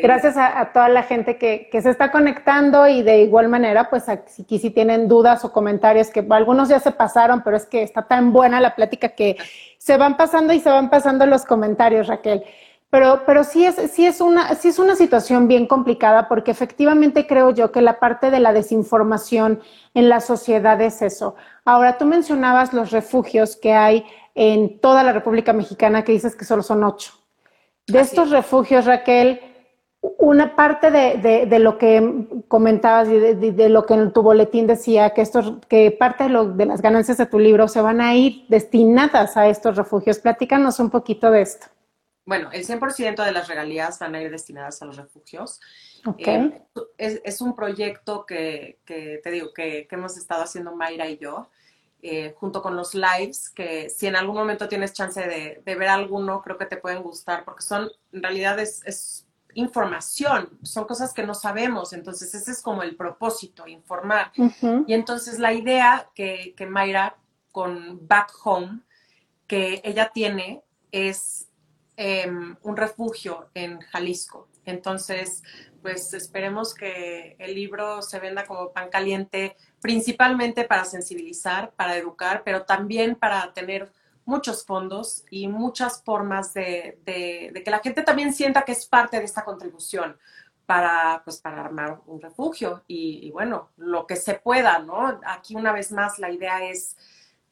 Gracias 0.00 0.36
a, 0.36 0.70
toda 0.72 0.88
la 0.88 1.02
gente 1.02 1.36
que, 1.36 1.68
se 1.72 1.90
está 1.90 2.12
conectando 2.12 2.86
y 2.86 3.02
de 3.02 3.22
igual 3.22 3.48
manera, 3.48 3.90
pues 3.90 4.08
aquí 4.08 4.60
si 4.60 4.70
tienen 4.70 5.08
dudas 5.08 5.44
o 5.44 5.52
comentarios, 5.52 6.10
que 6.10 6.24
algunos 6.30 6.68
ya 6.68 6.78
se 6.78 6.92
pasaron, 6.92 7.42
pero 7.42 7.56
es 7.56 7.66
que 7.66 7.82
está 7.82 8.06
tan 8.06 8.32
buena 8.32 8.60
la 8.60 8.76
plática 8.76 9.08
que 9.08 9.36
se 9.76 9.96
van 9.96 10.16
pasando 10.16 10.52
y 10.52 10.60
se 10.60 10.70
van 10.70 10.90
pasando 10.90 11.26
los 11.26 11.44
comentarios, 11.44 12.06
Raquel. 12.06 12.44
Pero, 12.94 13.22
pero 13.26 13.42
sí, 13.42 13.66
es, 13.66 13.74
sí, 13.90 14.06
es 14.06 14.20
una, 14.20 14.54
sí 14.54 14.68
es 14.68 14.78
una 14.78 14.94
situación 14.94 15.48
bien 15.48 15.66
complicada 15.66 16.28
porque 16.28 16.52
efectivamente 16.52 17.26
creo 17.26 17.50
yo 17.50 17.72
que 17.72 17.82
la 17.82 17.98
parte 17.98 18.30
de 18.30 18.38
la 18.38 18.52
desinformación 18.52 19.58
en 19.94 20.08
la 20.08 20.20
sociedad 20.20 20.80
es 20.80 21.02
eso. 21.02 21.34
Ahora, 21.64 21.98
tú 21.98 22.04
mencionabas 22.04 22.72
los 22.72 22.92
refugios 22.92 23.56
que 23.56 23.72
hay 23.72 24.04
en 24.36 24.78
toda 24.78 25.02
la 25.02 25.12
República 25.12 25.52
Mexicana, 25.52 26.04
que 26.04 26.12
dices 26.12 26.36
que 26.36 26.44
solo 26.44 26.62
son 26.62 26.84
ocho. 26.84 27.10
De 27.88 27.98
estos 27.98 28.30
refugios, 28.30 28.84
Raquel, 28.84 29.40
una 30.00 30.54
parte 30.54 30.92
de, 30.92 31.46
de, 31.46 31.58
lo 31.58 31.78
que 31.78 32.44
comentabas 32.46 33.08
y 33.08 33.18
de, 33.18 33.68
lo 33.70 33.86
que 33.86 33.94
en 33.94 34.12
tu 34.12 34.22
boletín 34.22 34.68
decía, 34.68 35.10
que, 35.10 35.22
estos, 35.22 35.54
que 35.66 35.90
parte 35.90 36.28
de, 36.28 36.52
de 36.52 36.66
las 36.66 36.80
ganancias 36.80 37.18
de 37.18 37.26
tu 37.26 37.40
libro 37.40 37.66
se 37.66 37.80
van 37.80 38.00
a 38.00 38.14
ir 38.14 38.44
destinadas 38.48 39.36
a 39.36 39.48
estos 39.48 39.74
refugios. 39.74 40.20
Platícanos 40.20 40.78
un 40.78 40.90
poquito 40.90 41.32
de 41.32 41.42
esto 41.42 41.73
bueno, 42.26 42.50
el 42.52 42.66
100% 42.66 43.22
de 43.22 43.32
las 43.32 43.48
regalías 43.48 43.98
van 43.98 44.14
a 44.14 44.22
ir 44.22 44.30
destinadas 44.30 44.80
a 44.80 44.86
los 44.86 44.96
refugios. 44.96 45.60
Eh, 46.18 46.62
es, 46.96 47.40
un 47.40 47.54
proyecto 47.54 48.24
que, 48.24 48.78
te 48.86 49.30
digo, 49.30 49.52
que, 49.52 49.86
hemos 49.90 50.16
estado 50.16 50.42
haciendo 50.42 50.74
Mayra 50.74 51.08
y 51.08 51.18
yo, 51.18 51.48
eh, 52.02 52.34
junto 52.36 52.62
con 52.62 52.76
los 52.76 52.94
lives, 52.94 53.50
que 53.50 53.90
si 53.90 54.06
en 54.06 54.16
algún 54.16 54.36
momento 54.36 54.68
tienes 54.68 54.92
chance 54.94 55.20
de, 55.20 55.62
ver 55.64 55.88
alguno, 55.88 56.40
creo 56.42 56.56
que 56.56 56.66
te 56.66 56.78
pueden 56.78 57.02
gustar, 57.02 57.44
porque 57.44 57.62
son, 57.62 57.90
en 58.12 58.22
realidad 58.22 58.58
es, 58.58 59.26
información, 59.56 60.58
son 60.62 60.84
cosas 60.84 61.14
que 61.14 61.22
no 61.22 61.32
sabemos, 61.32 61.92
entonces 61.92 62.34
ese 62.34 62.50
es 62.50 62.60
como 62.60 62.82
el 62.82 62.96
propósito, 62.96 63.68
informar. 63.68 64.32
Y 64.86 64.94
entonces 64.94 65.38
la 65.38 65.52
idea 65.52 66.10
que, 66.14 66.54
que 66.56 66.66
Mayra 66.66 67.16
con 67.52 68.04
Back 68.08 68.32
Home, 68.42 68.80
que 69.46 69.80
ella 69.84 70.10
tiene, 70.12 70.64
es 70.90 71.48
Em, 71.96 72.56
un 72.62 72.76
refugio 72.76 73.50
en 73.54 73.80
Jalisco. 73.80 74.48
Entonces, 74.64 75.44
pues 75.80 76.12
esperemos 76.12 76.74
que 76.74 77.36
el 77.38 77.54
libro 77.54 78.02
se 78.02 78.18
venda 78.18 78.44
como 78.46 78.72
pan 78.72 78.88
caliente, 78.88 79.56
principalmente 79.80 80.64
para 80.64 80.84
sensibilizar, 80.86 81.70
para 81.76 81.96
educar, 81.96 82.42
pero 82.44 82.64
también 82.64 83.14
para 83.14 83.52
tener 83.52 83.92
muchos 84.24 84.64
fondos 84.64 85.24
y 85.30 85.46
muchas 85.46 86.02
formas 86.02 86.52
de, 86.54 86.98
que 87.04 87.70
la 87.70 87.78
gente 87.78 88.02
también 88.02 88.32
sienta 88.34 88.62
que 88.62 88.72
es 88.72 88.86
parte 88.86 89.18
de 89.18 89.24
esta 89.24 89.44
contribución, 89.44 90.18
para, 90.66 91.20
pues, 91.24 91.40
para 91.40 91.62
armar 91.62 92.00
un 92.06 92.20
refugio 92.20 92.82
y, 92.88 93.30
bueno, 93.30 93.68
lo 93.76 94.06
que 94.06 94.16
se 94.16 94.34
pueda, 94.34 94.78
¿no? 94.78 95.20
Aquí 95.26 95.54
una 95.54 95.72
vez 95.72 95.92
más 95.92 96.18
la 96.18 96.30
idea 96.30 96.64
es 96.64 96.96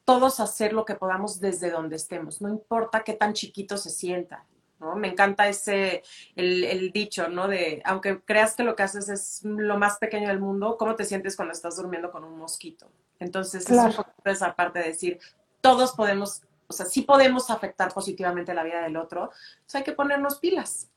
todos 0.05 0.39
hacer 0.39 0.73
lo 0.73 0.85
que 0.85 0.95
podamos 0.95 1.39
desde 1.39 1.71
donde 1.71 1.95
estemos, 1.95 2.41
no 2.41 2.49
importa 2.49 3.03
qué 3.03 3.13
tan 3.13 3.33
chiquito 3.33 3.77
se 3.77 3.89
sienta, 3.89 4.45
¿no? 4.79 4.95
Me 4.95 5.07
encanta 5.07 5.47
ese, 5.47 6.03
el, 6.35 6.91
dicho, 6.91 7.29
¿no? 7.29 7.47
De, 7.47 7.81
aunque 7.85 8.21
creas 8.21 8.55
que 8.55 8.63
lo 8.63 8.75
que 8.75 8.83
haces 8.83 9.09
es 9.09 9.41
lo 9.43 9.77
más 9.77 9.97
pequeño 9.97 10.27
del 10.27 10.39
mundo, 10.39 10.77
¿cómo 10.77 10.95
te 10.95 11.05
sientes 11.05 11.35
cuando 11.35 11.53
estás 11.53 11.77
durmiendo 11.77 12.11
con 12.11 12.23
un 12.23 12.37
mosquito? 12.37 12.91
Entonces, 13.19 13.69
es 13.69 13.77
un 13.77 13.93
poco 13.93 14.11
esa 14.25 14.53
parte 14.55 14.79
de 14.79 14.89
decir, 14.89 15.19
todos 15.61 15.93
podemos, 15.93 16.41
o 16.67 16.73
sea, 16.73 16.85
sí 16.85 17.03
podemos 17.03 17.49
afectar 17.49 17.93
positivamente 17.93 18.53
la 18.53 18.63
vida 18.63 18.81
del 18.81 18.97
otro, 18.97 19.31
entonces 19.55 19.75
hay 19.75 19.83
que 19.83 19.93
ponernos 19.93 20.39
pilas. 20.39 20.89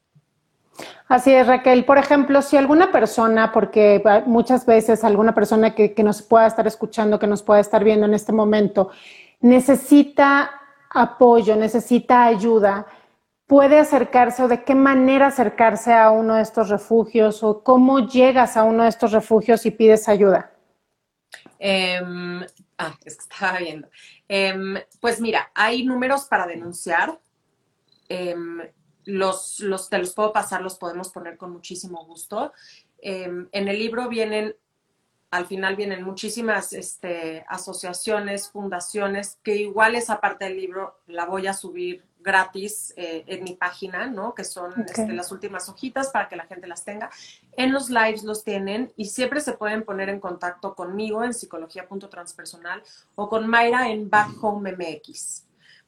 Así 1.09 1.33
es, 1.33 1.47
Raquel. 1.47 1.85
Por 1.85 1.99
ejemplo, 1.99 2.43
si 2.43 2.57
alguna 2.57 2.91
persona, 2.91 3.53
porque 3.53 4.03
muchas 4.27 4.67
veces 4.67 5.05
alguna 5.05 5.35
persona 5.35 5.75
que, 5.75 5.95
nos 6.03 6.23
pueda 6.23 6.47
estar 6.47 6.67
escuchando, 6.67 7.19
que 7.19 7.27
nos 7.27 7.43
pueda 7.43 7.61
estar 7.61 7.85
viendo 7.85 8.07
en 8.07 8.15
este 8.15 8.33
momento, 8.33 8.91
necesita 9.41 10.51
apoyo, 10.91 11.57
necesita 11.57 12.25
ayuda, 12.25 12.87
puede 13.47 13.79
acercarse 13.79 14.43
o 14.43 14.49
de 14.49 14.65
qué 14.65 14.75
manera 14.75 15.29
acercarse 15.29 15.93
a 15.93 16.11
uno 16.11 16.35
de 16.35 16.43
estos 16.43 16.69
refugios 16.69 17.43
o 17.43 17.63
cómo 17.63 18.01
llegas 18.01 18.57
a 18.57 18.65
uno 18.65 18.83
de 18.83 18.89
estos 18.89 19.13
refugios 19.13 19.65
y 19.67 19.71
pides 19.71 20.09
ayuda. 20.09 20.53
Em, 21.59 22.43
ah, 22.79 22.95
es 23.05 23.17
que 23.17 23.23
estaba 23.23 23.59
viendo. 23.59 23.89
Em, 24.29 24.77
pues 25.01 25.21
mira, 25.21 25.51
hay 25.55 25.85
números 25.85 26.25
para 26.25 26.47
denunciar. 26.47 27.19
Em, 28.09 28.61
los, 29.07 29.61
los, 29.61 29.89
te 29.89 29.99
los 29.99 30.13
puedo 30.13 30.33
pasar, 30.33 30.61
los 30.61 30.77
podemos 30.77 31.09
poner 31.11 31.37
con 31.37 31.53
muchísimo 31.53 32.05
gusto. 32.05 32.53
Em, 32.99 33.49
en 33.53 33.69
el 33.69 33.79
libro 33.79 34.09
vienen, 34.09 34.55
al 35.31 35.47
final 35.47 35.77
vienen 35.77 36.03
muchísimas 36.03 36.73
este, 36.73 37.45
asociaciones, 37.49 38.51
fundaciones, 38.51 39.39
que 39.43 39.57
igual 39.57 39.95
esa 39.95 40.21
parte 40.21 40.47
del 40.47 40.57
libro 40.57 41.01
la 41.07 41.25
voy 41.25 41.47
a 41.47 41.55
subir 41.55 42.05
gratis 42.19 42.93
eh, 42.97 43.23
en 43.29 43.45
mi 43.45 43.55
página, 43.55 44.07
¿no? 44.07 44.35
Que 44.35 44.43
son 44.43 44.75
este, 44.81 45.13
las 45.13 45.31
últimas 45.31 45.69
hojitas 45.69 46.11
para 46.11 46.29
que 46.29 46.35
la 46.35 46.47
gente 46.47 46.67
las 46.67 46.85
tenga. 46.85 47.09
En 47.57 47.73
los 47.73 47.89
lives 47.89 48.25
los 48.25 48.43
tienen 48.43 48.93
y 48.97 49.05
siempre 49.05 49.41
se 49.41 49.53
pueden 49.53 49.85
poner 49.85 50.09
en 50.09 50.19
contacto 50.19 50.75
conmigo 50.75 51.23
en 51.23 51.33
psicología.transpersonal 51.33 52.83
o 53.15 53.29
con 53.29 53.47
Mayra 53.47 53.91
en 53.91 54.11
Back 54.11 54.31
Home 54.43 54.73
MX. 54.73 55.45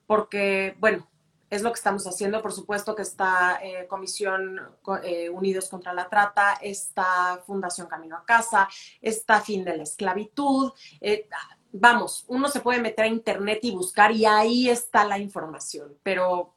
Porque, 0.06 0.76
bueno, 0.78 1.08
es 1.50 1.62
lo 1.62 1.70
que 1.70 1.78
estamos 1.78 2.06
haciendo. 2.06 2.42
Por 2.42 2.52
supuesto 2.52 2.94
que 2.94 3.02
está 3.02 3.58
eh, 3.62 3.86
Comisión 3.88 4.60
eh, 5.02 5.30
Unidos 5.30 5.68
contra 5.68 5.92
la 5.92 6.08
Trata, 6.08 6.54
está 6.60 7.42
Fundación 7.46 7.86
Camino 7.86 8.16
a 8.16 8.24
Casa, 8.24 8.68
está 9.00 9.40
Fin 9.40 9.64
de 9.64 9.76
la 9.76 9.82
Esclavitud. 9.82 10.72
Eh, 11.00 11.28
vamos, 11.72 12.24
uno 12.28 12.48
se 12.48 12.60
puede 12.60 12.80
meter 12.80 13.04
a 13.04 13.08
Internet 13.08 13.60
y 13.62 13.70
buscar 13.72 14.12
y 14.12 14.26
ahí 14.26 14.68
está 14.68 15.04
la 15.04 15.18
información, 15.18 15.96
pero 16.02 16.54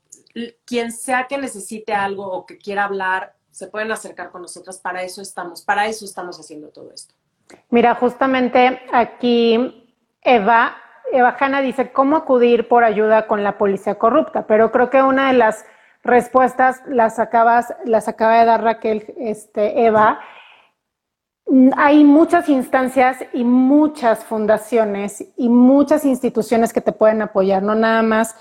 quien 0.66 0.92
sea 0.92 1.28
que 1.28 1.38
necesite 1.38 1.94
algo 1.94 2.26
o 2.26 2.46
que 2.46 2.58
quiera 2.58 2.86
hablar, 2.86 3.36
se 3.50 3.68
pueden 3.68 3.92
acercar 3.92 4.32
con 4.32 4.42
nosotros. 4.42 4.78
Para 4.78 5.04
eso 5.04 5.22
estamos, 5.22 5.62
para 5.62 5.88
eso 5.88 6.06
estamos 6.06 6.40
haciendo 6.40 6.70
todo 6.70 6.92
esto. 6.92 7.14
Mira, 7.70 7.96
justamente 7.96 8.82
aquí 8.94 9.92
Eva 10.22 10.78
Eva 11.12 11.36
Hanna 11.40 11.62
dice, 11.62 11.92
¿cómo 11.92 12.16
acudir 12.16 12.68
por 12.68 12.84
ayuda 12.84 13.28
con 13.28 13.44
la 13.44 13.58
policía 13.58 13.96
corrupta? 13.96 14.48
Pero 14.48 14.72
creo 14.72 14.90
que 14.90 15.02
una 15.02 15.28
de 15.28 15.38
las 15.38 15.66
respuestas 16.04 16.82
las, 16.88 17.20
acabas, 17.20 17.74
las 17.86 18.08
acaba 18.08 18.40
de 18.40 18.46
dar 18.46 18.64
Raquel 18.64 19.14
este, 19.18 19.86
Eva. 19.86 20.20
Hay 21.76 22.04
muchas 22.04 22.48
instancias 22.50 23.18
y 23.34 23.44
muchas 23.44 24.24
fundaciones 24.24 25.26
y 25.36 25.50
muchas 25.50 26.06
instituciones 26.06 26.72
que 26.72 26.82
te 26.82 26.94
pueden 26.94 27.22
apoyar, 27.22 27.62
no 27.62 27.76
nada 27.76 28.02
más 28.04 28.36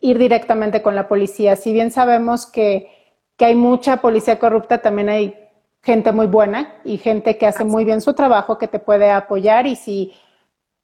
ir 0.00 0.18
directamente 0.18 0.82
con 0.82 0.96
la 0.96 1.06
policía. 1.06 1.56
Si 1.56 1.72
bien 1.72 1.90
sabemos 1.90 2.46
que, 2.46 2.90
que 3.36 3.44
hay 3.44 3.54
mucha 3.54 3.98
policía 3.98 4.38
corrupta, 4.38 4.78
también 4.78 5.08
hay 5.08 5.36
gente 5.82 6.12
muy 6.12 6.26
buena 6.26 6.74
y 6.84 6.98
gente 6.98 7.38
que 7.38 7.46
hace 7.46 7.64
muy 7.64 7.84
bien 7.84 8.00
su 8.00 8.14
trabajo 8.14 8.58
que 8.58 8.68
te 8.68 8.78
puede 8.78 9.10
apoyar 9.10 9.66
y 9.66 9.76
si 9.76 10.12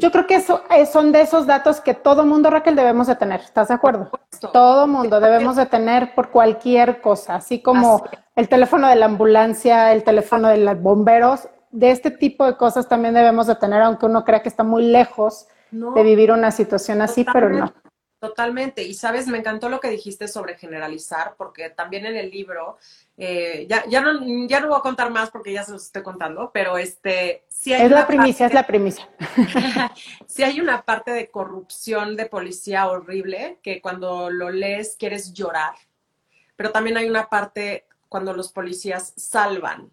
yo 0.00 0.10
creo 0.10 0.26
que 0.26 0.36
eso, 0.36 0.64
eh, 0.70 0.86
son 0.86 1.12
de 1.12 1.20
esos 1.20 1.46
datos 1.46 1.80
que 1.80 1.94
todo 1.94 2.24
mundo, 2.24 2.50
Raquel, 2.50 2.74
debemos 2.74 3.06
de 3.06 3.16
tener. 3.16 3.40
¿Estás 3.40 3.68
de 3.68 3.74
acuerdo? 3.74 4.10
Todo 4.52 4.86
mundo 4.86 5.20
debemos 5.20 5.56
de 5.56 5.66
tener 5.66 6.14
por 6.14 6.30
cualquier 6.30 7.00
cosa, 7.00 7.36
así 7.36 7.60
como 7.60 8.04
el 8.34 8.48
teléfono 8.48 8.88
de 8.88 8.96
la 8.96 9.06
ambulancia, 9.06 9.92
el 9.92 10.02
teléfono 10.02 10.48
de 10.48 10.58
los 10.58 10.80
bomberos. 10.80 11.48
De 11.70 11.90
este 11.90 12.10
tipo 12.10 12.44
de 12.44 12.56
cosas 12.56 12.88
también 12.88 13.14
debemos 13.14 13.46
de 13.46 13.54
tener, 13.54 13.82
aunque 13.82 14.06
uno 14.06 14.24
crea 14.24 14.42
que 14.42 14.48
está 14.48 14.64
muy 14.64 14.84
lejos 14.84 15.46
de 15.70 16.02
vivir 16.02 16.32
una 16.32 16.50
situación 16.50 17.00
así, 17.02 17.24
pero 17.32 17.48
no. 17.48 17.72
Totalmente. 18.20 18.82
Y 18.82 18.92
sabes, 18.92 19.26
me 19.28 19.38
encantó 19.38 19.70
lo 19.70 19.80
que 19.80 19.88
dijiste 19.88 20.28
sobre 20.28 20.58
generalizar, 20.58 21.34
porque 21.38 21.70
también 21.70 22.04
en 22.04 22.16
el 22.16 22.30
libro, 22.30 22.76
eh, 23.22 23.66
ya, 23.68 23.84
ya, 23.86 24.00
no, 24.00 24.46
ya 24.46 24.60
no 24.60 24.68
voy 24.68 24.78
a 24.78 24.82
contar 24.82 25.10
más 25.10 25.30
porque 25.30 25.52
ya 25.52 25.62
se 25.62 25.72
los 25.72 25.84
estoy 25.84 26.02
contando, 26.02 26.50
pero 26.54 26.78
este, 26.78 27.44
si 27.48 27.74
hay... 27.74 27.82
Es 27.82 27.90
la 27.90 28.06
primicia, 28.06 28.46
es 28.46 28.54
la 28.54 28.66
primicia. 28.66 29.08
si 30.26 30.42
hay 30.42 30.58
una 30.58 30.82
parte 30.82 31.10
de 31.10 31.30
corrupción 31.30 32.16
de 32.16 32.24
policía 32.24 32.88
horrible, 32.88 33.58
que 33.62 33.82
cuando 33.82 34.30
lo 34.30 34.48
lees 34.48 34.96
quieres 34.98 35.34
llorar, 35.34 35.74
pero 36.56 36.70
también 36.70 36.96
hay 36.96 37.10
una 37.10 37.28
parte 37.28 37.86
cuando 38.08 38.32
los 38.32 38.52
policías 38.52 39.12
salvan 39.16 39.90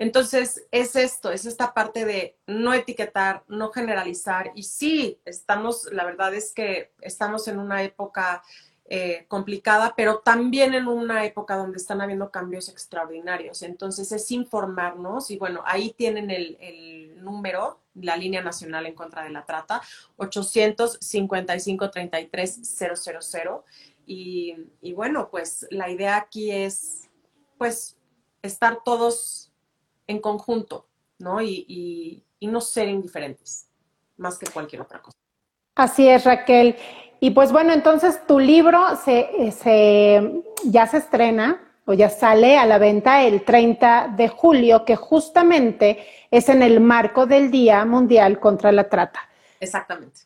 entonces, 0.00 0.66
es 0.70 0.96
esto, 0.96 1.30
es 1.30 1.44
esta 1.44 1.74
parte 1.74 2.06
de 2.06 2.38
no 2.46 2.72
etiquetar, 2.72 3.44
no 3.48 3.70
generalizar. 3.70 4.50
Y 4.54 4.62
sí, 4.62 5.20
estamos, 5.26 5.90
la 5.92 6.06
verdad 6.06 6.32
es 6.32 6.54
que 6.54 6.94
estamos 7.02 7.48
en 7.48 7.58
una 7.58 7.82
época 7.82 8.42
eh, 8.92 9.24
complicada, 9.28 9.94
pero 9.96 10.18
también 10.18 10.74
en 10.74 10.88
una 10.88 11.24
época 11.24 11.56
donde 11.56 11.76
están 11.76 12.00
habiendo 12.00 12.32
cambios 12.32 12.68
extraordinarios. 12.68 13.62
Entonces, 13.62 14.10
es 14.10 14.30
informarnos 14.32 15.30
y 15.30 15.38
bueno, 15.38 15.62
ahí 15.64 15.94
tienen 15.96 16.28
el, 16.28 16.58
número, 17.22 17.78
la 17.94 18.16
línea 18.16 18.42
nacional 18.42 18.86
en 18.86 18.94
contra 18.94 19.22
de 19.22 19.30
la 19.30 19.44
trata, 19.44 19.80
855 20.16 21.90
33 21.90 22.60
000. 22.62 23.64
Y, 24.06 24.56
y 24.82 24.92
bueno, 24.92 25.28
pues 25.30 25.68
la 25.70 25.88
idea 25.88 26.16
aquí 26.16 26.50
es, 26.50 27.08
pues, 27.58 27.96
estar 28.42 28.80
todos 28.84 29.52
en 30.08 30.18
conjunto, 30.18 30.88
¿no? 31.18 31.40
Y, 31.40 32.24
no 32.40 32.60
ser 32.60 32.88
indiferentes, 32.88 33.68
más 34.16 34.36
que 34.36 34.50
cualquier 34.50 34.82
otra 34.82 35.00
cosa. 35.00 35.16
Así 35.76 36.08
es, 36.08 36.24
Raquel. 36.24 36.74
Y 37.20 37.30
pues 37.30 37.52
bueno, 37.52 37.72
entonces 37.72 38.26
tu 38.26 38.38
libro 38.38 38.80
se, 39.04 40.42
ya 40.64 40.86
se 40.86 40.96
estrena 40.96 41.60
o 41.84 41.92
ya 41.92 42.08
sale 42.08 42.56
a 42.56 42.64
la 42.64 42.78
venta 42.78 43.22
el 43.22 43.42
30 43.42 44.14
de 44.16 44.28
julio, 44.28 44.84
que 44.84 44.96
justamente 44.96 46.06
es 46.30 46.48
en 46.48 46.62
el 46.62 46.80
marco 46.80 47.26
del 47.26 47.50
Día 47.50 47.84
Mundial 47.84 48.40
contra 48.40 48.72
la 48.72 48.88
Trata. 48.88 49.20
Exactamente. 49.60 50.22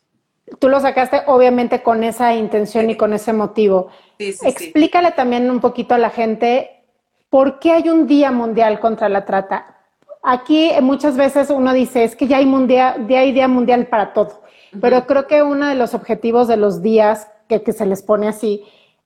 Tú 0.59 0.69
lo 0.69 0.79
sacaste 0.79 1.23
obviamente 1.25 1.81
con 1.81 2.03
esa 2.03 2.33
intención 2.33 2.89
y 2.89 2.95
con 2.95 3.13
ese 3.13 3.33
motivo. 3.33 3.89
Sí, 4.17 4.31
sí, 4.31 4.47
Explícale 4.47 5.11
también 5.11 5.49
un 5.51 5.59
poquito 5.59 5.95
a 5.95 5.97
la 5.97 6.11
gente 6.11 6.83
por 7.29 7.59
qué 7.59 7.71
hay 7.71 7.89
un 7.89 8.07
Día 8.07 8.31
Mundial 8.31 8.79
contra 8.79 9.09
la 9.09 9.25
Trata. 9.25 9.75
Aquí 10.23 10.69
eh, 10.71 10.81
muchas 10.81 11.17
veces 11.17 11.49
uno 11.49 11.73
dice, 11.73 12.03
es 12.03 12.15
que 12.15 12.27
ya 12.27 12.37
hay, 12.37 12.45
mundial, 12.45 13.05
ya 13.07 13.19
hay 13.19 13.31
día 13.31 13.47
mundial 13.47 13.87
para 13.87 14.11
todo, 14.11 14.41
pero 14.81 15.05
creo 15.05 15.27
que 15.27 15.43
uno 15.43 15.67
de 15.67 15.75
los 15.75 15.93
objetivos 15.93 16.47
de 16.47 16.57
los 16.57 16.81
días 16.81 17.27
que, 17.47 17.59
se 17.71 17.85
les 17.85 18.01
pone 18.01 18.27
así 18.27 18.63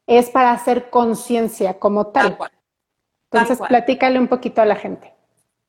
es 0.07 0.29
para 0.29 0.51
hacer 0.51 0.89
conciencia 0.89 1.79
como 1.79 2.07
tal. 2.07 2.37
Entonces, 3.31 3.59
platícale 3.67 4.19
un 4.19 4.27
poquito 4.27 4.61
a 4.61 4.65
la 4.65 4.75
gente. 4.75 5.13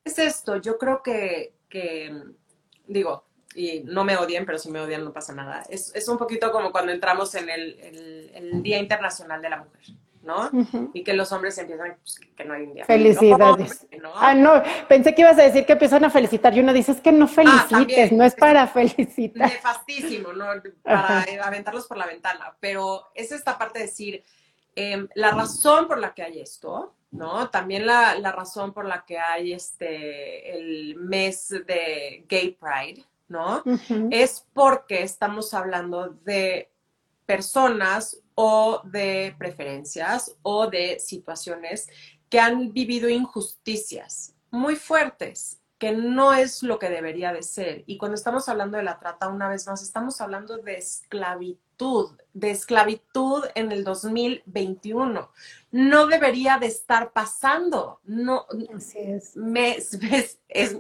Es 0.05 0.19
esto, 0.19 0.57
yo 0.57 0.79
creo 0.79 1.03
que, 1.03 1.55
digo, 2.87 3.25
y 3.55 3.81
no 3.85 4.05
me 4.05 4.17
odien, 4.17 4.47
pero 4.47 4.59
si 4.59 4.71
me 4.71 4.81
odian 4.81 5.05
no 5.05 5.13
pasa 5.13 5.35
nada. 5.35 5.65
Es, 5.69 6.09
un 6.09 6.17
poquito 6.17 6.53
como 6.53 6.73
cuando 6.73 6.93
entramos 6.93 7.35
en 7.35 7.49
el, 7.51 8.63
Día 8.63 8.79
Internacional 8.79 9.43
de 9.43 9.51
la 9.51 9.57
Mujer, 9.59 9.97
¿no? 10.23 10.51
Y 10.93 11.03
que 11.03 11.15
los 11.15 11.33
hombres 11.33 11.57
empiezan, 11.59 11.97
pues, 12.01 12.21
que 12.37 12.45
no 12.45 12.55
hay 12.55 12.63
un 12.63 12.75
día. 12.75 12.85
Felicidades. 12.85 13.87
no. 14.01 14.13
Ah, 14.15 14.35
no, 14.35 14.63
pensé 14.89 15.15
que 15.15 15.23
ibas 15.23 15.39
a 15.39 15.43
decir 15.43 15.65
que 15.65 15.73
empiezan 15.73 16.05
a 16.05 16.11
felicitar 16.11 16.55
y 16.57 16.61
uno 16.61 16.73
dice, 16.73 16.93
es 16.93 17.01
que 17.01 17.13
no 17.13 17.25
ah, 17.25 17.29
felicites, 17.29 18.13
no 18.13 18.25
es 18.25 18.35
para 18.35 18.67
felicitar. 18.67 19.49
Nefastísimo, 19.49 20.33
¿no? 20.33 20.47
Para 20.83 21.25
aventarlos 21.43 21.87
por 21.87 21.97
la 21.97 22.07
ventana, 22.07 22.55
pero 22.61 23.09
es 23.15 23.33
esta 23.33 23.57
parte 23.59 23.79
de 23.79 23.87
decir, 23.87 24.25
em, 24.75 25.09
la 25.15 25.31
razón 25.31 25.89
por 25.89 25.99
la 25.99 26.13
que 26.15 26.23
hay 26.23 26.41
esto, 26.41 26.95
¿no? 27.11 27.51
También 27.51 27.87
la, 27.87 28.15
razón 28.33 28.73
por 28.73 28.85
la 28.85 29.05
que 29.05 29.19
hay 29.19 29.53
este, 29.53 30.57
el 30.57 30.97
mes 30.97 31.49
de 31.49 32.25
Gay 32.29 32.59
Pride, 32.61 33.05
¿no? 33.29 33.63
Es 34.11 34.47
porque 34.53 35.03
estamos 35.03 35.55
hablando 35.55 36.09
de 36.09 36.71
personas 37.27 38.21
o 38.43 38.81
de 38.85 39.35
preferencias 39.39 40.35
o 40.41 40.67
de 40.67 40.99
situaciones 40.99 41.91
que 42.31 42.41
han 42.41 42.73
vivido 42.73 43.11
injusticias 43.11 44.35
muy 44.51 44.77
fuertes, 44.77 45.61
que 45.77 45.93
no 45.93 46.33
es 46.33 46.63
lo 46.63 46.79
que 46.79 46.89
debería 46.89 47.35
de 47.35 47.43
ser. 47.43 47.85
Y 47.85 47.99
cuando 47.99 48.15
estamos 48.15 48.49
hablando 48.49 48.79
de 48.79 48.83
la 48.83 48.99
trata, 48.99 49.29
una 49.29 49.51
vez 49.51 49.67
más, 49.67 49.83
estamos 49.83 50.23
hablando 50.23 50.57
de 50.57 50.79
esclavitud, 50.79 52.19
de 52.33 52.51
esclavitud 52.51 53.45
en 53.55 53.73
el 53.73 53.85
2021. 53.85 55.31
No 55.73 56.07
debería 56.07 56.57
de 56.57 56.69
estar 56.69 57.13
pasando. 57.13 58.01
No, 58.05 58.47
Así 58.75 59.01
es. 59.01 59.37
Me, 59.37 59.77
es, 59.77 59.99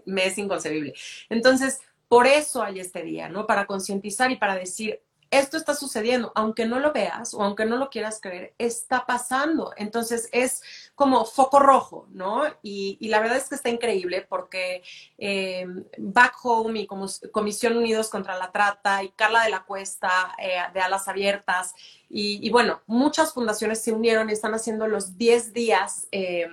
me 0.06 0.26
es 0.26 0.38
inconcebible. 0.38 0.94
Entonces, 1.28 1.80
por 2.08 2.26
eso 2.26 2.62
hay 2.62 2.80
este 2.80 3.02
día, 3.02 3.28
¿no? 3.28 3.46
Para 3.46 3.66
concientizar 3.66 4.30
y 4.30 4.36
para 4.36 4.54
decir, 4.54 5.02
esto 5.30 5.56
está 5.56 5.74
sucediendo, 5.74 6.32
aunque 6.34 6.66
no 6.66 6.80
lo 6.80 6.92
veas 6.92 7.34
o 7.34 7.42
aunque 7.42 7.64
no 7.64 7.76
lo 7.76 7.88
quieras 7.88 8.20
creer, 8.20 8.54
está 8.58 9.06
pasando. 9.06 9.72
Entonces 9.76 10.28
es 10.32 10.62
como 10.94 11.24
foco 11.24 11.60
rojo, 11.60 12.06
¿no? 12.10 12.42
Y, 12.62 12.98
la 13.08 13.20
verdad 13.20 13.38
es 13.38 13.48
que 13.48 13.54
está 13.54 13.68
increíble 13.68 14.26
porque 14.28 14.82
eh, 15.18 15.66
Back 15.98 16.34
Home 16.42 16.80
y 16.80 16.86
como 16.86 17.06
Comisión 17.32 17.76
Unidos 17.76 18.08
contra 18.08 18.38
la 18.38 18.52
Trata 18.52 19.02
y 19.02 19.10
Carla 19.10 19.44
de 19.44 19.50
la 19.50 19.64
Cuesta 19.64 20.34
eh, 20.38 20.58
de 20.74 20.80
Alas 20.80 21.08
Abiertas 21.08 21.74
y, 22.12 22.50
bueno, 22.50 22.80
muchas 22.88 23.32
fundaciones 23.32 23.82
se 23.82 23.92
unieron 23.92 24.30
y 24.30 24.32
están 24.32 24.52
haciendo 24.52 24.88
los 24.88 25.16
10 25.16 25.52
días. 25.52 26.08
Eh, 26.10 26.48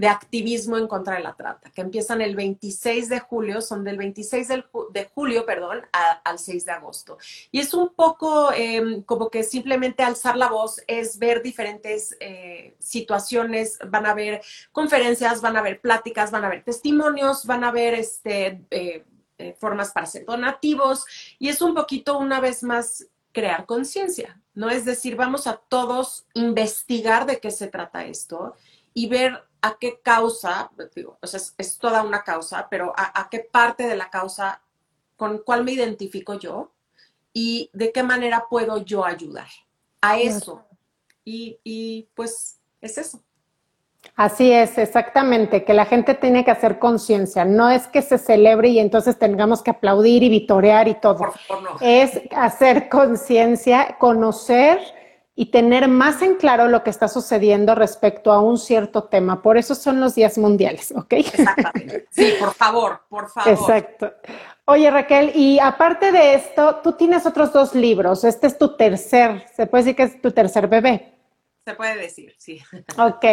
de 0.00 0.08
activismo 0.08 0.78
en 0.78 0.88
contra 0.88 1.16
de 1.16 1.22
la 1.22 1.36
trata, 1.36 1.68
que 1.68 1.82
empiezan 1.82 2.22
el 2.22 2.34
26 2.34 3.10
de 3.10 3.20
julio, 3.20 3.60
son 3.60 3.84
del 3.84 3.98
26 3.98 4.48
de 4.48 5.10
julio, 5.14 5.44
perdón, 5.44 5.82
al 6.24 6.38
6 6.38 6.64
de 6.64 6.72
agosto. 6.72 7.18
Y 7.52 7.60
es 7.60 7.74
un 7.74 7.90
poco 7.90 8.50
em, 8.50 9.02
como 9.02 9.28
que 9.28 9.42
simplemente 9.42 10.02
alzar 10.02 10.38
la 10.38 10.48
voz 10.48 10.82
es 10.86 11.18
ver 11.18 11.42
diferentes 11.42 12.16
eh, 12.18 12.76
situaciones, 12.78 13.78
van 13.90 14.06
a 14.06 14.12
haber 14.12 14.40
conferencias, 14.72 15.42
van 15.42 15.56
a 15.56 15.60
haber 15.60 15.82
pláticas, 15.82 16.30
van 16.30 16.44
a 16.44 16.46
haber 16.46 16.64
testimonios, 16.64 17.44
van 17.44 17.62
a 17.62 17.68
haber 17.68 17.92
este, 17.92 18.64
eh, 18.70 19.04
eh, 19.36 19.54
formas 19.60 19.92
para 19.92 20.06
ser 20.06 20.24
donativos 20.24 21.04
y 21.38 21.50
es 21.50 21.60
un 21.60 21.74
poquito 21.74 22.16
una 22.16 22.40
vez 22.40 22.62
más 22.62 23.06
crear 23.32 23.66
conciencia, 23.66 24.40
¿no? 24.54 24.70
Es 24.70 24.86
decir, 24.86 25.14
vamos 25.14 25.46
a 25.46 25.56
todos 25.68 26.24
investigar 26.32 27.26
de 27.26 27.38
qué 27.38 27.50
se 27.50 27.66
trata 27.66 28.06
esto 28.06 28.54
y 28.94 29.06
ver 29.06 29.49
a 29.62 29.76
qué 29.78 30.00
causa, 30.02 30.70
digo, 30.94 31.18
o 31.20 31.26
sea, 31.26 31.40
es, 31.58 31.78
toda 31.78 32.02
una 32.02 32.22
causa, 32.22 32.68
pero 32.70 32.92
a, 32.96 33.28
qué 33.30 33.40
parte 33.40 33.86
de 33.86 33.96
la 33.96 34.10
causa, 34.10 34.60
con 35.16 35.38
cuál 35.38 35.64
me 35.64 35.72
identifico 35.72 36.34
yo 36.34 36.72
y 37.32 37.70
de 37.72 37.92
qué 37.92 38.02
manera 38.02 38.46
puedo 38.48 38.78
yo 38.84 39.04
ayudar 39.04 39.48
a 40.00 40.18
eso. 40.18 40.64
Y, 41.24 41.58
y 41.62 42.08
pues 42.14 42.58
es 42.80 42.98
eso. 42.98 43.22
Así 44.16 44.50
es, 44.50 44.78
exactamente, 44.78 45.64
que 45.64 45.74
la 45.74 45.84
gente 45.84 46.14
tiene 46.14 46.44
que 46.44 46.50
hacer 46.50 46.78
conciencia. 46.78 47.44
No 47.44 47.70
es 47.70 47.86
que 47.86 48.02
se 48.02 48.18
celebre 48.18 48.68
y 48.68 48.78
entonces 48.78 49.18
tengamos 49.18 49.62
que 49.62 49.70
aplaudir 49.70 50.22
y 50.22 50.28
vitorear 50.28 50.88
y 50.88 50.94
todo. 50.94 51.18
Por 51.18 51.38
favor, 51.38 51.62
no. 51.62 51.76
Es 51.80 52.20
hacer 52.34 52.88
conciencia, 52.88 53.96
conocer 53.98 54.80
y 55.40 55.46
tener 55.46 55.88
más 55.88 56.20
en 56.20 56.34
claro 56.34 56.68
lo 56.68 56.84
que 56.84 56.90
está 56.90 57.08
sucediendo 57.08 57.74
respecto 57.74 58.30
a 58.30 58.42
un 58.42 58.58
cierto 58.58 59.04
tema. 59.04 59.40
Por 59.40 59.56
eso 59.56 59.74
son 59.74 59.98
los 59.98 60.14
días 60.14 60.36
mundiales, 60.36 60.92
¿ok? 60.94 61.14
Exactamente. 61.14 62.06
Sí, 62.10 62.34
por 62.38 62.52
favor, 62.52 63.00
por 63.08 63.30
favor. 63.30 63.50
Exacto. 63.50 64.12
Oye, 64.66 64.90
Raquel, 64.90 65.32
y 65.34 65.58
aparte 65.58 66.12
de 66.12 66.34
esto, 66.34 66.80
tú 66.82 66.92
tienes 66.92 67.24
otros 67.24 67.54
dos 67.54 67.74
libros. 67.74 68.22
Este 68.24 68.48
es 68.48 68.58
tu 68.58 68.76
tercer, 68.76 69.46
se 69.56 69.66
puede 69.66 69.84
decir 69.84 69.96
que 69.96 70.02
es 70.02 70.20
tu 70.20 70.30
tercer 70.30 70.68
bebé. 70.68 71.14
Se 71.64 71.72
puede 71.72 71.96
decir, 71.96 72.34
sí. 72.36 72.60
Ok. 72.98 73.24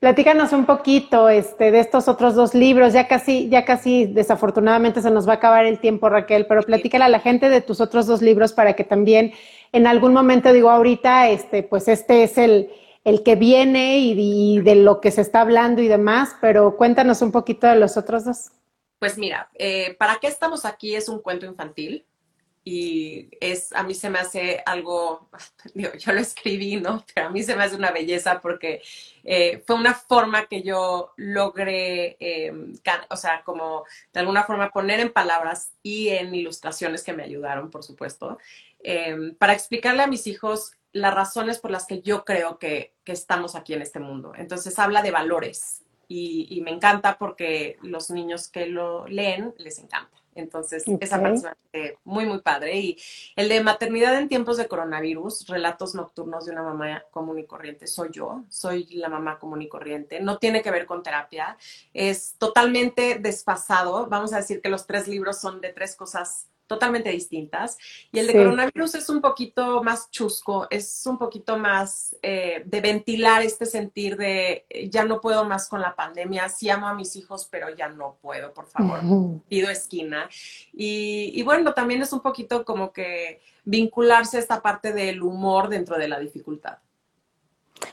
Platícanos 0.00 0.52
un 0.52 0.66
poquito 0.66 1.28
este, 1.28 1.70
de 1.70 1.78
estos 1.78 2.06
otros 2.06 2.34
dos 2.34 2.54
libros. 2.54 2.92
Ya 2.92 3.08
casi, 3.08 3.48
ya 3.48 3.64
casi 3.64 4.04
desafortunadamente 4.06 5.00
se 5.00 5.10
nos 5.10 5.26
va 5.26 5.34
a 5.34 5.36
acabar 5.36 5.64
el 5.64 5.78
tiempo, 5.78 6.08
Raquel, 6.08 6.46
pero 6.46 6.62
platícale 6.62 7.04
a 7.04 7.08
la 7.08 7.20
gente 7.20 7.48
de 7.48 7.62
tus 7.62 7.80
otros 7.80 8.06
dos 8.06 8.20
libros 8.20 8.52
para 8.52 8.74
que 8.74 8.84
también 8.84 9.32
en 9.76 9.86
algún 9.86 10.14
momento 10.14 10.52
digo 10.52 10.70
ahorita, 10.70 11.28
este, 11.28 11.62
pues 11.62 11.86
este 11.88 12.22
es 12.22 12.38
el, 12.38 12.70
el 13.04 13.22
que 13.22 13.36
viene 13.36 13.98
y, 13.98 14.60
de 14.60 14.74
lo 14.74 15.00
que 15.00 15.10
se 15.10 15.20
está 15.20 15.42
hablando 15.42 15.82
y 15.82 15.88
demás, 15.88 16.34
pero 16.40 16.76
cuéntanos 16.76 17.20
un 17.22 17.30
poquito 17.30 17.66
de 17.66 17.76
los 17.76 17.96
otros 17.96 18.24
dos. 18.24 18.50
Pues 18.98 19.18
mira, 19.18 19.50
eh, 19.54 19.94
¿para 19.98 20.16
qué 20.16 20.28
estamos 20.28 20.64
aquí? 20.64 20.94
Es 20.94 21.08
un 21.08 21.20
cuento 21.20 21.44
infantil 21.44 22.06
y 22.68 23.28
es, 23.40 23.72
a 23.74 23.84
mí 23.84 23.94
se 23.94 24.10
me 24.10 24.18
hace 24.18 24.60
algo, 24.66 25.30
yo 25.74 26.12
lo 26.12 26.18
escribí, 26.18 26.80
¿no? 26.80 27.04
Pero 27.14 27.28
a 27.28 27.30
mí 27.30 27.44
se 27.44 27.54
me 27.54 27.62
hace 27.62 27.76
una 27.76 27.92
belleza 27.92 28.40
porque 28.40 28.82
eh, 29.22 29.62
fue 29.64 29.76
una 29.76 29.94
forma 29.94 30.46
que 30.46 30.62
yo 30.62 31.12
logré, 31.16 32.16
eh, 32.18 32.52
o 33.08 33.16
sea, 33.16 33.44
como 33.44 33.84
de 34.12 34.18
alguna 34.18 34.42
forma 34.42 34.72
poner 34.72 34.98
en 34.98 35.12
palabras 35.12 35.74
y 35.84 36.08
en 36.08 36.34
ilustraciones 36.34 37.04
que 37.04 37.12
me 37.12 37.22
ayudaron, 37.22 37.70
por 37.70 37.84
supuesto, 37.84 38.36
eh, 38.82 39.34
para 39.38 39.52
explicarle 39.52 40.02
a 40.02 40.06
mis 40.06 40.26
hijos 40.26 40.72
las 40.92 41.14
razones 41.14 41.58
por 41.58 41.70
las 41.70 41.86
que 41.86 42.00
yo 42.00 42.24
creo 42.24 42.58
que, 42.58 42.94
que 43.04 43.12
estamos 43.12 43.54
aquí 43.54 43.74
en 43.74 43.82
este 43.82 44.00
mundo. 44.00 44.32
Entonces 44.36 44.78
habla 44.78 45.02
de 45.02 45.10
valores 45.10 45.82
y 46.08 46.60
me 46.64 46.70
encanta 46.70 47.18
porque 47.18 47.78
los 47.82 48.10
niños 48.10 48.48
que 48.48 48.66
lo 48.66 49.08
leen 49.08 49.54
les 49.58 49.78
encanta. 49.80 50.16
Entonces, 50.36 50.84
esa 51.00 51.20
parte 51.20 51.98
muy, 52.04 52.26
muy 52.26 52.40
padre. 52.40 52.78
Y 52.78 52.98
el 53.34 53.48
de 53.48 53.62
maternidad 53.62 54.16
en 54.18 54.28
tiempos 54.28 54.58
de 54.58 54.68
coronavirus, 54.68 55.46
relatos 55.48 55.94
nocturnos 55.94 56.44
de 56.44 56.52
una 56.52 56.62
mamá 56.62 57.04
común 57.10 57.38
y 57.38 57.46
corriente, 57.46 57.86
soy 57.86 58.10
yo, 58.12 58.44
soy 58.48 58.86
la 58.90 59.08
mamá 59.08 59.38
común 59.38 59.62
y 59.62 59.68
corriente. 59.68 60.20
No 60.20 60.38
tiene 60.38 60.62
que 60.62 60.70
ver 60.70 60.86
con 60.86 61.02
terapia, 61.02 61.56
es 61.92 62.34
totalmente 62.38 63.18
desfasado. 63.18 64.06
Vamos 64.08 64.32
a 64.34 64.36
decir 64.36 64.60
que 64.60 64.68
los 64.68 64.86
tres 64.86 65.08
libros 65.08 65.40
son 65.40 65.60
de 65.60 65.72
tres 65.72 65.96
cosas 65.96 66.48
totalmente 66.66 67.10
distintas. 67.10 67.78
Y 68.12 68.18
el 68.18 68.26
de 68.26 68.34
coronavirus 68.34 68.96
es 68.96 69.08
un 69.08 69.20
poquito 69.20 69.82
más 69.82 70.10
chusco, 70.10 70.66
es 70.70 71.04
un 71.06 71.18
poquito 71.18 71.58
más 71.58 72.16
eh, 72.22 72.62
de 72.64 72.80
ventilar 72.80 73.42
este 73.42 73.66
sentir 73.66 74.16
de 74.16 74.66
eh, 74.68 74.88
ya 74.88 75.04
no 75.04 75.20
puedo 75.20 75.44
más 75.44 75.68
con 75.68 75.80
la 75.80 75.94
pandemia, 75.94 76.48
sí 76.48 76.68
amo 76.70 76.88
a 76.88 76.94
mis 76.94 77.16
hijos, 77.16 77.48
pero 77.50 77.74
ya 77.74 77.88
no 77.88 78.18
puedo, 78.20 78.52
por 78.52 78.66
favor, 78.66 79.00
pido 79.48 79.70
esquina. 79.70 80.28
Y, 80.72 81.32
y, 81.34 81.42
bueno, 81.42 81.72
también 81.74 82.02
es 82.02 82.12
un 82.12 82.20
poquito 82.20 82.64
como 82.64 82.92
que 82.92 83.40
vincularse 83.64 84.36
a 84.36 84.40
esta 84.40 84.62
parte 84.62 84.92
del 84.92 85.22
humor 85.22 85.68
dentro 85.68 85.98
de 85.98 86.08
la 86.08 86.18
dificultad. 86.18 86.78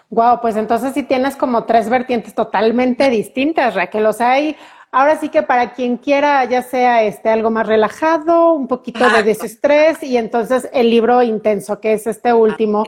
Wow, 0.10 0.42
pues 0.42 0.56
entonces 0.56 0.94
sí 0.94 1.04
tienes 1.04 1.36
como 1.36 1.66
tres 1.66 1.90
vertientes 1.90 2.36
totalmente 2.36 3.10
distintas, 3.10 3.74
Raquel. 3.74 4.06
O 4.06 4.14
sea, 4.14 4.34
hay 4.34 4.56
Ahora 4.96 5.20
sí 5.20 5.30
que 5.30 5.42
para 5.42 5.74
quien 5.74 5.98
quiera, 5.98 6.46
ya 6.46 6.62
sea 6.62 7.02
este 7.02 7.28
algo 7.30 7.50
más 7.50 7.66
relajado, 7.66 8.54
un 8.54 8.68
poquito 8.68 9.10
de 9.10 9.24
desestrés 9.24 10.04
y 10.04 10.18
entonces 10.18 10.70
el 10.72 10.92
libro 10.92 11.24
intenso, 11.24 11.82
que 11.82 11.94
es 11.94 12.06
este 12.06 12.32
último, 12.32 12.84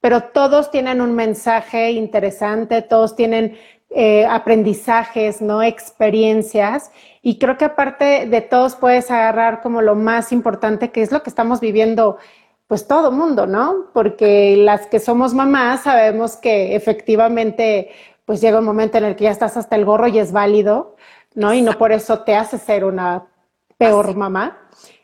pero 0.00 0.22
todos 0.22 0.70
tienen 0.70 1.02
un 1.02 1.14
mensaje 1.14 1.90
interesante, 1.90 2.80
todos 2.80 3.14
tienen 3.14 3.58
eh, 3.90 4.24
aprendizajes, 4.24 5.42
¿no? 5.42 5.62
Experiencias. 5.62 6.92
Y 7.20 7.38
creo 7.38 7.58
que 7.58 7.66
aparte 7.66 8.24
de 8.24 8.40
todos 8.40 8.74
puedes 8.74 9.10
agarrar 9.10 9.60
como 9.60 9.82
lo 9.82 9.94
más 9.94 10.32
importante, 10.32 10.90
que 10.90 11.02
es 11.02 11.12
lo 11.12 11.22
que 11.22 11.28
estamos 11.28 11.60
viviendo, 11.60 12.16
pues 12.68 12.86
todo 12.86 13.12
mundo, 13.12 13.46
¿no? 13.46 13.90
Porque 13.92 14.56
las 14.56 14.86
que 14.86 14.98
somos 14.98 15.34
mamás 15.34 15.82
sabemos 15.82 16.36
que 16.36 16.74
efectivamente, 16.74 17.90
pues 18.24 18.40
llega 18.40 18.60
un 18.60 18.64
momento 18.64 18.96
en 18.96 19.04
el 19.04 19.14
que 19.14 19.24
ya 19.24 19.30
estás 19.30 19.58
hasta 19.58 19.76
el 19.76 19.84
gorro 19.84 20.08
y 20.08 20.18
es 20.18 20.32
válido 20.32 20.96
¿no? 21.34 21.54
Y 21.54 21.62
no 21.62 21.78
por 21.78 21.92
eso 21.92 22.20
te 22.20 22.34
hace 22.34 22.58
ser 22.58 22.84
una 22.84 23.26
peor 23.78 24.14
mamá. 24.16 24.58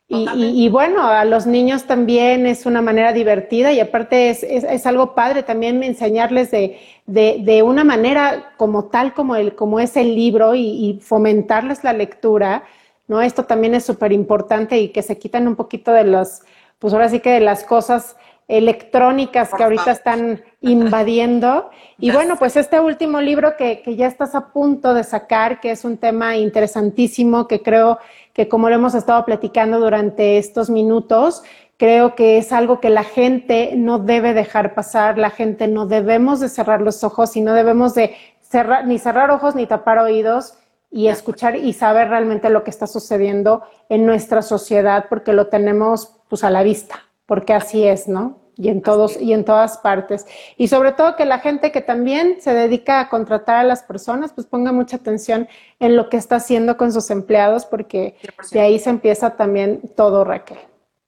Y, 0.08 0.68
bueno, 0.68 1.02
a 1.02 1.24
los 1.24 1.46
niños 1.46 1.84
también 1.84 2.46
es 2.46 2.64
una 2.64 2.80
manera 2.80 3.12
divertida 3.12 3.72
y 3.72 3.80
aparte 3.80 4.30
es, 4.30 4.86
algo 4.86 5.16
padre 5.16 5.42
también 5.42 5.82
enseñarles 5.82 6.52
de, 6.52 6.78
de, 7.06 7.62
una 7.64 7.82
manera 7.82 8.52
como 8.56 8.84
tal 8.84 9.14
como, 9.14 9.34
el, 9.34 9.56
como 9.56 9.80
es 9.80 9.96
el 9.96 10.14
libro 10.14 10.54
y, 10.54 11.00
fomentarles 11.02 11.82
la 11.82 11.92
lectura, 11.92 12.62
¿no? 13.08 13.20
Esto 13.20 13.46
también 13.46 13.74
es 13.74 13.84
súper 13.84 14.12
importante 14.12 14.78
y 14.78 14.90
que 14.90 15.02
se 15.02 15.18
quitan 15.18 15.48
un 15.48 15.56
poquito 15.56 15.90
de 15.90 16.04
los, 16.04 16.42
pues 16.78 16.94
ahora 16.94 17.08
sí 17.08 17.18
que 17.18 17.30
de 17.30 17.40
las 17.40 17.64
cosas 17.64 18.16
electrónicas 18.48 19.50
que 19.56 19.64
ahorita 19.64 19.90
están 19.90 20.42
invadiendo. 20.60 21.70
Y 21.98 22.10
bueno, 22.10 22.36
pues 22.36 22.56
este 22.56 22.78
último 22.78 23.22
libro 23.22 23.56
que, 23.56 23.80
que, 23.80 23.96
ya 23.96 24.06
estás 24.06 24.34
a 24.34 24.48
punto 24.52 24.92
de 24.92 25.02
sacar, 25.02 25.60
que 25.60 25.70
es 25.70 25.82
un 25.82 25.96
tema 25.96 26.36
interesantísimo, 26.36 27.48
que 27.48 27.62
creo 27.62 27.98
que 28.34 28.48
como 28.48 28.68
lo 28.68 28.74
hemos 28.74 28.94
estado 28.94 29.24
platicando 29.24 29.80
durante 29.80 30.36
estos 30.36 30.68
minutos, 30.68 31.42
creo 31.78 32.14
que 32.14 32.36
es 32.36 32.52
algo 32.52 32.80
que 32.80 32.90
la 32.90 33.02
gente 33.02 33.72
no 33.76 33.98
debe 33.98 34.34
dejar 34.34 34.74
pasar, 34.74 35.16
la 35.16 35.30
gente 35.30 35.68
no 35.68 35.86
debemos 35.86 36.40
de 36.40 36.50
cerrar 36.50 36.82
los 36.82 37.02
ojos 37.02 37.34
y 37.34 37.40
no 37.40 37.54
debemos 37.54 37.94
de 37.94 38.14
cerrar, 38.42 38.86
ni 38.86 38.98
cerrar 38.98 39.30
ojos 39.30 39.54
ni 39.54 39.66
tapar 39.66 39.98
oídos 39.98 40.58
y 40.90 41.08
escuchar 41.08 41.56
y 41.56 41.72
saber 41.72 42.10
realmente 42.10 42.50
lo 42.50 42.62
que 42.62 42.70
está 42.70 42.86
sucediendo 42.86 43.62
en 43.88 44.04
nuestra 44.04 44.42
sociedad 44.42 45.06
porque 45.08 45.32
lo 45.32 45.46
tenemos 45.46 46.16
pues 46.28 46.44
a 46.44 46.50
la 46.50 46.62
vista 46.62 47.05
porque 47.26 47.52
así 47.52 47.86
es, 47.86 48.08
¿no? 48.08 48.38
Y 48.56 48.68
en 48.68 48.80
todos 48.80 49.20
y 49.20 49.34
en 49.34 49.44
todas 49.44 49.78
partes. 49.78 50.26
Y 50.56 50.68
sobre 50.68 50.92
todo 50.92 51.16
que 51.16 51.26
la 51.26 51.40
gente 51.40 51.72
que 51.72 51.82
también 51.82 52.40
se 52.40 52.54
dedica 52.54 53.00
a 53.00 53.08
contratar 53.10 53.56
a 53.56 53.64
las 53.64 53.82
personas, 53.82 54.32
pues 54.32 54.46
ponga 54.46 54.72
mucha 54.72 54.96
atención 54.96 55.46
en 55.78 55.94
lo 55.94 56.08
que 56.08 56.16
está 56.16 56.36
haciendo 56.36 56.78
con 56.78 56.90
sus 56.90 57.10
empleados, 57.10 57.66
porque 57.66 58.16
de 58.52 58.60
ahí 58.60 58.78
se 58.78 58.88
empieza 58.88 59.36
también 59.36 59.82
todo, 59.94 60.24
Raquel. 60.24 60.58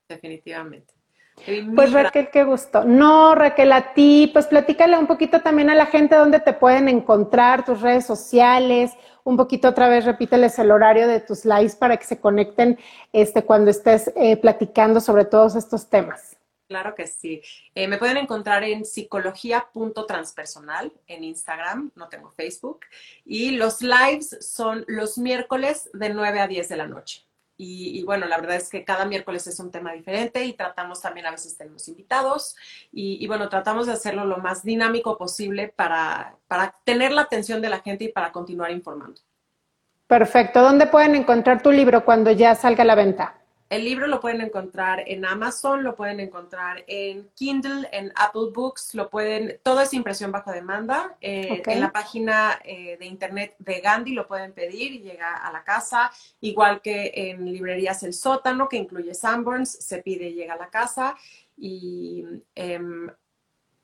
Definitivamente. 0.08 0.92
Pues 1.74 1.92
Raquel, 1.92 2.28
qué 2.30 2.44
gusto. 2.44 2.84
No, 2.84 3.34
Raquel, 3.34 3.72
a 3.72 3.94
ti, 3.94 4.30
pues 4.32 4.46
platícale 4.46 4.98
un 4.98 5.06
poquito 5.06 5.40
también 5.40 5.70
a 5.70 5.74
la 5.74 5.86
gente 5.86 6.16
dónde 6.16 6.40
te 6.40 6.52
pueden 6.52 6.88
encontrar, 6.88 7.64
tus 7.64 7.80
redes 7.80 8.04
sociales, 8.04 8.92
un 9.28 9.36
poquito 9.36 9.68
otra 9.68 9.88
vez 9.90 10.06
repíteles 10.06 10.58
el 10.58 10.70
horario 10.70 11.06
de 11.06 11.20
tus 11.20 11.44
lives 11.44 11.76
para 11.76 11.98
que 11.98 12.06
se 12.06 12.18
conecten 12.18 12.78
este, 13.12 13.44
cuando 13.44 13.70
estés 13.70 14.10
eh, 14.16 14.38
platicando 14.38 15.02
sobre 15.02 15.26
todos 15.26 15.54
estos 15.54 15.90
temas. 15.90 16.38
Claro 16.66 16.94
que 16.94 17.06
sí. 17.06 17.42
Eh, 17.74 17.88
me 17.88 17.98
pueden 17.98 18.16
encontrar 18.16 18.64
en 18.64 18.86
psicología.transpersonal 18.86 20.94
en 21.06 21.24
Instagram, 21.24 21.92
no 21.94 22.08
tengo 22.08 22.30
Facebook. 22.30 22.80
Y 23.26 23.50
los 23.50 23.82
lives 23.82 24.34
son 24.40 24.86
los 24.88 25.18
miércoles 25.18 25.90
de 25.92 26.08
9 26.08 26.40
a 26.40 26.48
10 26.48 26.66
de 26.66 26.76
la 26.76 26.86
noche. 26.86 27.27
Y, 27.60 28.04
bueno, 28.04 28.26
la 28.26 28.38
verdad 28.38 28.54
es 28.54 28.68
que 28.68 28.84
cada 28.84 29.04
miércoles 29.04 29.48
es 29.48 29.58
un 29.58 29.72
tema 29.72 29.92
diferente 29.92 30.44
y 30.44 30.52
tratamos 30.52 31.02
también, 31.02 31.26
a 31.26 31.32
veces 31.32 31.58
tenemos 31.58 31.88
invitados 31.88 32.54
y, 32.92 33.26
bueno, 33.26 33.48
tratamos 33.48 33.88
de 33.88 33.94
hacerlo 33.94 34.24
lo 34.24 34.38
más 34.38 34.62
dinámico 34.62 35.18
posible 35.18 35.66
para, 35.66 36.36
para 36.46 36.76
tener 36.84 37.10
la 37.10 37.22
atención 37.22 37.60
de 37.60 37.68
la 37.68 37.80
gente 37.80 38.04
y 38.04 38.12
para 38.12 38.30
continuar 38.30 38.70
informando. 38.70 39.20
Perfecto. 40.06 40.62
¿Dónde 40.62 40.86
pueden 40.86 41.16
encontrar 41.16 41.60
tu 41.60 41.72
libro 41.72 42.04
cuando 42.04 42.30
ya 42.30 42.54
salga 42.54 42.82
a 42.82 42.86
la 42.86 42.94
venta? 42.94 43.37
El 43.68 43.84
libro 43.84 44.06
lo 44.06 44.20
pueden 44.20 44.40
encontrar 44.40 45.04
en 45.06 45.26
Amazon, 45.26 45.82
lo 45.82 45.94
pueden 45.94 46.20
encontrar 46.20 46.84
en 46.86 47.28
Kindle, 47.34 47.86
en 47.92 48.12
Apple 48.16 48.50
Books, 48.54 48.94
lo 48.94 49.10
pueden, 49.10 49.60
todo 49.62 49.82
es 49.82 49.92
impresión 49.92 50.32
bajo 50.32 50.50
demanda. 50.52 51.16
Eh, 51.20 51.62
en 51.66 51.80
la 51.80 51.92
página 51.92 52.58
eh, 52.64 52.96
de 52.98 53.04
internet 53.04 53.56
de 53.58 53.80
Gandhi 53.80 54.12
lo 54.12 54.26
pueden 54.26 54.52
pedir 54.52 54.92
y 54.92 55.00
llega 55.00 55.36
a 55.36 55.52
la 55.52 55.64
casa, 55.64 56.10
igual 56.40 56.80
que 56.80 57.12
en 57.14 57.44
librerías 57.44 58.02
El 58.02 58.14
Sótano, 58.14 58.70
que 58.70 58.78
incluye 58.78 59.12
Sanborns, 59.12 59.70
se 59.70 59.98
pide 59.98 60.28
y 60.28 60.34
llega 60.34 60.54
a 60.54 60.58
la 60.58 60.70
casa. 60.70 61.14
Y 61.58 62.24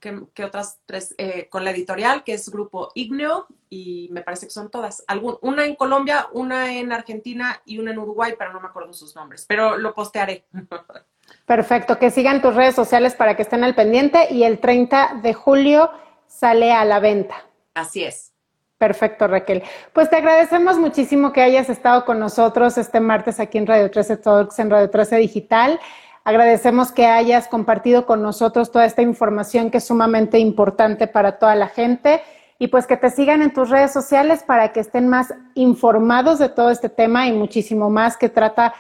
em, 0.09 0.27
que, 0.35 0.45
otras 0.45 0.81
tres, 0.87 1.15
eh, 1.19 1.49
con 1.49 1.65
la 1.65 1.71
editorial, 1.71 2.25
que 2.25 2.35
es 2.35 2.49
Grupo 2.51 2.91
Igneo, 2.95 3.47
y 3.69 4.09
me 4.13 4.23
parece 4.23 4.47
que 4.47 4.53
son 4.53 4.71
todas. 4.71 5.05
Algún, 5.07 5.39
una 5.43 5.65
en 5.65 5.75
Colombia, 5.75 6.29
una 6.33 6.75
en 6.75 6.93
Argentina 6.93 7.61
y 7.65 7.79
una 7.79 7.93
en 7.93 7.99
Uruguay, 7.99 8.35
pero 8.39 8.53
no 8.53 8.61
me 8.61 8.69
acuerdo 8.69 8.93
sus 8.93 9.15
nombres, 9.17 9.45
pero 9.49 9.77
lo 9.77 9.95
postearé. 9.95 10.45
Perfecto, 11.47 11.99
que 11.99 12.11
sigan 12.11 12.43
tus 12.43 12.55
redes 12.55 12.75
sociales 12.75 13.15
para 13.15 13.37
que 13.37 13.43
estén 13.43 13.65
al 13.65 13.75
pendiente 13.75 14.29
y 14.31 14.45
el 14.45 14.59
30 14.61 15.21
de 15.23 15.35
julio 15.35 15.91
sale 16.27 16.73
a 16.73 16.85
la 16.85 17.01
venta. 17.01 17.37
Así 17.75 18.05
es. 18.05 18.35
Perfecto, 18.79 19.29
Raquel. 19.29 19.63
Pues 19.93 20.11
te 20.11 20.17
agradecemos 20.17 20.79
muchísimo 20.79 21.33
que 21.33 21.43
hayas 21.43 21.71
estado 21.71 22.05
con 22.05 22.19
nosotros 22.19 22.77
este 22.77 23.01
martes 23.01 23.41
aquí 23.41 23.57
en 23.59 23.67
Radio 23.67 23.91
13 23.91 24.19
Talks, 24.19 24.59
en 24.59 24.69
Radio 24.69 24.91
13 24.91 25.17
Digital. 25.17 25.81
Agradecemos 26.25 26.91
que 26.91 27.07
hayas 27.07 27.49
compartido 27.49 28.07
con 28.07 28.23
nosotros 28.23 28.73
toda 28.73 28.87
esta 28.87 29.03
información 29.03 29.71
que 29.71 29.79
es 29.79 29.85
sumamente 29.85 30.39
importante 30.39 31.07
para 31.07 31.39
toda 31.39 31.55
la 31.55 31.69
gente. 31.69 32.23
Y 32.59 32.69
pues 32.69 32.87
que 32.87 32.97
te 32.97 33.11
sigan 33.11 33.43
en 33.43 33.53
tus 33.53 33.69
redes 33.69 33.93
sociales 33.93 34.43
para 34.43 34.73
que 34.73 34.81
estén 34.81 35.07
más 35.09 35.35
informados 35.55 36.39
de 36.39 36.49
todo 36.49 36.71
este 36.71 36.89
tema 36.89 37.27
y 37.27 37.33
muchísimo 37.33 37.91
más 37.91 38.17
que 38.17 38.31
trata 38.31 38.73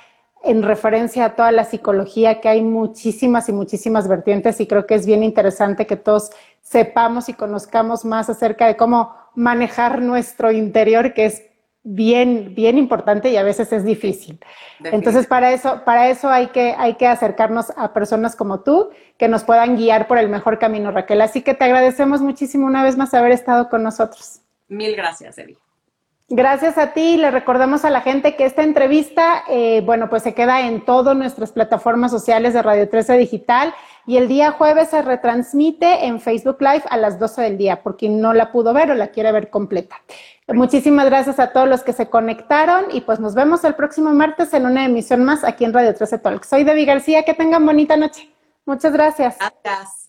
en 0.42 0.62
referencia 0.62 1.24
a 1.26 1.34
toda 1.34 1.52
la 1.52 1.64
psicología, 1.64 2.40
que 2.40 2.48
hay 2.48 2.62
muchísimas 2.62 3.48
y 3.48 3.52
muchísimas 3.52 4.08
vertientes. 4.08 4.60
Y 4.60 4.66
creo 4.66 4.86
que 4.86 4.94
es 4.94 5.04
bien 5.04 5.22
interesante 5.22 5.86
que 5.86 5.96
todos 5.96 6.30
sepamos 6.62 7.28
y 7.28 7.34
conozcamos 7.34 8.06
más 8.06 8.30
acerca 8.30 8.66
de 8.66 8.76
cómo 8.76 9.14
manejar 9.34 10.00
nuestro 10.00 10.50
interior, 10.50 11.12
que 11.12 11.26
es 11.26 11.42
bien, 11.84 12.54
bien 12.54 12.78
importante 12.78 13.30
y 13.30 13.36
a 13.36 13.42
veces 13.42 13.72
es 13.72 13.84
difícil. 13.84 14.40
Entonces, 14.82 15.26
para 15.26 15.52
eso, 15.52 15.82
para 15.84 16.08
eso 16.08 16.30
hay 16.30 16.48
que, 16.48 16.74
hay 16.76 16.94
que 16.94 17.06
acercarnos 17.06 17.72
a 17.76 17.92
personas 17.92 18.34
como 18.34 18.60
tú 18.60 18.90
que 19.18 19.28
nos 19.28 19.44
puedan 19.44 19.76
guiar 19.76 20.08
por 20.08 20.18
el 20.18 20.28
mejor 20.28 20.58
camino, 20.58 20.90
Raquel. 20.90 21.20
Así 21.20 21.42
que 21.42 21.54
te 21.54 21.64
agradecemos 21.64 22.22
muchísimo 22.22 22.66
una 22.66 22.82
vez 22.82 22.96
más 22.96 23.14
haber 23.14 23.32
estado 23.32 23.68
con 23.68 23.82
nosotros. 23.82 24.40
Mil 24.66 24.96
gracias, 24.96 25.38
Evi. 25.38 25.56
Gracias 26.28 26.78
a 26.78 26.94
ti. 26.94 27.18
Le 27.18 27.30
recordamos 27.30 27.84
a 27.84 27.90
la 27.90 28.00
gente 28.00 28.34
que 28.34 28.46
esta 28.46 28.62
entrevista, 28.62 29.44
eh, 29.48 29.82
bueno, 29.84 30.08
pues 30.08 30.22
se 30.22 30.32
queda 30.32 30.66
en 30.66 30.84
todas 30.84 31.14
nuestras 31.14 31.52
plataformas 31.52 32.10
sociales 32.10 32.54
de 32.54 32.62
Radio 32.62 32.88
13 32.88 33.18
Digital 33.18 33.74
y 34.06 34.16
el 34.16 34.28
día 34.28 34.52
jueves 34.52 34.90
se 34.90 35.02
retransmite 35.02 36.06
en 36.06 36.20
Facebook 36.20 36.58
Live 36.60 36.84
a 36.90 36.96
las 36.96 37.18
12 37.18 37.42
del 37.42 37.58
día, 37.58 37.82
por 37.82 37.96
quien 37.96 38.20
no 38.20 38.32
la 38.32 38.52
pudo 38.52 38.72
ver 38.72 38.90
o 38.90 38.94
la 38.94 39.08
quiere 39.08 39.32
ver 39.32 39.50
completa. 39.50 39.96
Muchísimas 40.48 41.06
gracias 41.06 41.38
a 41.40 41.52
todos 41.52 41.68
los 41.68 41.82
que 41.82 41.94
se 41.94 42.10
conectaron 42.10 42.84
y 42.90 43.00
pues 43.00 43.18
nos 43.18 43.34
vemos 43.34 43.64
el 43.64 43.74
próximo 43.74 44.12
martes 44.12 44.52
en 44.52 44.66
una 44.66 44.84
emisión 44.84 45.24
más 45.24 45.42
aquí 45.42 45.64
en 45.64 45.72
Radio 45.72 45.94
13 45.94 46.18
Talk. 46.18 46.44
Soy 46.44 46.64
Debbie 46.64 46.84
García, 46.84 47.22
que 47.24 47.34
tengan 47.34 47.64
bonita 47.64 47.96
noche. 47.96 48.30
Muchas 48.66 48.92
gracias. 48.92 49.36
Gracias. 49.38 50.03